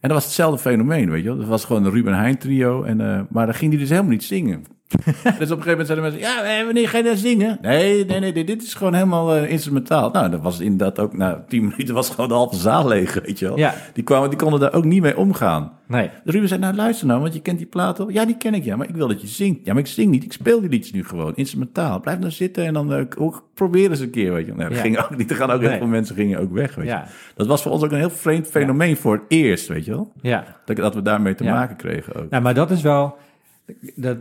[0.00, 1.38] En dat was hetzelfde fenomeen, weet je wel.
[1.38, 2.82] Dat was gewoon een Ruben Heijn trio.
[2.82, 4.64] En, maar dan ging hij dus helemaal niet zingen.
[4.88, 6.20] Dus op een gegeven moment zeiden mensen...
[6.20, 7.58] Ja, wanneer ga je daar zingen?
[7.62, 10.10] Nee, nee, nee, dit, is gewoon helemaal eh, instrumentaal.
[10.10, 11.16] Nou, dat was inderdaad ook...
[11.16, 13.58] Na tien minuten was gewoon de halve zaal leeg, weet je wel.
[13.58, 13.74] Ja.
[13.92, 15.72] Die, kwamen, die konden daar ook niet mee omgaan.
[15.86, 16.10] Nee.
[16.24, 18.08] Dus Ruben zei, nou luister nou, want je kent die plaat al.
[18.08, 19.60] Ja, die ken ik, ja, maar ik wil dat je zingt.
[19.64, 22.00] Ja, maar ik zing niet, ik speel die liedjes nu gewoon, instrumentaal.
[22.00, 24.52] Blijf nou zitten en dan eh, ook probeer eens een keer, weet je.
[24.54, 24.82] Nou, dat Ja.
[24.84, 25.68] ging ook niet, er gaan ook Nee.
[25.68, 26.90] heel veel mensen gingen ook weg, weet je.
[26.90, 27.06] Ja.
[27.34, 30.12] Dat was voor ons ook een heel vreemd fenomeen voor het eerst, weet je wel.
[30.20, 30.44] Ja.
[30.64, 31.52] Dat, dat we daarmee te Ja.
[31.52, 32.30] maken kregen ook.
[32.30, 33.16] Nou, maar dat is wel.
[33.96, 34.16] Dat,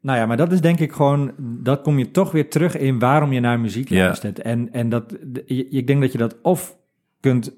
[0.00, 1.32] nou ja, maar dat is denk ik gewoon.
[1.38, 4.38] Dat kom je toch weer terug in waarom je naar muziek luistert.
[4.38, 6.76] En, en dat, ik denk dat je dat of
[7.20, 7.52] kunt.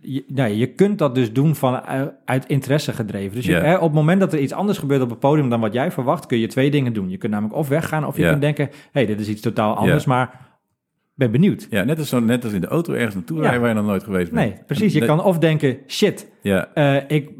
[0.00, 1.82] Je, nou ja, je kunt dat dus doen van,
[2.24, 3.36] uit interesse gedreven.
[3.36, 3.60] Dus je, Ja.
[3.60, 5.90] hè, op het moment dat er iets anders gebeurt op het podium dan wat jij
[5.90, 7.10] verwacht, kun je twee dingen doen.
[7.10, 9.74] Je kunt namelijk of weggaan, of je kunt denken: hé, hey, dit is iets totaal
[9.74, 10.48] anders, maar
[11.20, 11.66] ben benieuwd.
[11.70, 13.42] Ja, net als, zo, net als in de auto ergens naartoe Ja.
[13.42, 14.48] rijden waar je nog nooit geweest bent.
[14.48, 14.92] Nee, precies.
[14.92, 17.30] Je kan of denken: shit, Ja, eh, ik,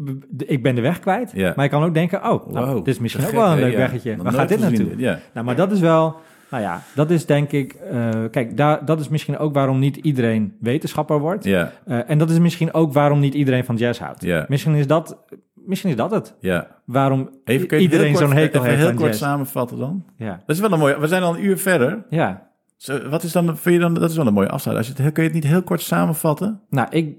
[0.46, 1.30] ik ben de weg kwijt.
[1.34, 1.52] Ja.
[1.56, 2.76] Maar je kan ook denken: oh, nou, wow.
[2.84, 3.78] dit is misschien ook gek, wel een leuk Ja.
[3.78, 4.16] weggetje.
[4.16, 4.88] Waar gaat dit naartoe?
[4.96, 5.18] Ja.
[5.34, 6.16] Nou, maar dat is wel,
[6.50, 9.96] nou ja, dat is denk ik, eh, kijk, daar, dat is misschien ook waarom niet
[9.96, 11.44] iedereen wetenschapper wordt.
[11.44, 14.22] Ja, Eh, en dat is misschien ook waarom niet iedereen van jazz houdt.
[14.22, 14.44] Ja.
[14.48, 15.18] Misschien is dat,
[15.54, 16.34] misschien is dat het.
[16.40, 16.78] ja.
[16.84, 19.18] Waarom Even, iedereen zo'n hekel even heeft heel kort jazz.
[19.22, 20.04] samenvatten dan.
[20.16, 21.00] Ja, Dat is wel een mooie...
[21.00, 22.04] We zijn al een uur verder.
[22.08, 22.48] ja.
[22.80, 24.78] Zo, wat is dan, vind je dan, dat is wel een mooie afsluit.
[24.78, 26.60] Als je het, kun je het niet heel kort samenvatten?
[26.70, 27.16] Nou, ik,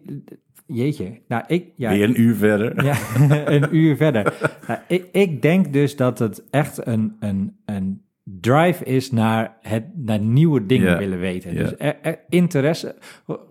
[0.66, 2.84] jeetje, nou ik, ja, Weer een uur verder.
[2.84, 2.96] Ja,
[3.56, 4.34] een uur verder.
[4.68, 9.84] Nou, ik, ik denk dus dat het echt een, een, een drive is naar, het,
[9.96, 11.56] naar nieuwe dingen willen weten.
[11.56, 12.96] Dus er, er- interesse,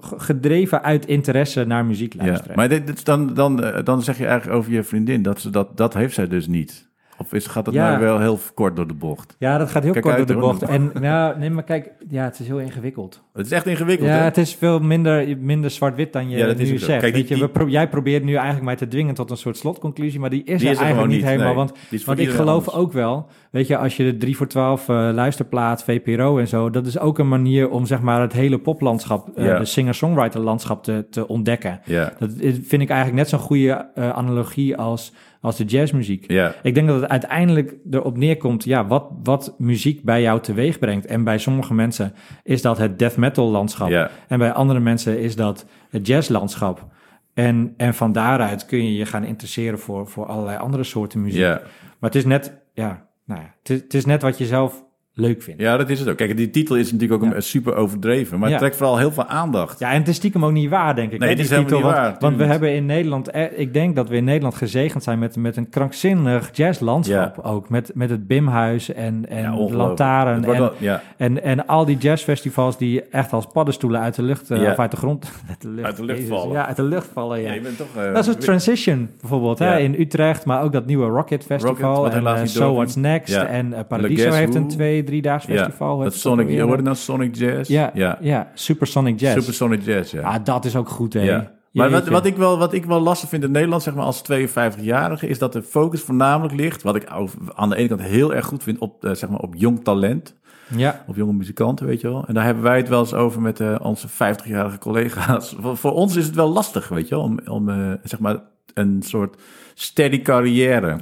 [0.00, 2.56] gedreven uit interesse naar muziek luisteren.
[2.56, 5.40] maar dit, dit is dan, dan, eh, dan zeg je eigenlijk over je vriendin dat
[5.40, 6.89] ze dat, dat heeft zij dus niet.
[7.20, 7.88] Of is, gaat Ja.
[7.88, 9.36] nou wel heel kort door de bocht?
[9.38, 10.62] Ja, dat gaat heel Kijk kort door de bocht.
[10.62, 13.22] En nou, nee, maar kijk, ja, het is heel ingewikkeld.
[13.32, 14.22] Het is echt ingewikkeld, Ja, hè?
[14.24, 16.86] het is veel minder, minder zwart-wit dan je Ja, dat nu zegt.
[16.86, 19.30] Kijk, die- Weet je, we die- pro- jij probeert nu eigenlijk mij te dwingen tot
[19.30, 21.46] een soort slotconclusie, maar die is Die er is er eigenlijk niet helemaal.
[21.46, 21.56] nee.
[21.56, 21.72] Want,
[22.04, 22.76] want ik geloof anders.
[22.76, 26.70] ook wel, weet je, als je de 3 voor 12 eh, luisterplaat, VPRO en zo,
[26.70, 30.82] dat is ook een manier om zeg maar het hele poplandschap, eh, de singer-songwriter landschap
[30.84, 31.80] te, te ontdekken.
[32.18, 36.30] Dat vind ik eigenlijk net zo'n goede eh, analogie als, als de jazzmuziek.
[36.32, 40.78] ja, Ik denk dat het uiteindelijk erop neerkomt, ja, wat, wat muziek bij jou teweeg
[40.78, 41.06] brengt.
[41.06, 43.88] En bij sommige mensen is dat het death metal landschap.
[43.88, 46.86] ja, En bij andere mensen is dat het jazzlandschap.
[47.34, 51.40] En, en van daaruit kun je je gaan interesseren voor, voor allerlei andere soorten muziek.
[51.40, 51.60] ja.
[51.98, 54.84] Maar het is net, ja, nou ja, het is, het is net wat je zelf
[55.20, 55.60] leuk vind.
[55.60, 56.16] Ja, dat is het ook.
[56.16, 57.36] Kijk, die titel is natuurlijk ook Ja.
[57.36, 59.78] een, super overdreven, maar het trekt vooral heel veel aandacht.
[59.78, 61.18] Ja, en het is stiekem ook niet waar, denk ik.
[61.18, 63.96] Nee, het is helemaal niet want, waar, Want we hebben in Nederland, eh, ik denk
[63.96, 67.68] dat we in Nederland gezegend zijn met, met een krankzinnig jazzlandschap ook.
[67.68, 69.56] Met, met het Bimhuis en, en Ja.
[69.70, 70.44] Lantaren.
[70.44, 70.72] En, wel-
[71.16, 74.90] en, en al die jazzfestivals die echt als paddenstoelen uit de lucht, eh, of uit
[74.90, 76.34] de grond, uit de lucht, Uit de lucht Jezus.
[76.36, 76.52] vallen.
[76.52, 77.52] Ja, uit de lucht vallen, ja.
[77.52, 77.86] Je bent toch...
[77.96, 81.94] eh, dat is een Transition bijvoorbeeld hè, in Utrecht, maar ook dat nieuwe Rocket Festival.
[81.94, 82.74] Rocket, en niet So.
[82.74, 83.34] What's Next.
[83.36, 85.88] En Paradiso heeft een twee, driedaags ja, festival.
[85.88, 87.70] dat heeft het Sonic, je hoorde nou Sonic Jazz?
[87.70, 88.18] Ja, ja.
[88.20, 88.50] ja.
[88.54, 89.38] Supersonic Jazz.
[89.38, 90.20] Supersonic Jazz, ja.
[90.20, 91.22] Ah, dat is ook goed, hè?
[91.22, 91.52] Ja.
[91.72, 94.22] Maar wat, wat, ik wel, wat ik wel lastig vind in Nederland, zeg maar als
[94.32, 97.06] 52-jarige, is dat de focus voornamelijk ligt, wat ik
[97.54, 100.38] aan de ene kant heel erg goed vind, op, eh, zeg maar op jong talent,
[100.76, 102.24] Ja, op jonge muzikanten, weet je wel.
[102.26, 105.54] En daar hebben wij het wel eens over met eh, onze 50-jarige collega's.
[105.60, 108.40] voor, voor ons is het wel lastig, weet je wel, om, om eh, zeg maar
[108.74, 109.40] een soort
[109.74, 111.00] steady carrière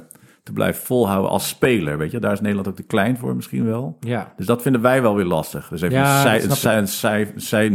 [0.49, 2.19] te blijven volhouden als speler, weet je.
[2.19, 3.97] Daar is Nederland ook te klein voor misschien wel.
[3.99, 4.33] ja.
[4.37, 5.67] Dus dat vinden wij wel weer lastig.
[5.69, 6.47] Dus even Ja, een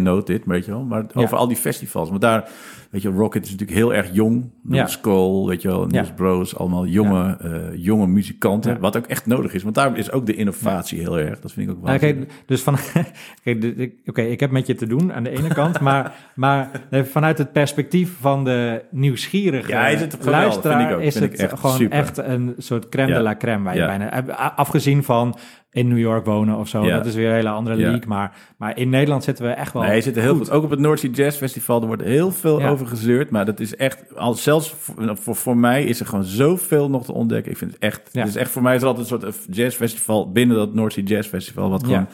[0.03, 0.85] note dit, weet je wel.
[0.85, 1.37] Maar over Ja.
[1.37, 2.09] al die festivals.
[2.09, 2.49] Want daar,
[2.95, 4.51] weet je, Rocket is natuurlijk heel erg jong.
[4.63, 6.15] Niels Cole, weet je wel, Niels Ja.
[6.15, 6.57] Bros.
[6.57, 7.51] Allemaal jonge, eh,
[7.85, 8.81] jonge muzikanten.
[8.81, 9.63] Wat ook echt nodig is.
[9.63, 11.41] Want daar is ook de innovatie heel erg.
[11.41, 11.93] Dat vind ik ook wel.
[11.93, 12.77] Ja, kijk, dus van,
[13.43, 17.39] ik- oké, ik heb met je te doen aan de ene kant, maar, maar vanuit
[17.39, 21.59] het perspectief van de nieuwsgierige Ja, is het luisteraar vind ik ook, is het echt
[21.61, 21.99] gewoon super.
[21.99, 23.65] echt een soort crème de la crème.
[23.65, 24.23] Waar je bijna,
[24.57, 25.37] afgezien van
[25.75, 26.97] in New York wonen of zo, Ja.
[26.97, 27.83] dat is weer een hele andere Ja.
[27.91, 28.07] league.
[28.09, 29.83] Maar, maar in Nederland zitten we echt wel.
[29.83, 30.51] Nee, je zit er heel goed.
[30.51, 32.69] Ook op het North Sea Jazz Festival, er wordt heel veel Ja.
[32.69, 33.31] over gezeurd.
[33.31, 37.05] Maar dat is echt, al zelfs voor, voor, voor mij is er gewoon zoveel nog
[37.05, 37.53] te ontdekken.
[37.53, 38.21] Ik vind het echt, Ja.
[38.21, 41.29] het is echt voor mij is altijd een soort jazzfestival binnen dat North Sea Jazz
[41.29, 41.71] Festival.
[41.71, 42.07] Wat gewoon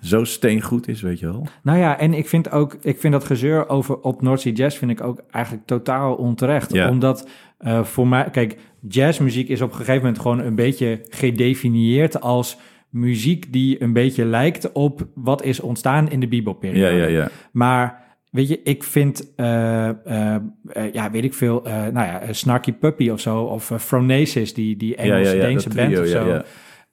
[0.00, 1.46] zo steengoed is, weet je wel.
[1.62, 4.78] Nou ja, en ik vind ook, ik vind dat gezeur over op North Sea Jazz
[4.78, 6.72] vind ik ook eigenlijk totaal onterecht.
[6.72, 6.88] Ja.
[6.90, 7.28] Omdat
[7.58, 8.56] eh, voor mij, kijk,
[8.88, 12.56] jazzmuziek is op een gegeven moment gewoon een beetje gedefinieerd als
[12.96, 16.96] muziek die een beetje lijkt op wat is ontstaan in de bebop-periode.
[16.96, 17.28] Ja, ja, ja.
[17.52, 20.34] Maar weet je, ik vind, eh, eh,
[20.68, 24.76] eh, ja, weet ik veel, nou ja, Snarky Puppy of zo, of uh, Phronesis, die,
[24.76, 26.28] die Ja, ja, dat band trio, of zo.
[26.28, 26.44] ja.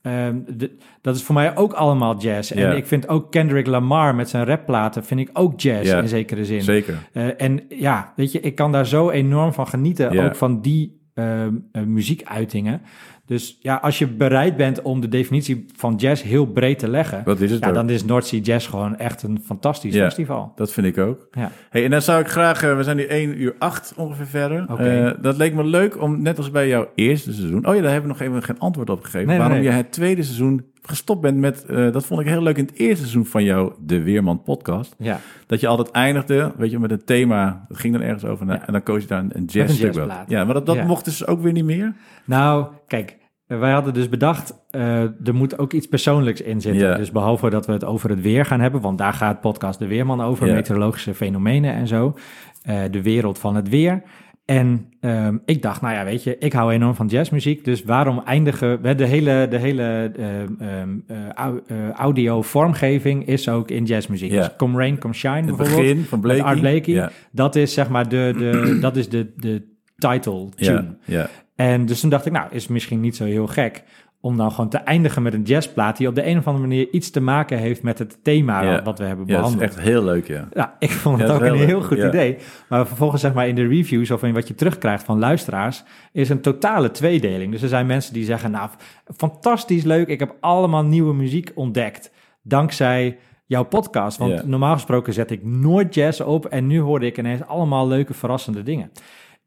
[0.01, 2.51] Ehm, de- dat is voor mij ook allemaal jazz.
[2.51, 6.07] En ik vind ook Kendrick Lamar met zijn rapplaten vind ik ook jazz Ja, in
[6.07, 6.61] zekere zin.
[6.61, 6.95] Zeker.
[7.37, 11.45] En ja, weet je, ik kan daar zo enorm van genieten, ook van die eh,
[11.85, 12.81] muziekuitingen.
[13.25, 17.23] Dus ja, als je bereid bent om de definitie van jazz heel breed te leggen,
[17.39, 17.73] is het ja, ook.
[17.73, 20.03] dan is North Sea Jazz gewoon echt een fantastisch Ja.
[20.03, 20.51] festival.
[20.55, 21.27] Dat vind ik ook.
[21.31, 21.51] Ja.
[21.69, 24.65] Hey, en dan zou ik graag, eh, we zijn nu 1 uur 8 ongeveer verder.
[24.69, 24.83] Oké.
[24.83, 27.67] Eh, dat leek me leuk om, net als bij jouw eerste seizoen.
[27.67, 29.19] Oh ja, daar hebben we nog even geen antwoord op gegeven.
[29.19, 29.65] Nee, nee, waarom nee.
[29.65, 32.75] je het tweede seizoen gestopt bent met, eh, dat vond ik heel leuk in het
[32.75, 34.95] eerste seizoen van jouw De Weerman podcast.
[34.97, 35.19] Ja.
[35.47, 37.65] Dat je altijd eindigde, weet je, met een thema.
[37.67, 38.47] Dat ging dan ergens over.
[38.47, 38.65] Ja.
[38.67, 39.81] En dan koos je daar een, een jazz.
[40.27, 40.85] Ja, maar dat, dat Ja.
[40.85, 41.93] mocht dus ook weer niet meer.
[42.25, 43.17] Nou, kijk,
[43.47, 46.87] wij hadden dus bedacht, eh, er moet ook iets persoonlijks in zitten.
[46.87, 46.95] Ja.
[46.97, 49.87] Dus behalve dat we het over het weer gaan hebben, want daar gaat podcast De
[49.87, 52.17] Weerman over, meteorologische fenomenen en zo,
[52.63, 54.03] eh, de wereld van het weer.
[54.45, 58.21] En ehm, ik dacht, nou ja, weet je, ik hou enorm van jazzmuziek, dus waarom
[58.25, 63.83] eindigen we de hele, de hele ehm, ehm, eh, eh, audio vormgeving is ook in
[63.83, 64.31] jazzmuziek.
[64.31, 64.37] Ja.
[64.37, 65.77] Dus Come Rain, Come Shine Het bijvoorbeeld.
[65.77, 66.43] begin van Blakey.
[66.43, 67.09] Art Blakey.
[67.31, 70.97] Dat is zeg maar de, de, dat is de, de title tune.
[71.05, 71.29] ja.
[71.55, 73.83] En dus toen dacht ik, nou, is misschien niet zo heel gek
[74.25, 76.87] om dan gewoon te eindigen met een jazzplaat die op de een of andere manier
[76.91, 78.83] iets te maken heeft met het thema Ja.
[78.83, 79.77] wat we hebben ja dat is behandeld.
[79.77, 80.47] echt heel leuk, ja.
[80.53, 82.37] Ja, ik vond het Ja, ook een heel leuk, goed idee.
[82.69, 86.29] Maar vervolgens zeg maar in de reviews of in wat je terugkrijgt van luisteraars, is
[86.29, 87.51] een totale tweedeling.
[87.51, 88.69] Dus er zijn mensen die zeggen, nou,
[89.15, 92.11] fantastisch leuk, ik heb allemaal nieuwe muziek ontdekt,
[92.41, 94.17] dankzij jouw podcast.
[94.17, 98.13] Want normaal gesproken zet ik nooit jazz op en nu hoorde ik ineens allemaal leuke,
[98.13, 98.91] verrassende dingen.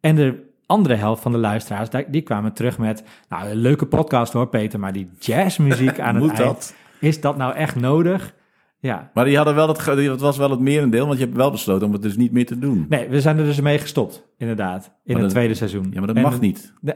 [0.01, 4.32] En de andere helft van de luisteraars, die- kwamen terug met, nou, een leuke podcast
[4.32, 6.74] hoor Peter, maar die jazzmuziek aan het Moet eind, dat?
[7.00, 8.34] is dat nou echt nodig?
[8.87, 11.51] Ja, Maar die hadden wel ge- dat was wel het merendeel, want je hebt wel
[11.51, 12.87] besloten om het dus niet meer te doen.
[12.89, 14.91] Nee, we zijn er dus mee gestopt, inderdaad.
[15.05, 15.87] In het dat- tweede seizoen.
[15.91, 16.72] Ja, maar dat En- mag niet.
[16.80, 16.95] Nee.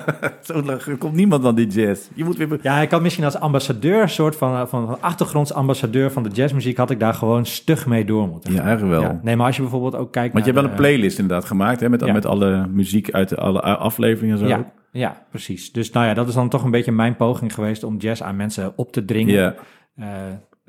[0.42, 2.08] Zo lang- er komt niemand aan die jazz.
[2.14, 2.58] Je moet weer...
[2.62, 6.90] Ja, ik had misschien als ambassadeur, soort van, van, van achtergrondsambassadeur van de jazzmuziek, had
[6.90, 9.02] ik daar gewoon stug mee door moeten Ja, eigenlijk wel.
[9.02, 11.44] Ja, nee, maar als je bijvoorbeeld ook kijkt Want je hebt wel een playlist inderdaad
[11.44, 12.12] gemaakt, hè, met, Ja.
[12.12, 14.48] met alle muziek uit de, alle afleveringen en zo.
[14.48, 15.72] Ja, ja, precies.
[15.72, 18.36] Dus nou ja, dat is dan toch een beetje mijn poging geweest om jazz aan
[18.36, 19.34] mensen op te dringen.
[19.34, 19.54] Ja.
[19.96, 20.06] Eh,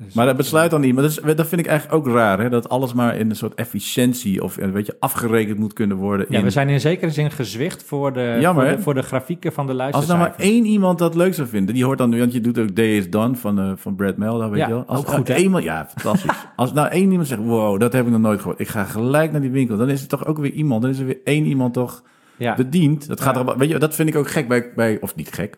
[0.04, 0.94] dus- Maar dat besluit dan niet.
[0.94, 3.36] Maar dat, is, dat vind ik eigenlijk ook raar, hè, dat alles maar in een
[3.36, 6.26] soort efficiëntie of een beetje afgerekend moet kunnen worden.
[6.28, 8.82] ja, in- we zijn in zekere zin gezwicht voor de, Jammer, voor, de, hè?
[8.82, 10.08] voor de grafieken van de Als luisteraars.
[10.08, 12.76] nou maar één iemand dat leuk zou vinden, die hoort dan, want je doet ook
[12.76, 14.84] Day is Done van, eh, van Brad Melda, weet Ja, je wel.
[14.86, 16.46] Als ook goed, eenmaal- ja, fantastisch.
[16.56, 18.60] Als nou één iemand zegt, wow, dat heb ik nog nooit gehoord.
[18.60, 19.76] Ik ga gelijk naar die winkel.
[19.76, 22.02] Dan is er toch ook weer iemand, dan is er weer één iemand toch
[22.36, 22.54] ja.
[22.54, 23.08] bediend.
[23.08, 23.46] Dat gaat Ja.
[23.46, 25.56] er, weet je, dat vind ik ook gek bij, bij, of niet gek.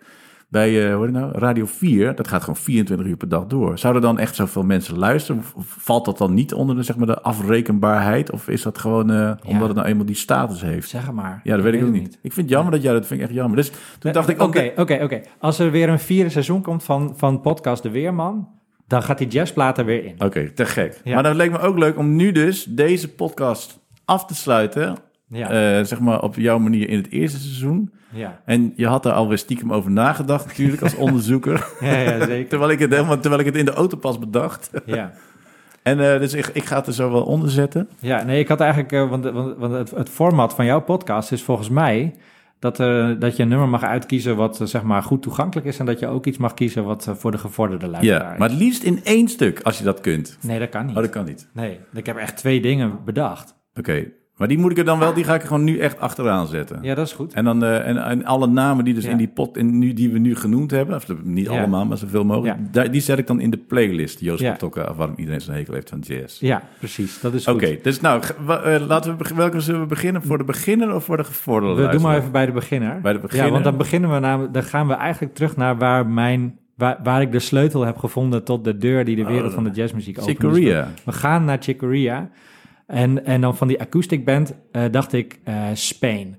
[0.51, 1.39] Bij eh, nou?
[1.39, 3.79] Radio 4, dat gaat gewoon 24 uur per dag door.
[3.79, 5.43] Zouden dan echt zoveel mensen luisteren?
[5.59, 8.31] Valt dat dan niet onder de, zeg maar, de afrekenbaarheid?
[8.31, 10.89] Of is dat gewoon eh, omdat het nou eenmaal die status heeft?
[10.89, 11.41] Zeg maar.
[11.45, 12.19] Ja, dat weet ik ook niet.
[12.23, 13.57] Ik vind het jammer dat jij dat vind ik echt jammer.
[13.57, 14.43] Dus toen dacht ik.
[14.43, 15.21] Oké, oké, oké.
[15.39, 18.49] Als er weer een vierde seizoen komt van, van podcast De Weerman,
[18.87, 20.15] dan gaat die jazzplaat er weer in.
[20.19, 21.01] Oké, te gek.
[21.05, 24.97] Maar dan leek me ook leuk om nu dus deze podcast af te sluiten.
[25.33, 27.91] Ja, eh, zeg maar op jouw manier in het eerste seizoen.
[28.13, 28.41] ja.
[28.45, 31.67] En je had daar alweer stiekem over nagedacht natuurlijk als onderzoeker.
[31.81, 32.49] ja, ja, zeker.
[32.49, 34.71] terwijl, ik het helemaal, terwijl ik het in de auto pas bedacht.
[34.87, 35.13] Ja.
[35.83, 37.89] En eh, dus ik, ik ga het er zo wel onder zetten.
[38.01, 41.33] Ja, nee, ik had eigenlijk, eh, want, want, want het, het format van jouw podcast
[41.33, 42.15] is volgens mij
[42.59, 42.77] dat,
[43.21, 46.07] dat je een nummer mag uitkiezen wat zeg maar goed toegankelijk is en dat je
[46.07, 48.39] ook iets mag kiezen wat voor de gevorderde luisteraar Ja, is.
[48.39, 50.39] maar het liefst in één stuk als je dat kunt.
[50.41, 50.97] Nee, dat kan niet.
[50.97, 51.49] Oh, dat kan niet.
[51.53, 53.55] Nee, ik heb echt twee dingen bedacht.
[53.75, 54.05] Oké,
[54.41, 56.47] maar die moet ik er dan wel, die ga ik er gewoon nu echt achteraan
[56.47, 56.79] zetten.
[56.83, 57.33] Ja, dat is goed.
[57.33, 59.11] En dan eh, en, en alle namen die dus Ja.
[59.11, 61.59] in die pot in, nu, die we nu genoemd hebben, of niet Ja.
[61.59, 62.83] allemaal, maar zoveel mogelijk, Ja.
[62.89, 64.21] die zet ik dan in de playlist.
[64.21, 64.57] Joost Ja.
[64.61, 66.41] of waarom iedereen zo'n hekel heeft van jazz.
[66.41, 67.21] Ja, precies.
[67.21, 70.23] Dat is Oké, dus nou, eh, laten we welke zullen we beginnen?
[70.23, 73.01] Voor de beginner of voor de gevorderde We doen maar even bij de beginner.
[73.01, 73.47] Bij de beginner.
[73.47, 76.99] Ja, want dan beginnen we namelijk, dan gaan we eigenlijk terug naar waar mijn, waar,
[77.03, 79.71] waar ik de sleutel heb gevonden tot de deur die de wereld Oh, van de
[79.71, 80.31] jazzmuziek opent.
[80.31, 80.89] Chick Dus we- Corea.
[81.05, 82.29] We gaan naar Chick Corea.
[82.91, 86.39] En, en dan van die acoustic band eh, dacht ik eh, Spain.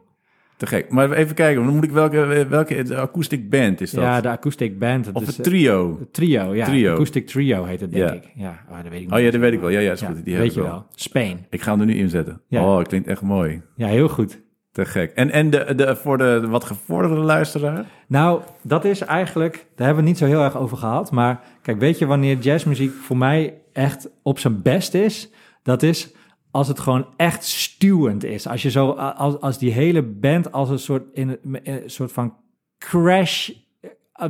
[0.58, 0.90] Te gek.
[0.90, 4.04] Maar even kijken, dan moet ik welke, welke de acoustic band is dat?
[4.04, 5.10] Ja, de acoustic band.
[5.14, 6.00] of is, het eh, trio?
[6.12, 6.66] trio, ja.
[6.66, 6.94] Trio.
[6.94, 8.14] Acoustic trio heet het, denk Ja.
[8.14, 8.32] ik.
[8.36, 9.70] Ja, oh, dat weet ik Oh ja, dat weet ik wel.
[9.70, 10.26] Ja, ja, is goed.
[10.26, 10.70] Die weet ik je wel.
[10.70, 10.86] wel.
[10.96, 11.46] Spain.
[11.50, 12.42] Ik ga hem er nu inzetten.
[12.48, 12.64] Ja.
[12.78, 13.62] Oh, klinkt echt mooi.
[13.76, 14.42] Ja, heel goed.
[14.72, 15.12] Te gek.
[15.12, 17.86] En, en de, de, voor de wat gevorderde luisteraar?
[18.08, 21.12] Nou, dat is eigenlijk, daar hebben we het niet zo heel erg over gehad.
[21.12, 25.30] Maar kijk, weet je wanneer jazzmuziek voor mij echt op zijn best is?
[25.64, 26.14] Dat is
[26.52, 28.48] als het gewoon echt stuwend is.
[28.48, 32.34] Als je zo, als, als die hele band als een soort, in, een soort van
[32.78, 34.26] crash, eh,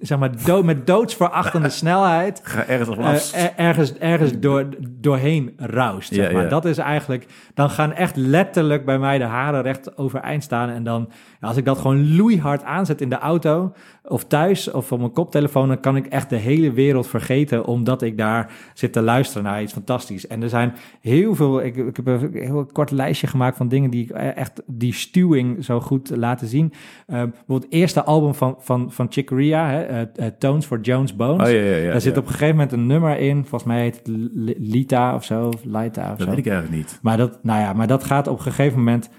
[0.00, 2.40] zeg maar, dood, met doodsverachtende snelheid.
[2.44, 6.14] Ga ergens eh, er- ergens ergens door, doorheen raust.
[6.14, 6.48] Zeg maar.
[6.48, 10.68] Dat is eigenlijk, dan gaan echt letterlijk bij mij de haren recht overeind staan.
[10.68, 11.08] En dan,
[11.40, 13.72] als ik dat gewoon loeihard aanzet in de auto
[14.04, 18.02] of thuis of op mijn koptelefoon, dan kan ik echt de hele wereld vergeten, omdat
[18.02, 20.26] ik daar zit te luisteren naar iets fantastisch.
[20.26, 23.90] En er zijn heel veel, ik, ik heb een heel kort lijstje gemaakt van dingen
[23.90, 26.72] die ik eh, echt die stuwing zo goed laten zien.
[27.06, 31.16] Eh, bijvoorbeeld het eerste album van, van, van Chick Corea, hè, eh, Tones for Jones
[31.16, 31.48] Bones.
[31.48, 31.90] Oh ja, ja, ja.
[31.90, 33.36] Daar zit op een gegeven moment een nummer in.
[33.40, 36.26] Volgens mij heet het Li- Lita of zo, of Lita of Dat zo.
[36.26, 36.98] weet ik eigenlijk niet.
[37.02, 39.10] Maar dat, nou ja, maar dat gaat op een gegeven moment.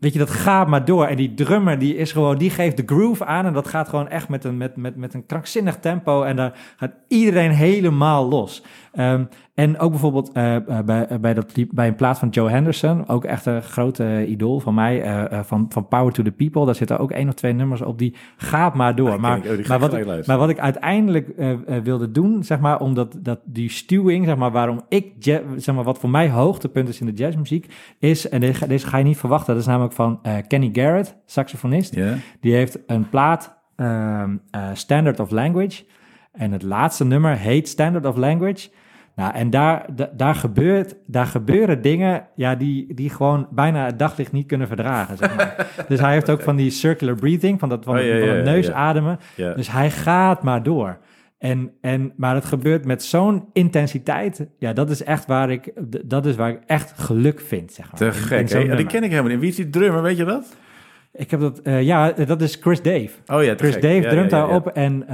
[0.00, 1.06] Weet je, dat gaat maar door.
[1.06, 3.46] En die drummer, die is gewoon, die geeft de groove aan.
[3.46, 6.22] En dat gaat gewoon echt met een, met, met, met een krankzinnig tempo.
[6.22, 8.62] En daar gaat iedereen helemaal los.
[8.96, 9.24] Ehm,
[9.54, 13.08] en ook bijvoorbeeld eh, eh, bij, eh, bij, dat, bij een plaat van Joe Henderson.
[13.08, 14.94] Ook echt een grote idool van mij.
[15.44, 16.64] van, van Power to the People.
[16.64, 17.98] Daar zitten ook één of twee nummers op.
[17.98, 19.10] Die gaat maar door.
[19.10, 19.44] Ah, maar, ik.
[19.44, 21.32] Oh, maar, wat ik, maar wat ik uiteindelijk
[21.82, 25.12] wilde doen, zeg maar, omdat dat, die stuwing, zeg maar, waarom ik,
[25.56, 27.66] zeg maar, wat voor mij hoogtepunt is in de jazzmuziek,
[27.98, 31.16] is, en deze, ga- deze ga je niet verwachten, dat is namelijk van Kenny Garrett,
[31.26, 31.94] saxofonist.
[32.40, 35.84] Die heeft een plaat, ehm, eh, Standard of Language.
[36.32, 38.68] En het laatste nummer heet Standard of Language.
[39.16, 43.98] Nou, en daar, da- daar, gebeurt, daar gebeuren dingen ja, die, die gewoon bijna het
[43.98, 45.16] daglicht niet kunnen verdragen.
[45.16, 45.66] Zeg maar.
[45.88, 48.34] dus hij heeft ook van die circular breathing, van dat van, Oh, ja, van ja,
[48.34, 49.18] het neus ademen.
[49.36, 50.98] Dus hij gaat maar door.
[51.38, 54.46] En, en, maar het gebeurt met zo'n intensiteit.
[54.58, 55.72] Ja, dat is echt waar ik,
[56.04, 57.72] dat is waar ik echt geluk vind.
[57.72, 58.48] Zeg maar, Te gek.
[58.76, 59.40] die ken ik helemaal niet.
[59.40, 60.56] Wie is die drummer, weet je dat?
[61.16, 63.08] Ik heb dat, eh, ja, dat is Chris Dave.
[63.26, 63.82] Oh ja, Chris gek.
[63.82, 65.08] Dave Ja, drumt ja, ja, daarop en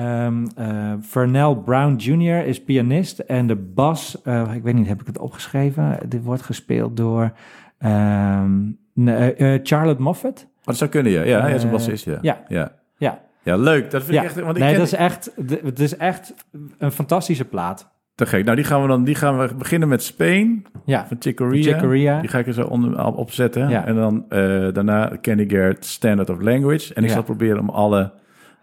[0.55, 2.47] eh, Vernell Brown Jr.
[2.47, 5.99] is pianist en de bas, eh, ik weet niet, heb ik het opgeschreven?
[6.09, 7.33] Dit wordt gespeeld door
[7.79, 8.61] ehm,
[8.95, 10.47] eh, eh, Charlotte Moffat.
[10.61, 11.23] Oh, dat zou kunnen, ja.
[11.23, 12.19] Ja, hij is een bassist, ja.
[12.23, 12.43] ja.
[12.49, 13.20] ja.
[13.45, 13.91] Ja, leuk.
[13.91, 14.41] Dat vind ik echt...
[14.41, 15.33] Want ik nee, ken- dat is echt,
[15.65, 16.35] het is echt
[16.79, 17.91] een fantastische plaat.
[18.15, 18.45] Te gek.
[18.45, 22.21] Nou, die gaan we dan die gaan we beginnen met Spain Ja, van Corea.
[22.21, 23.69] Die ga ik er zo onder, op- opzetten.
[23.69, 23.87] Ja.
[23.87, 24.39] En dan eh,
[24.73, 26.95] daarna Kenny Garrett, Standard of Language.
[26.95, 27.15] En ik Ja.
[27.15, 28.13] zal proberen om alle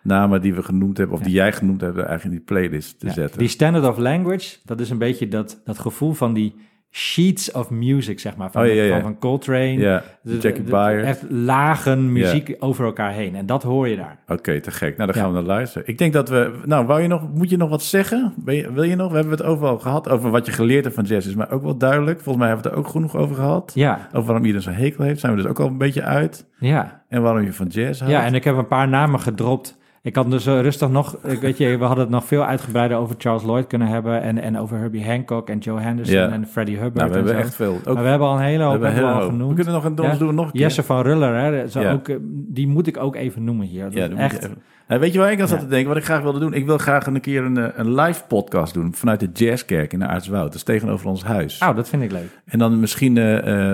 [0.03, 3.09] namen die we genoemd hebben, of die jij genoemd hebt, eigenlijk in die playlist te
[3.09, 3.39] zetten.
[3.39, 6.55] Die standard of language, dat is een beetje dat, dat gevoel van die
[6.91, 8.51] sheets of music, zeg maar.
[8.51, 8.91] Van, Oh, ja, ja, ja.
[8.93, 9.77] van, van Coltrane.
[9.77, 11.03] ja, De- Jackie Byers.
[11.07, 13.35] Echt lagen muziek over elkaar heen.
[13.35, 14.17] En dat hoor je daar.
[14.27, 14.97] Oké, te gek.
[14.97, 15.87] Nou, dan gaan we naar luisteren.
[15.87, 16.51] Ik denk dat we...
[16.65, 18.33] Nou, wou je nog, moet je nog wat zeggen?
[18.37, 19.09] Ben je, wil je nog?
[19.09, 20.09] We hebben het overal gehad.
[20.09, 22.21] Over wat je geleerd hebt van jazz is maar ook wel duidelijk.
[22.21, 23.71] Volgens mij hebben we het er ook genoeg over gehad.
[23.75, 25.19] Ja, Over waarom iedereen zo'n hekel heeft.
[25.19, 26.45] Zijn we dus ook al een beetje uit.
[26.59, 26.97] ja.
[27.09, 28.13] En waarom je van jazz houdt.
[28.15, 31.39] Ja, en ik heb een paar namen gedropt Ik had dus eh, rustig nog, ik
[31.39, 34.57] weet je, we hadden het nog veel uitgebreider over Charles Lloyd kunnen hebben en, en
[34.57, 36.29] over Herbie Hancock en Joe Henderson Ja.
[36.29, 36.95] en Freddie Hubbard.
[36.95, 37.47] Nou, we en hebben zo.
[37.47, 37.75] echt veel.
[37.89, 39.29] Ook, maar we hebben al een hele hoop hebben hebben we al hoop.
[39.31, 39.49] genoemd.
[39.49, 40.15] We kunnen nog een, Ja.
[40.17, 40.61] doen nog een keer.
[40.61, 41.91] Jesse van Ruller, hè, zo Ja.
[41.91, 43.83] ook, eh, die moet ik ook even noemen hier.
[43.83, 44.43] Dat Ja, echt.
[44.43, 45.87] even- Nou, weet je waar ik aan zat te denken?
[45.87, 46.53] Wat ik graag wilde doen?
[46.53, 49.99] Ik wil graag een keer een, eh, een live podcast doen vanuit de Jazzkerk in
[49.99, 50.43] de Aartswoud.
[50.45, 51.59] Dat is tegenover ons huis.
[51.61, 52.39] Oh, dat vind ik leuk.
[52.45, 53.15] En dan misschien,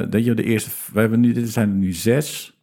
[0.10, 2.55] dat je de eerste, we hebben nu, dit zijn er nu zes.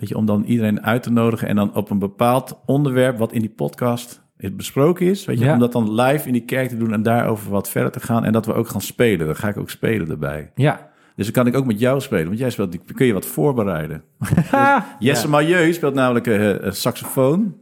[0.00, 3.32] Weet je, om dan iedereen uit te nodigen en dan op een bepaald onderwerp wat
[3.32, 5.24] in die podcast is besproken is.
[5.24, 5.52] Weet je, Ja.
[5.52, 8.24] om dat dan live in die kerk te doen en daarover wat verder te gaan.
[8.24, 9.26] En dat we ook gaan spelen.
[9.26, 10.50] Dan ga ik ook spelen erbij.
[10.54, 10.88] Ja.
[11.16, 14.02] Dus dan kan ik ook met jou spelen, want jij speelt, kun je wat voorbereiden.
[14.98, 15.72] Jesse Ja.
[15.72, 17.56] Speelt namelijk eh, eh, saxofoon.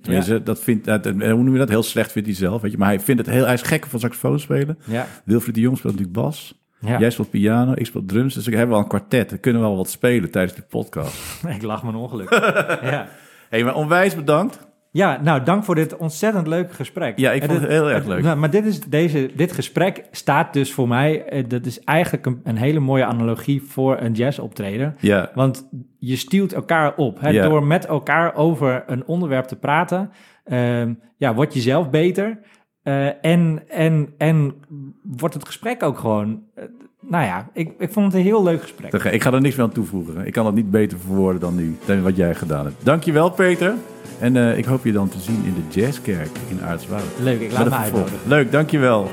[0.45, 1.69] Dat vindt, eh, hoe noem je dat?
[1.69, 2.79] Heel slecht vindt hij zelf, weet je.
[2.79, 4.79] Maar hij vindt het heel, hij is gek van saxofoon spelen.
[4.85, 5.07] Ja.
[5.25, 6.67] Wilfried de Jong speelt natuurlijk bas.
[6.81, 6.99] Ja.
[6.99, 8.35] Jij speelt piano, ik speel drums.
[8.35, 9.29] Dus ik heb wel een kwartet.
[9.29, 11.43] Dan kunnen we wel wat spelen tijdens de podcast.
[11.57, 12.31] Ik lach mijn ongeluk.
[12.93, 13.09] ja.
[13.49, 14.67] hey, maar onwijs bedankt.
[14.91, 17.19] Ja, nou, dank voor dit ontzettend leuke gesprek.
[17.19, 18.23] Ja, ik vond dit- het heel erg leuk.
[18.23, 21.25] Nou, maar dit, is, deze, dit gesprek staat dus voor mij...
[21.25, 24.97] eh, dat is eigenlijk een, een hele mooie analogie voor een jazzoptreden.
[25.01, 25.69] Ja, Want
[25.99, 27.21] je stuwt elkaar op.
[27.21, 27.29] Hè?
[27.29, 27.49] Ja.
[27.49, 30.11] Door met elkaar over een onderwerp te praten...
[30.45, 32.39] ehm, ja, word je zelf beter.
[32.89, 34.55] Eh, en, en, en
[35.03, 36.43] wordt het gesprek ook gewoon...
[36.55, 36.65] eh,
[37.01, 38.93] nou ja, ik, ik vond het een heel leuk gesprek.
[38.93, 40.27] ik ga er niks meer aan toevoegen.
[40.27, 42.85] Ik kan het niet beter verwoorden dan nu, dan wat jij gedaan hebt.
[42.85, 43.75] Dankjewel, Peter.
[44.21, 47.03] En eh, ik hoop je dan te zien in de Jazzkerk in Aartswoud.
[47.23, 47.83] Leuk, ik laat me vervolg.
[47.83, 48.29] uitnodigen.
[48.29, 49.11] Leuk, dankjewel.